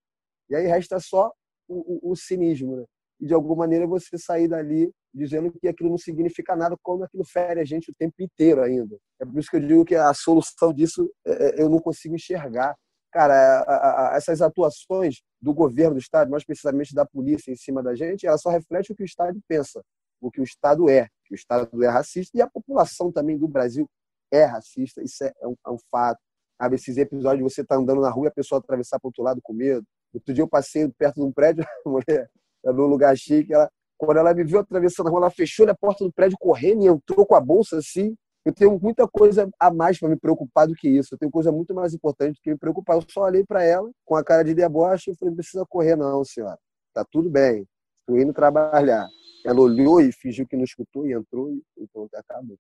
e 0.51 0.55
aí 0.55 0.67
resta 0.67 1.01
só 1.01 1.33
o, 1.69 2.09
o, 2.09 2.13
o 2.13 2.17
cinismo. 2.17 2.77
Né? 2.77 2.85
E 3.21 3.27
de 3.27 3.35
alguma 3.35 3.57
maneira 3.57 3.87
você 3.87 4.19
sair 4.19 4.49
dali 4.49 4.91
dizendo 5.15 5.53
que 5.53 5.69
aquilo 5.69 5.91
não 5.91 5.99
significa 5.99 6.57
nada, 6.57 6.77
quando 6.83 7.05
aquilo 7.05 7.25
fere 7.25 7.61
a 7.61 7.65
gente 7.65 7.91
o 7.91 7.95
tempo 7.95 8.15
inteiro 8.21 8.63
ainda. 8.63 8.97
É 9.21 9.25
por 9.25 9.39
isso 9.39 9.51
que 9.51 9.57
eu 9.57 9.61
digo 9.61 9.85
que 9.85 9.95
a 9.95 10.13
solução 10.15 10.73
disso 10.73 11.11
é, 11.27 11.61
é, 11.61 11.63
eu 11.63 11.69
não 11.69 11.79
consigo 11.79 12.15
enxergar. 12.15 12.75
cara, 13.11 13.35
a, 13.63 14.15
a, 14.15 14.17
essas 14.17 14.41
atuações 14.41 15.21
do 15.41 15.53
governo 15.53 15.95
do 15.95 16.01
Estado, 16.01 16.31
mais 16.31 16.45
precisamente 16.45 16.95
da 16.95 17.05
polícia 17.05 17.53
em 17.53 17.57
cima 17.57 17.83
da 17.83 17.95
gente, 17.95 18.27
ela 18.27 18.39
só 18.39 18.49
reflete 18.49 18.93
o 18.93 18.97
que 18.97 19.03
o 19.03 19.05
Estado 19.05 19.39
pensa, 19.47 19.83
o 20.23 20.31
que 20.31 20.41
o 20.41 20.45
Estado 20.45 20.89
é. 20.89 21.09
Que 21.27 21.35
o 21.35 21.37
Estado 21.37 21.83
é 21.83 21.89
racista 21.89 22.39
e 22.39 22.41
a 22.41 22.49
população 22.49 23.11
também 23.11 23.37
do 23.37 23.49
Brasil 23.49 23.87
é 24.33 24.45
racista, 24.45 25.03
isso 25.03 25.23
é, 25.25 25.33
é, 25.43 25.47
um, 25.47 25.55
é 25.67 25.71
um, 25.71 25.79
fato. 25.91 26.19
Sabe, 26.61 26.77
esses 26.77 26.97
episódios 26.97 27.39
de 27.39 27.55
você 27.55 27.65
tá 27.65 27.77
andando 27.77 28.01
na 28.01 28.09
rua 28.09 28.27
e 28.27 28.29
a 28.29 28.33
pessoa 28.33 28.61
atravessar 28.61 28.99
para 28.99 29.09
o 29.09 29.11
outro 29.11 29.23
lado 29.23 29.41
com 29.43 29.53
medo. 29.53 29.85
Outro 30.15 30.33
dia 30.33 30.43
eu 30.43 30.49
passei 30.49 30.89
perto 30.97 31.17
de 31.17 31.23
um 31.23 31.33
prédio, 31.33 31.65
a 31.85 31.89
mulher, 31.89 32.31
num 32.65 32.87
lugar 32.87 33.17
chique, 33.17 33.53
ela, 33.53 33.69
quando 33.99 34.19
ela 34.19 34.33
me 34.33 34.45
viu 34.45 34.61
atravessando 34.61 35.09
a 35.09 35.11
rua, 35.11 35.21
ela 35.21 35.31
fechou 35.31 35.69
a 35.69 35.75
porta 35.75 36.05
do 36.05 36.13
prédio 36.13 36.39
correndo 36.39 36.83
e 36.83 36.87
entrou 36.87 37.27
com 37.27 37.35
a 37.35 37.41
bolsa 37.41 37.79
assim. 37.79 38.15
Eu 38.45 38.53
tenho 38.53 38.79
muita 38.81 39.07
coisa 39.07 39.49
a 39.59 39.73
mais 39.73 39.99
para 39.99 40.09
me 40.09 40.17
preocupar 40.17 40.67
do 40.67 40.75
que 40.75 40.89
isso. 40.89 41.15
Eu 41.15 41.19
tenho 41.19 41.31
coisa 41.31 41.53
muito 41.53 41.75
mais 41.75 41.95
importante 41.95 42.35
do 42.35 42.41
que 42.43 42.51
me 42.51 42.59
preocupar. 42.59 42.97
Eu 42.97 43.05
só 43.09 43.23
olhei 43.23 43.45
para 43.45 43.63
ela 43.63 43.89
com 44.05 44.17
a 44.17 44.25
cara 44.25 44.43
de 44.43 44.55
deboche 44.55 45.13
e 45.13 45.17
falei: 45.17 45.31
não 45.31 45.37
precisa 45.37 45.65
correr, 45.69 45.95
não, 45.95 46.25
senhora. 46.25 46.59
Tá 46.93 47.05
tudo 47.09 47.31
bem. 47.31 47.65
Estou 48.01 48.19
indo 48.19 48.33
trabalhar. 48.33 49.07
Ela 49.45 49.61
olhou 49.61 50.01
e 50.01 50.13
fingiu 50.13 50.47
que 50.47 50.57
não 50.57 50.65
escutou 50.65 51.07
e 51.07 51.13
entrou 51.13 51.51
e 51.51 51.87
pronto, 51.93 52.15
acabou. 52.15 52.57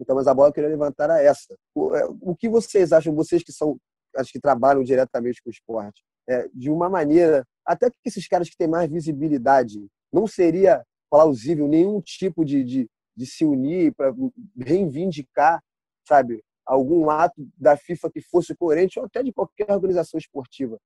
Então, 0.00 0.16
mas 0.16 0.26
a 0.26 0.34
bola 0.34 0.52
que 0.52 0.60
eu 0.60 0.64
queria 0.64 0.76
levantar 0.76 1.04
era 1.04 1.22
essa. 1.22 1.56
O, 1.74 1.94
é, 1.94 2.04
que 2.38 2.48
vocês 2.48 2.92
acham, 2.92 3.14
vocês 3.14 3.42
que 3.42 3.52
são, 3.52 3.78
acho 4.16 4.32
que 4.32 4.40
trabalham 4.40 4.82
diretamente 4.82 5.42
com 5.42 5.48
o 5.48 5.52
esporte, 5.52 6.02
é, 6.28 6.48
de 6.52 6.70
uma 6.70 6.88
maneira, 6.88 7.46
até 7.64 7.90
que 7.90 7.96
esses 8.06 8.26
caras 8.26 8.48
que 8.48 8.56
têm 8.56 8.68
mais 8.68 8.90
visibilidade, 8.90 9.86
não 10.12 10.26
seria 10.26 10.84
plausível 11.10 11.68
nenhum 11.68 12.00
tipo 12.00 12.44
de, 12.44 12.64
de, 12.64 12.90
de 13.16 13.26
se 13.26 13.44
unir 13.44 13.94
para 13.94 14.12
reivindicar, 14.58 15.62
sabe, 16.06 16.42
algum 16.66 17.10
ato 17.10 17.46
da 17.56 17.76
FIFA 17.76 18.10
que 18.10 18.20
fosse 18.20 18.54
coerente 18.54 18.98
ou 18.98 19.04
até 19.04 19.22
de 19.22 19.32
qualquer 19.32 19.70
organização 19.70 20.18
esportiva. 20.18 20.78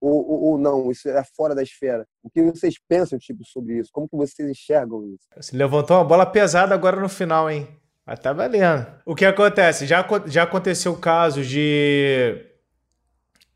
Ou, 0.00 0.28
ou, 0.28 0.42
ou, 0.42 0.58
não, 0.58 0.90
isso 0.90 1.08
é 1.08 1.22
fora 1.36 1.54
da 1.54 1.62
esfera. 1.62 2.06
O 2.22 2.30
que 2.30 2.42
vocês 2.42 2.74
pensam 2.88 3.18
tipo 3.18 3.44
sobre 3.44 3.78
isso? 3.78 3.90
Como 3.92 4.08
que 4.08 4.16
vocês 4.16 4.48
enxergam 4.48 5.04
isso? 5.06 5.26
Você 5.36 5.56
levantou 5.56 5.96
uma 5.96 6.04
bola 6.04 6.24
pesada 6.24 6.74
agora 6.74 7.00
no 7.00 7.08
final, 7.08 7.50
hein? 7.50 7.66
Mas 8.06 8.20
tá 8.20 8.32
valendo. 8.32 8.86
O 9.04 9.14
que 9.14 9.24
acontece? 9.24 9.86
Já, 9.86 10.06
já 10.26 10.44
aconteceu 10.44 10.96
casos 10.96 11.46
de 11.46 12.44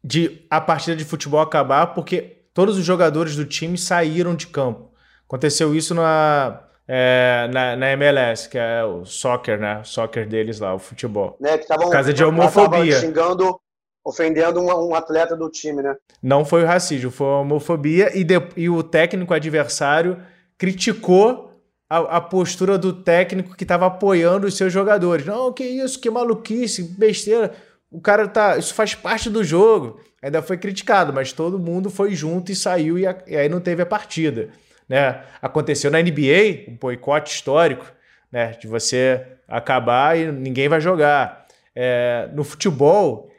de 0.05 0.45
a 0.51 0.61
partida 0.61 0.97
de 0.97 1.05
futebol 1.05 1.41
acabar 1.41 1.95
porque 1.95 2.43
todos 2.53 2.77
os 2.77 2.85
jogadores 2.85 3.37
do 3.37 3.45
time 3.45 3.79
saíram 3.79 4.35
de 4.35 4.49
campo. 4.49 4.91
Aconteceu 5.27 5.75
isso 5.75 5.95
na, 5.95 6.61
é, 6.87 7.49
na, 7.53 7.77
na, 7.77 7.93
MLS, 7.93 8.49
que 8.49 8.59
é 8.59 8.85
o 8.85 9.05
soccer, 9.05 9.59
né? 9.59 9.81
O 9.81 9.85
soccer 9.85 10.29
deles 10.29 10.61
lá, 10.61 10.75
o 10.75 10.79
futebol. 10.79 11.37
Né, 11.41 11.57
que 11.57 11.67
tavam, 11.67 11.89
Casa 11.89 12.13
de 12.13 12.23
homofobia. 12.23 13.01
xingando, 13.01 13.59
ofendendo 14.05 14.61
um, 14.61 14.89
um, 14.89 14.95
atleta 14.95 15.37
do 15.37 15.49
time, 15.49 15.83
né? 15.83 15.97
Não 16.23 16.45
foi 16.45 16.65
o 16.65 16.67
racismo, 16.67 17.11
foi 17.11 17.27
a 17.27 17.39
homofobia 17.39 18.17
e, 18.17 18.25
de, 18.25 18.35
e 18.57 18.69
o 18.69 18.83
técnico 18.83 19.33
adversário 19.33 20.21
criticou 20.59 21.53
a, 21.89 22.17
a 22.17 22.21
postura 22.21 22.79
do 22.79 22.93
técnico 22.93 23.55
que 23.55 23.65
estava 23.65 23.87
apoiando 23.87 24.47
os 24.47 24.57
seus 24.57 24.73
jogadores. 24.73 25.27
Não, 25.27 25.53
que 25.53 25.65
isso, 25.65 26.01
que 26.01 26.11
maluquice, 26.11 26.83
besteira. 26.83 27.53
O 27.91 28.01
cara 28.01 28.27
tá. 28.27 28.57
Isso 28.57 28.73
faz 28.73 28.95
parte 28.95 29.29
do 29.29 29.45
jogo. 29.45 30.01
Ainda 30.23 30.41
foi 30.41 30.57
criticado, 30.57 31.13
mas 31.13 31.33
todo 31.33 31.59
mundo 31.59 31.91
foi 31.91 32.15
junto 32.15 32.51
e 32.51 32.57
saiu 32.57 32.99
e, 32.99 33.07
a, 33.07 33.17
e 33.27 33.37
aí 33.37 33.49
não 33.49 33.61
teve 33.61 33.83
a 33.83 33.87
partida. 33.87 34.51
Né? 34.89 35.21
Aconteceu 35.41 35.91
na 35.91 36.01
NBA, 36.01 36.71
um 36.71 36.77
boicote 36.77 37.35
histórico, 37.35 37.85
né? 38.31 38.53
de 38.53 38.67
você 38.67 39.27
acabar 39.49 40.17
e 40.17 40.31
ninguém 40.31 40.69
vai 40.69 40.81
jogar. 40.81 41.43
É, 41.75 42.29
no 42.35 42.45
futebol, 42.45 43.32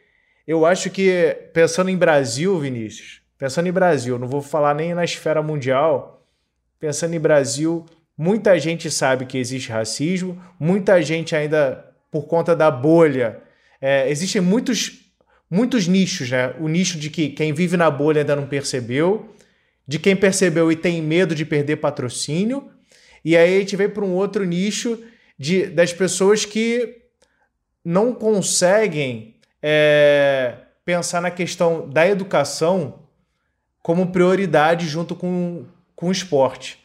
eu 0.47 0.65
acho 0.65 0.89
que, 0.89 1.35
pensando 1.53 1.89
em 1.89 1.97
Brasil, 1.97 2.59
Vinícius, 2.59 3.21
pensando 3.37 3.67
em 3.67 3.71
Brasil, 3.71 4.19
não 4.19 4.27
vou 4.27 4.41
falar 4.41 4.75
nem 4.75 4.93
na 4.93 5.03
esfera 5.03 5.41
mundial, 5.41 6.25
pensando 6.79 7.13
em 7.13 7.19
Brasil, 7.19 7.85
muita 8.17 8.59
gente 8.59 8.91
sabe 8.91 9.25
que 9.25 9.37
existe 9.37 9.71
racismo, 9.71 10.41
muita 10.59 11.01
gente 11.01 11.35
ainda, 11.35 11.85
por 12.11 12.27
conta 12.27 12.55
da 12.55 12.69
bolha, 12.69 13.41
é, 13.79 14.09
existem 14.09 14.41
muitos, 14.41 15.11
muitos 15.49 15.87
nichos, 15.87 16.29
né? 16.29 16.53
O 16.59 16.67
nicho 16.67 16.97
de 16.97 17.09
que 17.09 17.29
quem 17.29 17.53
vive 17.53 17.77
na 17.77 17.89
bolha 17.89 18.21
ainda 18.21 18.35
não 18.35 18.47
percebeu, 18.47 19.33
de 19.87 19.99
quem 19.99 20.15
percebeu 20.15 20.71
e 20.71 20.75
tem 20.75 21.01
medo 21.01 21.35
de 21.35 21.45
perder 21.45 21.77
patrocínio. 21.77 22.69
E 23.23 23.35
aí 23.35 23.57
a 23.57 23.59
gente 23.59 23.75
vem 23.75 23.89
para 23.89 24.03
um 24.03 24.13
outro 24.13 24.45
nicho 24.45 25.01
de, 25.37 25.67
das 25.67 25.91
pessoas 25.91 26.45
que 26.45 27.01
não 27.83 28.13
conseguem 28.13 29.35
é, 29.63 30.57
pensar 30.83 31.21
na 31.21 31.31
questão 31.31 31.89
da 31.89 32.05
educação 32.05 32.99
como 33.81 34.11
prioridade 34.11 34.87
junto 34.87 35.15
com, 35.15 35.65
com 35.95 36.09
o 36.09 36.11
esporte. 36.11 36.83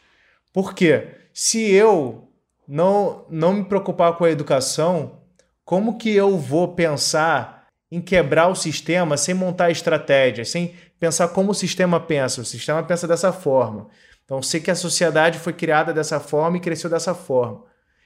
Por 0.53 0.73
quê? 0.73 1.09
Se 1.33 1.69
eu 1.71 2.29
não, 2.65 3.25
não 3.29 3.53
me 3.53 3.65
preocupar 3.65 4.13
com 4.13 4.23
a 4.23 4.31
educação, 4.31 5.19
como 5.65 5.97
que 5.97 6.09
eu 6.09 6.37
vou 6.37 6.69
pensar 6.69 7.67
em 7.91 7.99
quebrar 7.99 8.47
o 8.47 8.55
sistema 8.55 9.17
sem 9.17 9.33
montar 9.33 9.71
estratégia, 9.71 10.45
sem 10.45 10.75
pensar 10.99 11.29
como 11.29 11.51
o 11.51 11.55
sistema 11.55 11.99
pensa. 11.99 12.41
O 12.41 12.45
sistema 12.45 12.83
pensa 12.83 13.07
dessa 13.07 13.33
forma. 13.33 13.87
Então, 14.23 14.41
sei 14.41 14.59
que 14.59 14.69
a 14.69 14.75
sociedade 14.75 15.39
foi 15.39 15.53
criada 15.53 15.91
dessa 15.91 16.19
forma 16.19 16.57
e 16.57 16.61
cresceu 16.61 16.89
dessa 16.89 17.15
forma. 17.15 17.63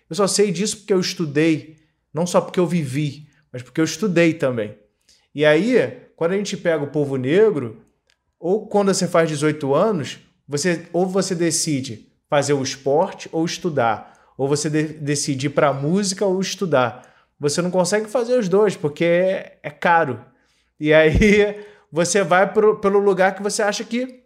Eu 0.10 0.16
só 0.16 0.26
sei 0.26 0.52
disso 0.52 0.78
porque 0.78 0.94
eu 0.94 1.00
estudei, 1.00 1.78
não 2.14 2.26
só 2.26 2.40
porque 2.40 2.60
eu 2.60 2.68
vivi, 2.68 3.28
mas 3.54 3.62
porque 3.62 3.80
eu 3.80 3.86
estudei 3.86 4.34
também. 4.34 4.76
E 5.34 5.46
aí, 5.46 6.02
quando 6.16 6.32
a 6.32 6.38
gente 6.38 6.58
pega 6.58 6.84
o 6.84 6.92
povo 6.92 7.16
negro, 7.16 7.84
ou 8.40 8.68
quando 8.68 8.92
você 8.92 9.08
faz 9.08 9.30
18 9.30 9.74
anos, 9.76 10.20
você 10.48 10.88
ou 10.92 11.06
você 11.06 11.36
decide 11.36 12.12
fazer 12.28 12.54
o 12.54 12.64
esporte 12.64 13.30
ou 13.32 13.46
estudar, 13.46 14.14
ou 14.36 14.48
você 14.48 14.70
de 14.70 14.84
decide 14.84 15.48
ir 15.48 15.52
para 15.52 15.72
música 15.72 16.26
ou 16.26 16.42
estudar. 16.42 17.08
Você 17.40 17.62
não 17.62 17.70
consegue 17.70 18.10
fazer 18.10 18.38
os 18.38 18.50
dois 18.50 18.76
porque 18.76 19.06
é, 19.06 19.60
é 19.62 19.70
caro. 19.70 20.20
E 20.80 20.94
aí 20.94 21.64
você 21.92 22.24
vai 22.24 22.52
pro, 22.52 22.80
pelo 22.80 23.00
lugar 23.00 23.36
que 23.36 23.44
você 23.44 23.62
acha 23.62 23.84
que, 23.84 24.24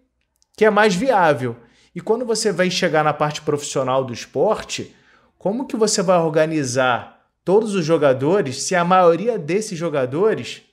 que 0.55 0.65
é 0.65 0.69
mais 0.69 0.95
viável. 0.95 1.57
E 1.93 1.99
quando 1.99 2.25
você 2.25 2.51
vai 2.51 2.69
chegar 2.69 3.03
na 3.03 3.13
parte 3.13 3.41
profissional 3.41 4.03
do 4.03 4.13
esporte, 4.13 4.95
como 5.37 5.67
que 5.67 5.75
você 5.75 6.01
vai 6.01 6.17
organizar 6.19 7.16
todos 7.47 7.75
os 7.75 7.85
jogadores 7.85 8.63
se 8.63 8.75
a 8.75 8.83
maioria 8.83 9.39
desses 9.39 9.79
jogadores 9.79 10.63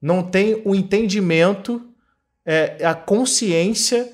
não 0.00 0.22
tem 0.22 0.62
o 0.64 0.72
entendimento, 0.72 1.84
é, 2.44 2.76
a 2.86 2.94
consciência 2.94 4.12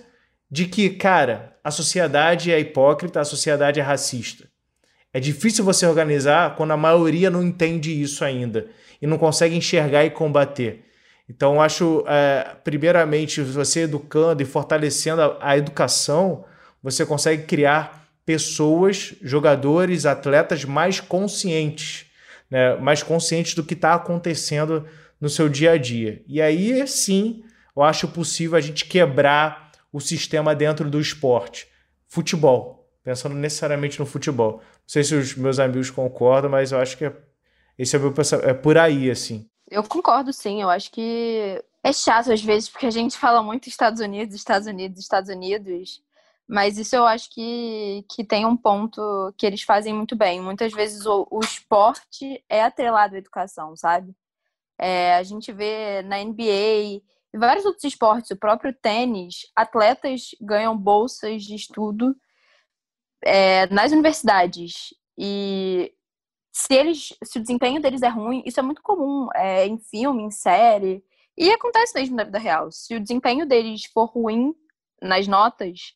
de 0.51 0.65
que, 0.65 0.89
cara, 0.89 1.55
a 1.63 1.71
sociedade 1.71 2.51
é 2.51 2.59
hipócrita, 2.59 3.21
a 3.21 3.27
sociedade 3.27 3.79
é 3.79 3.83
racista. 3.83 4.49
É 5.13 5.21
difícil 5.21 5.67
você 5.67 5.87
organizar 5.87 6.57
quando 6.57 6.71
a 6.71 6.79
maioria 6.79 7.29
não 7.29 7.43
entende 7.43 7.93
isso 8.01 8.25
ainda 8.25 8.69
e 9.03 9.07
não 9.07 9.19
consegue 9.19 9.55
enxergar 9.55 10.03
e 10.03 10.09
combater. 10.09 10.87
Então, 11.29 11.61
acho, 11.61 12.05
é, 12.09 12.57
primeiramente, 12.65 13.43
você 13.43 13.81
educando 13.81 14.43
e 14.43 14.47
fortalecendo 14.47 15.21
a, 15.21 15.37
a 15.43 15.59
educação, 15.59 16.47
você 16.83 17.05
consegue 17.05 17.43
criar 17.43 18.02
pessoas, 18.25 19.15
jogadores, 19.21 20.07
atletas 20.07 20.65
mais 20.65 21.01
conscientes, 21.01 22.07
né? 22.51 22.77
mais 22.77 23.03
conscientes 23.03 23.55
do 23.55 23.65
que 23.65 23.75
está 23.75 23.95
acontecendo 23.95 24.87
no 25.21 25.29
seu 25.29 25.49
dia 25.49 25.73
a 25.73 25.77
dia. 25.77 26.23
E 26.27 26.41
aí, 26.41 26.87
sim, 26.87 27.45
eu 27.77 27.83
acho 27.83 28.09
possível 28.09 28.57
a 28.57 28.61
gente 28.61 28.85
quebrar 28.85 29.73
o 29.93 30.01
sistema 30.01 30.55
dentro 30.55 30.89
do 30.89 31.01
esporte. 31.01 31.69
Futebol, 32.09 32.89
pensando 33.03 33.35
necessariamente 33.35 33.99
no 33.99 34.07
futebol. 34.07 34.59
Não 34.59 34.63
sei 34.87 35.05
se 35.05 35.15
os 35.15 35.35
meus 35.35 35.59
amigos 35.59 35.91
concordam, 35.91 36.51
mas 36.51 36.73
eu 36.73 36.79
acho 36.79 36.97
que 36.97 37.05
é, 37.05 37.13
esse 37.79 37.97
é, 37.97 37.99
meu, 37.99 38.15
é 38.43 38.55
por 38.55 38.79
aí, 38.79 39.11
assim. 39.11 39.49
Eu 39.71 39.83
concordo, 39.83 40.33
sim. 40.33 40.61
Eu 40.61 40.69
acho 40.69 40.91
que 40.91 41.63
é 41.83 41.93
chato 41.93 42.33
às 42.33 42.43
vezes, 42.43 42.69
porque 42.69 42.87
a 42.87 42.91
gente 42.91 43.17
fala 43.17 43.43
muito 43.43 43.69
Estados 43.69 44.01
Unidos, 44.01 44.35
Estados 44.35 44.69
Unidos, 44.69 45.01
Estados 45.01 45.31
Unidos. 45.31 46.03
Mas 46.53 46.77
isso 46.77 46.95
eu 46.95 47.07
acho 47.07 47.31
que, 47.31 48.05
que 48.11 48.23
tem 48.23 48.45
um 48.45 48.55
ponto 48.55 49.33
que 49.39 49.47
eles 49.47 49.63
fazem 49.63 49.95
muito 49.95 50.15
bem. 50.15 50.39
Muitas 50.39 50.71
vezes 50.71 51.07
o, 51.07 51.27
o 51.31 51.41
esporte 51.41 52.45
é 52.47 52.63
atrelado 52.63 53.15
à 53.15 53.19
educação, 53.19 53.75
sabe? 53.75 54.15
É, 54.79 55.15
a 55.15 55.23
gente 55.23 55.51
vê 55.51 56.03
na 56.03 56.23
NBA 56.23 57.01
e 57.33 57.39
vários 57.39 57.65
outros 57.65 57.85
esportes, 57.85 58.31
o 58.33 58.37
próprio 58.37 58.75
tênis, 58.75 59.51
atletas 59.57 60.33
ganham 60.43 60.77
bolsas 60.77 61.43
de 61.43 61.55
estudo 61.55 62.15
é, 63.25 63.67
nas 63.69 63.91
universidades. 63.91 64.93
E 65.17 65.91
se 66.53 66.75
eles, 66.75 67.15
se 67.25 67.39
o 67.39 67.41
desempenho 67.41 67.81
deles 67.81 68.03
é 68.03 68.09
ruim, 68.09 68.43
isso 68.45 68.61
é 68.61 68.63
muito 68.63 68.83
comum 68.83 69.29
é, 69.35 69.67
em 69.67 69.79
filme, 69.79 70.23
em 70.23 70.31
série, 70.31 71.03
e 71.35 71.51
acontece 71.51 71.95
mesmo 71.95 72.15
na 72.15 72.25
vida 72.25 72.39
real. 72.39 72.71
Se 72.71 72.95
o 72.95 73.01
desempenho 73.01 73.47
deles 73.47 73.87
for 73.87 74.05
ruim 74.05 74.55
nas 75.01 75.27
notas, 75.27 75.95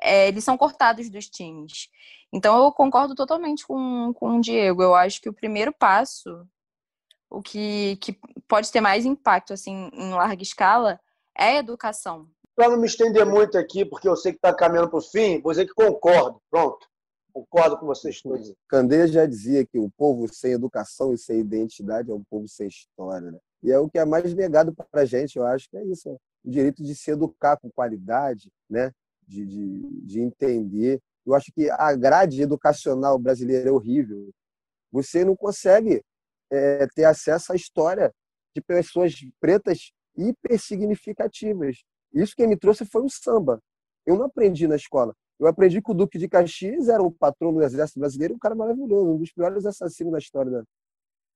é, 0.00 0.28
eles 0.28 0.44
são 0.44 0.56
cortados 0.56 1.08
dos 1.08 1.28
times. 1.28 1.88
Então 2.32 2.62
eu 2.62 2.72
concordo 2.72 3.14
totalmente 3.14 3.66
com, 3.66 4.12
com 4.14 4.36
o 4.36 4.40
Diego. 4.40 4.82
Eu 4.82 4.94
acho 4.94 5.20
que 5.20 5.28
o 5.28 5.34
primeiro 5.34 5.72
passo, 5.72 6.46
o 7.30 7.40
que, 7.40 7.96
que 8.00 8.18
pode 8.48 8.70
ter 8.70 8.80
mais 8.80 9.04
impacto 9.04 9.52
assim 9.52 9.90
em 9.92 10.10
larga 10.10 10.42
escala 10.42 11.00
é 11.36 11.44
a 11.44 11.58
educação. 11.58 12.28
Para 12.56 12.70
não 12.70 12.78
me 12.78 12.86
estender 12.86 13.26
muito 13.26 13.58
aqui, 13.58 13.84
porque 13.84 14.08
eu 14.08 14.16
sei 14.16 14.32
que 14.32 14.38
está 14.38 14.54
caminhando 14.54 14.88
para 14.88 14.98
o 14.98 15.02
fim, 15.02 15.40
vou 15.40 15.52
dizer 15.52 15.66
que 15.66 15.74
concordo. 15.74 16.40
Pronto. 16.50 16.86
Concordo 17.32 17.76
com 17.78 17.86
vocês 17.86 18.22
todos. 18.22 18.54
Candeias 18.68 19.10
já 19.10 19.26
dizia 19.26 19.66
que 19.66 19.76
o 19.76 19.90
povo 19.96 20.32
sem 20.32 20.52
educação 20.52 21.12
e 21.12 21.18
sem 21.18 21.40
identidade 21.40 22.10
é 22.10 22.14
um 22.14 22.22
povo 22.22 22.46
sem 22.46 22.68
história. 22.68 23.32
Né? 23.32 23.38
E 23.60 23.72
é 23.72 23.78
o 23.78 23.90
que 23.90 23.98
é 23.98 24.04
mais 24.04 24.32
negado 24.34 24.72
para 24.72 25.02
a 25.02 25.04
gente, 25.04 25.36
eu 25.36 25.44
acho 25.44 25.68
que 25.68 25.76
é 25.76 25.84
isso. 25.84 26.10
O 26.44 26.50
direito 26.50 26.82
de 26.84 26.94
se 26.94 27.10
educar 27.10 27.56
com 27.56 27.68
qualidade, 27.70 28.52
né? 28.70 28.92
De, 29.26 29.44
de, 29.44 30.00
de 30.02 30.20
entender. 30.20 31.00
Eu 31.26 31.34
acho 31.34 31.50
que 31.52 31.70
a 31.70 31.94
grade 31.94 32.42
educacional 32.42 33.18
brasileira 33.18 33.68
é 33.68 33.72
horrível. 33.72 34.30
Você 34.92 35.24
não 35.24 35.34
consegue 35.36 36.02
é, 36.50 36.86
ter 36.94 37.04
acesso 37.04 37.52
à 37.52 37.56
história 37.56 38.12
de 38.54 38.62
pessoas 38.62 39.14
pretas 39.40 39.92
hiper 40.16 40.60
significativas. 40.60 41.82
Isso 42.12 42.34
que 42.36 42.46
me 42.46 42.56
trouxe 42.56 42.84
foi 42.86 43.02
o 43.02 43.08
samba. 43.08 43.60
Eu 44.06 44.16
não 44.16 44.26
aprendi 44.26 44.68
na 44.68 44.76
escola. 44.76 45.14
Eu 45.38 45.48
aprendi 45.48 45.82
que 45.82 45.90
o 45.90 45.94
Duque 45.94 46.18
de 46.18 46.28
Caxias 46.28 46.88
era 46.88 47.02
o 47.02 47.10
patrão 47.10 47.52
do 47.52 47.62
Exército 47.62 47.98
Brasileiro, 47.98 48.34
um 48.34 48.38
cara 48.38 48.54
maravilhoso, 48.54 49.10
um 49.10 49.18
dos 49.18 49.32
piores 49.32 49.66
assassinos 49.66 50.12
da 50.12 50.18
história 50.18 50.64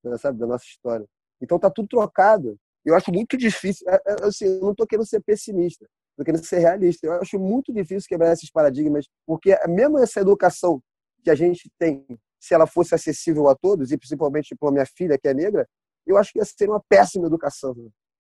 da, 0.04 0.18
sabe, 0.18 0.38
da 0.38 0.46
nossa 0.46 0.64
história. 0.64 1.06
Então 1.40 1.58
tá 1.58 1.70
tudo 1.70 1.88
trocado. 1.88 2.56
Eu 2.84 2.94
acho 2.94 3.12
muito 3.12 3.36
difícil. 3.36 3.88
É, 3.88 4.00
é, 4.06 4.24
assim, 4.24 4.46
eu 4.46 4.60
não 4.60 4.70
estou 4.70 4.86
querendo 4.86 5.06
ser 5.06 5.20
pessimista, 5.20 5.86
estou 6.18 6.24
querendo 6.24 6.44
ser 6.44 6.58
realista. 6.58 7.06
Eu 7.06 7.12
acho 7.14 7.38
muito 7.38 7.72
difícil 7.72 8.08
quebrar 8.08 8.32
esses 8.32 8.50
paradigmas, 8.50 9.06
porque 9.24 9.56
mesmo 9.68 9.98
essa 9.98 10.20
educação 10.20 10.82
que 11.22 11.30
a 11.30 11.34
gente 11.34 11.70
tem, 11.78 12.04
se 12.40 12.54
ela 12.54 12.66
fosse 12.66 12.94
acessível 12.94 13.48
a 13.48 13.54
todos, 13.54 13.92
e 13.92 13.98
principalmente 13.98 14.54
para 14.56 14.72
minha 14.72 14.86
filha, 14.86 15.18
que 15.18 15.28
é 15.28 15.34
negra, 15.34 15.66
eu 16.06 16.16
acho 16.16 16.32
que 16.32 16.38
ia 16.38 16.44
ser 16.44 16.68
uma 16.68 16.82
péssima 16.88 17.26
educação. 17.26 17.74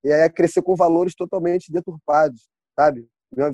E 0.04 0.12
aí 0.12 0.20
ia 0.20 0.30
crescer 0.30 0.62
com 0.62 0.76
valores 0.76 1.14
totalmente 1.14 1.72
deturpados, 1.72 2.48
sabe? 2.78 3.08
Não 3.34 3.48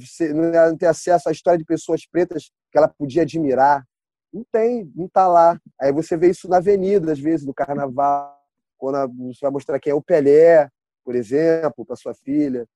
ia 0.53 0.77
ter 0.77 0.87
acesso 0.87 1.29
à 1.29 1.33
história 1.33 1.59
de 1.59 1.65
pessoas 1.65 2.07
pretas 2.07 2.51
que 2.71 2.79
ela 2.79 2.89
podia 2.89 3.23
admirar. 3.23 3.85
Não 4.33 4.45
tem, 4.53 4.91
não 4.95 5.07
está 5.07 5.27
lá. 5.27 5.59
Aí 5.81 5.93
você 5.93 6.17
vê 6.17 6.31
isso 6.31 6.49
na 6.49 6.59
avenida, 6.59 7.13
às 7.13 7.21
vezes, 7.21 7.47
no 7.47 7.55
carnaval, 7.55 8.37
quando 8.77 9.33
você 9.33 9.41
vai 9.43 9.51
mostrar 9.51 9.81
quem 9.81 9.93
é 9.93 9.95
o 9.95 10.03
Pelé, 10.03 10.69
por 11.05 11.15
exemplo, 11.15 11.85
para 11.85 11.97
sua 11.97 12.15
filha. 12.15 12.67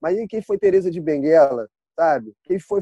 Mas 0.00 0.18
e 0.18 0.26
quem 0.26 0.42
foi 0.42 0.58
Teresa 0.58 0.90
de 0.90 1.00
Benguela, 1.00 1.68
sabe? 1.98 2.32
Quem 2.44 2.58
foi. 2.58 2.80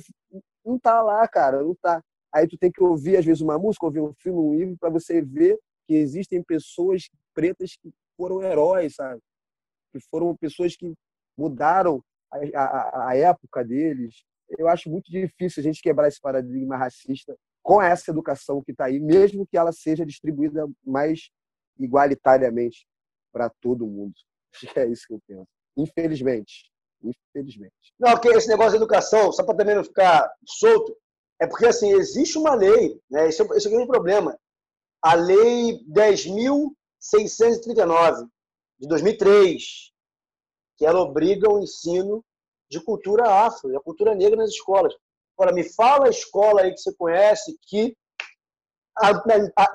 Não 0.65 0.77
está 0.77 1.03
lá, 1.03 1.27
cara, 1.29 1.63
não 1.63 1.73
está. 1.73 2.03
Aí 2.33 2.47
tu 2.47 2.59
tem 2.59 2.71
que 2.71 2.83
ouvir, 2.83 3.17
às 3.17 3.25
vezes, 3.25 3.41
uma 3.41 3.59
música, 3.59 3.87
ouvir 3.87 4.01
um 4.01 4.13
filme, 4.15 4.39
um 4.39 4.55
livro, 4.55 4.77
para 4.79 4.91
você 4.91 5.23
ver 5.23 5.59
que 5.87 5.95
existem 5.95 6.43
pessoas 6.43 7.09
pretas 7.35 7.77
que 7.81 7.91
foram 8.17 8.43
heróis, 8.43 8.95
sabe? 8.95 9.21
Que 9.93 10.01
foram 10.11 10.37
pessoas 10.37 10.77
que 10.77 10.93
mudaram 11.37 12.03
a, 12.31 12.61
a, 12.61 13.09
a 13.09 13.17
época 13.17 13.65
deles. 13.65 14.25
Eu 14.59 14.69
acho 14.69 14.91
muito 14.91 15.11
difícil 15.11 15.61
a 15.61 15.65
gente 15.65 15.83
quebrar 15.83 16.09
esse 16.09 16.21
paradigma 16.21 16.77
racista 16.77 17.35
com 17.63 17.81
essa 17.83 18.11
educação 18.11 18.63
que 18.63 18.73
está 18.73 18.87
aí, 18.87 18.99
mesmo 18.99 19.47
que 19.47 19.57
ela 19.57 19.73
seja 19.73 20.05
distribuída 20.05 20.67
mais 20.85 21.31
igualitariamente 21.79 22.87
para 23.33 23.51
todo 23.61 23.87
mundo. 23.87 24.15
Acho 24.55 24.73
que 24.73 24.81
é 24.81 24.87
isso 24.87 25.07
que 25.07 25.15
eu 25.15 25.21
penso. 25.27 25.58
Infelizmente. 25.79 26.71
Infelizmente. 27.03 27.75
Não, 27.99 28.19
que 28.19 28.29
esse 28.29 28.49
negócio 28.49 28.73
de 28.73 28.79
educação, 28.79 29.33
só 29.33 29.43
para 29.45 29.57
também 29.57 29.77
não 29.77 29.85
ficar 29.85 30.31
solto, 30.47 30.97
é 31.41 31.47
porque 31.47 31.67
assim, 31.67 31.93
existe 31.93 32.37
uma 32.37 32.55
lei, 32.55 33.01
né? 33.09 33.29
esse, 33.29 33.41
é, 33.41 33.47
esse 33.57 33.67
é 33.67 33.71
o 33.71 33.73
grande 33.73 33.87
problema. 33.87 34.37
A 35.01 35.15
Lei 35.15 35.79
10.639, 35.89 38.29
de 38.81 38.89
2003, 38.89 39.93
que 40.77 40.85
ela 40.85 41.01
obriga 41.01 41.49
o 41.49 41.61
ensino 41.61 42.25
de 42.69 42.81
cultura 42.81 43.31
afro, 43.31 43.77
a 43.77 43.83
cultura 43.83 44.13
negra 44.15 44.37
nas 44.37 44.51
escolas. 44.51 44.93
Agora, 45.37 45.55
me 45.55 45.63
fala 45.63 46.07
a 46.07 46.11
escola 46.11 46.63
aí 46.63 46.73
que 46.73 46.81
você 46.81 46.93
conhece 46.95 47.57
que 47.63 47.97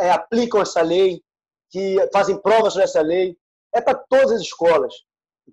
é, 0.02 0.12
aplicam 0.12 0.62
essa 0.62 0.82
lei, 0.82 1.24
que 1.70 1.96
fazem 2.12 2.38
provas 2.38 2.74
sobre 2.74 2.84
essa 2.84 3.02
lei. 3.02 3.38
É 3.74 3.80
para 3.82 3.96
todas 3.96 4.34
as 4.34 4.42
escolas. 4.42 4.94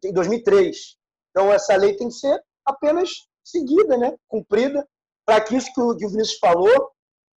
Em 0.02 0.12
2003. 0.12 0.96
Então, 1.30 1.52
essa 1.52 1.76
lei 1.76 1.94
tem 1.96 2.08
que 2.08 2.14
ser 2.14 2.42
apenas 2.64 3.10
seguida, 3.44 3.96
né? 3.96 4.14
cumprida, 4.28 4.86
para 5.24 5.40
que 5.40 5.56
isso 5.56 5.72
que 5.72 5.80
o, 5.80 5.96
Vinícius 5.96 6.38
falou, 6.38 6.90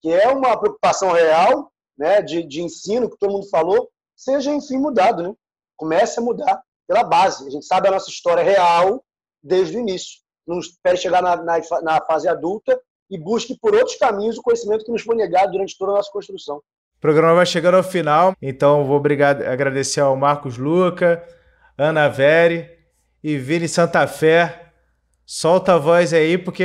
que 0.02 0.12
é 0.12 0.28
uma 0.28 0.58
preocupação 0.58 1.12
real 1.12 1.72
né? 1.98 2.22
de, 2.22 2.44
de 2.44 2.62
ensino, 2.62 3.10
que 3.10 3.18
todo 3.18 3.34
mundo 3.34 3.50
falou, 3.50 3.90
seja, 4.16 4.52
enfim, 4.52 4.78
mudado. 4.78 5.24
Né? 5.24 5.34
Comece 5.76 6.20
a 6.20 6.24
mudar 6.24 6.62
pela 6.88 7.04
base. 7.04 7.48
A 7.48 7.50
gente 7.50 7.66
sabe 7.66 7.88
a 7.88 7.92
nossa 7.92 8.10
história 8.10 8.44
real 8.44 9.04
desde 9.44 9.78
o 9.78 9.80
início. 9.80 10.20
Não 10.46 10.60
espere 10.60 10.98
chegar 10.98 11.22
na, 11.22 11.36
na, 11.38 11.60
na 11.82 12.02
fase 12.06 12.28
adulta 12.28 12.80
e 13.10 13.18
busque 13.18 13.58
por 13.60 13.74
outros 13.76 13.98
caminhos 13.98 14.38
o 14.38 14.42
conhecimento 14.42 14.86
que 14.86 14.92
nos 14.92 15.02
foi 15.02 15.16
negado 15.16 15.52
durante 15.52 15.78
toda 15.78 15.92
a 15.92 15.96
nossa 15.96 16.12
construção. 16.12 16.58
O 16.58 17.02
programa 17.02 17.36
vai 17.36 17.46
chegando 17.46 17.76
ao 17.76 17.84
final, 17.84 18.36
então 18.42 18.86
vou 18.86 18.96
obrigado, 18.96 19.42
agradecer 19.42 20.02
ao 20.02 20.16
Marcos 20.16 20.58
Luca, 20.58 21.24
Ana 21.84 22.08
Veri 22.08 22.70
e 23.24 23.40
Vini 23.40 23.68
Santa 23.68 24.06
Fé. 24.06 24.72
Solta 25.26 25.74
a 25.74 25.78
voz 25.80 26.14
aí, 26.14 26.38
porque 26.38 26.64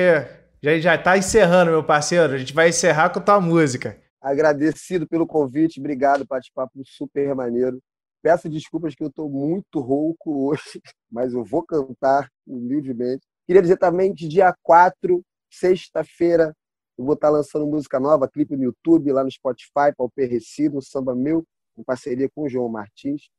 já 0.62 0.78
já 0.78 0.94
está 0.94 1.16
encerrando, 1.16 1.70
meu 1.70 1.82
parceiro. 1.82 2.34
A 2.34 2.36
gente 2.36 2.52
vai 2.52 2.68
encerrar 2.68 3.08
com 3.08 3.18
tua 3.18 3.40
música. 3.40 3.98
Agradecido 4.20 5.08
pelo 5.08 5.26
convite, 5.26 5.80
obrigado, 5.80 6.26
bate-papo 6.26 6.82
super 6.84 7.34
maneiro. 7.34 7.80
Peço 8.22 8.46
desculpas 8.46 8.94
que 8.94 9.02
eu 9.02 9.08
estou 9.08 9.30
muito 9.30 9.80
rouco 9.80 10.48
hoje, 10.48 10.82
mas 11.10 11.32
eu 11.32 11.42
vou 11.42 11.62
cantar 11.62 12.28
humildemente. 12.46 13.22
Queria 13.46 13.62
dizer 13.62 13.78
também 13.78 14.12
que 14.14 14.28
dia 14.28 14.54
4, 14.62 15.24
sexta-feira, 15.50 16.52
eu 16.98 17.06
vou 17.06 17.14
estar 17.14 17.30
lançando 17.30 17.66
música 17.66 17.98
nova, 17.98 18.28
clipe 18.28 18.54
no 18.54 18.64
YouTube, 18.64 19.12
lá 19.12 19.24
no 19.24 19.30
Spotify, 19.30 19.94
Palper 19.96 20.28
Recido, 20.28 20.82
Samba 20.82 21.14
Meu, 21.14 21.42
em 21.78 21.82
parceria 21.82 22.28
com 22.34 22.42
o 22.42 22.48
João 22.50 22.68
Martins. 22.68 23.30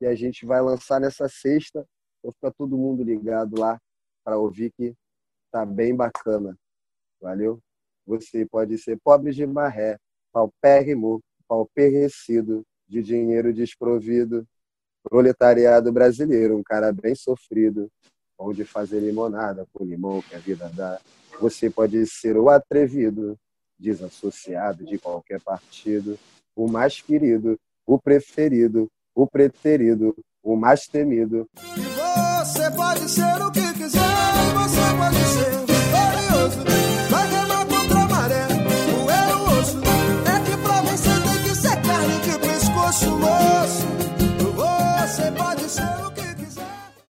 E 0.00 0.06
a 0.06 0.14
gente 0.14 0.44
vai 0.44 0.60
lançar 0.60 1.00
nessa 1.00 1.28
sexta. 1.28 1.86
Vou 2.22 2.32
ficar 2.32 2.52
todo 2.52 2.76
mundo 2.76 3.02
ligado 3.02 3.58
lá 3.58 3.80
para 4.24 4.38
ouvir 4.38 4.72
que 4.72 4.94
tá 5.50 5.64
bem 5.64 5.94
bacana. 5.94 6.56
Valeu? 7.20 7.60
Você 8.06 8.46
pode 8.46 8.78
ser 8.78 8.98
pobre 9.02 9.32
de 9.32 9.46
marré, 9.46 9.98
paupérrimo, 10.32 11.20
pauperrecido, 11.48 12.64
de 12.86 13.02
dinheiro 13.02 13.52
desprovido, 13.52 14.46
proletariado 15.02 15.92
brasileiro, 15.92 16.56
um 16.56 16.62
cara 16.62 16.92
bem 16.92 17.14
sofrido, 17.14 17.90
onde 18.38 18.64
fazer 18.64 19.00
limonada 19.00 19.66
com 19.72 19.84
limão 19.84 20.20
que 20.22 20.34
a 20.34 20.38
vida 20.38 20.68
dá. 20.74 21.00
Você 21.40 21.70
pode 21.70 22.06
ser 22.06 22.36
o 22.36 22.48
atrevido, 22.48 23.36
desassociado 23.78 24.84
de 24.84 24.98
qualquer 24.98 25.40
partido, 25.40 26.18
o 26.54 26.68
mais 26.68 27.00
querido, 27.00 27.58
o 27.86 27.98
preferido, 27.98 28.88
o 29.16 29.26
preterido, 29.26 30.14
o 30.42 30.54
mais 30.54 30.86
temido. 30.86 31.48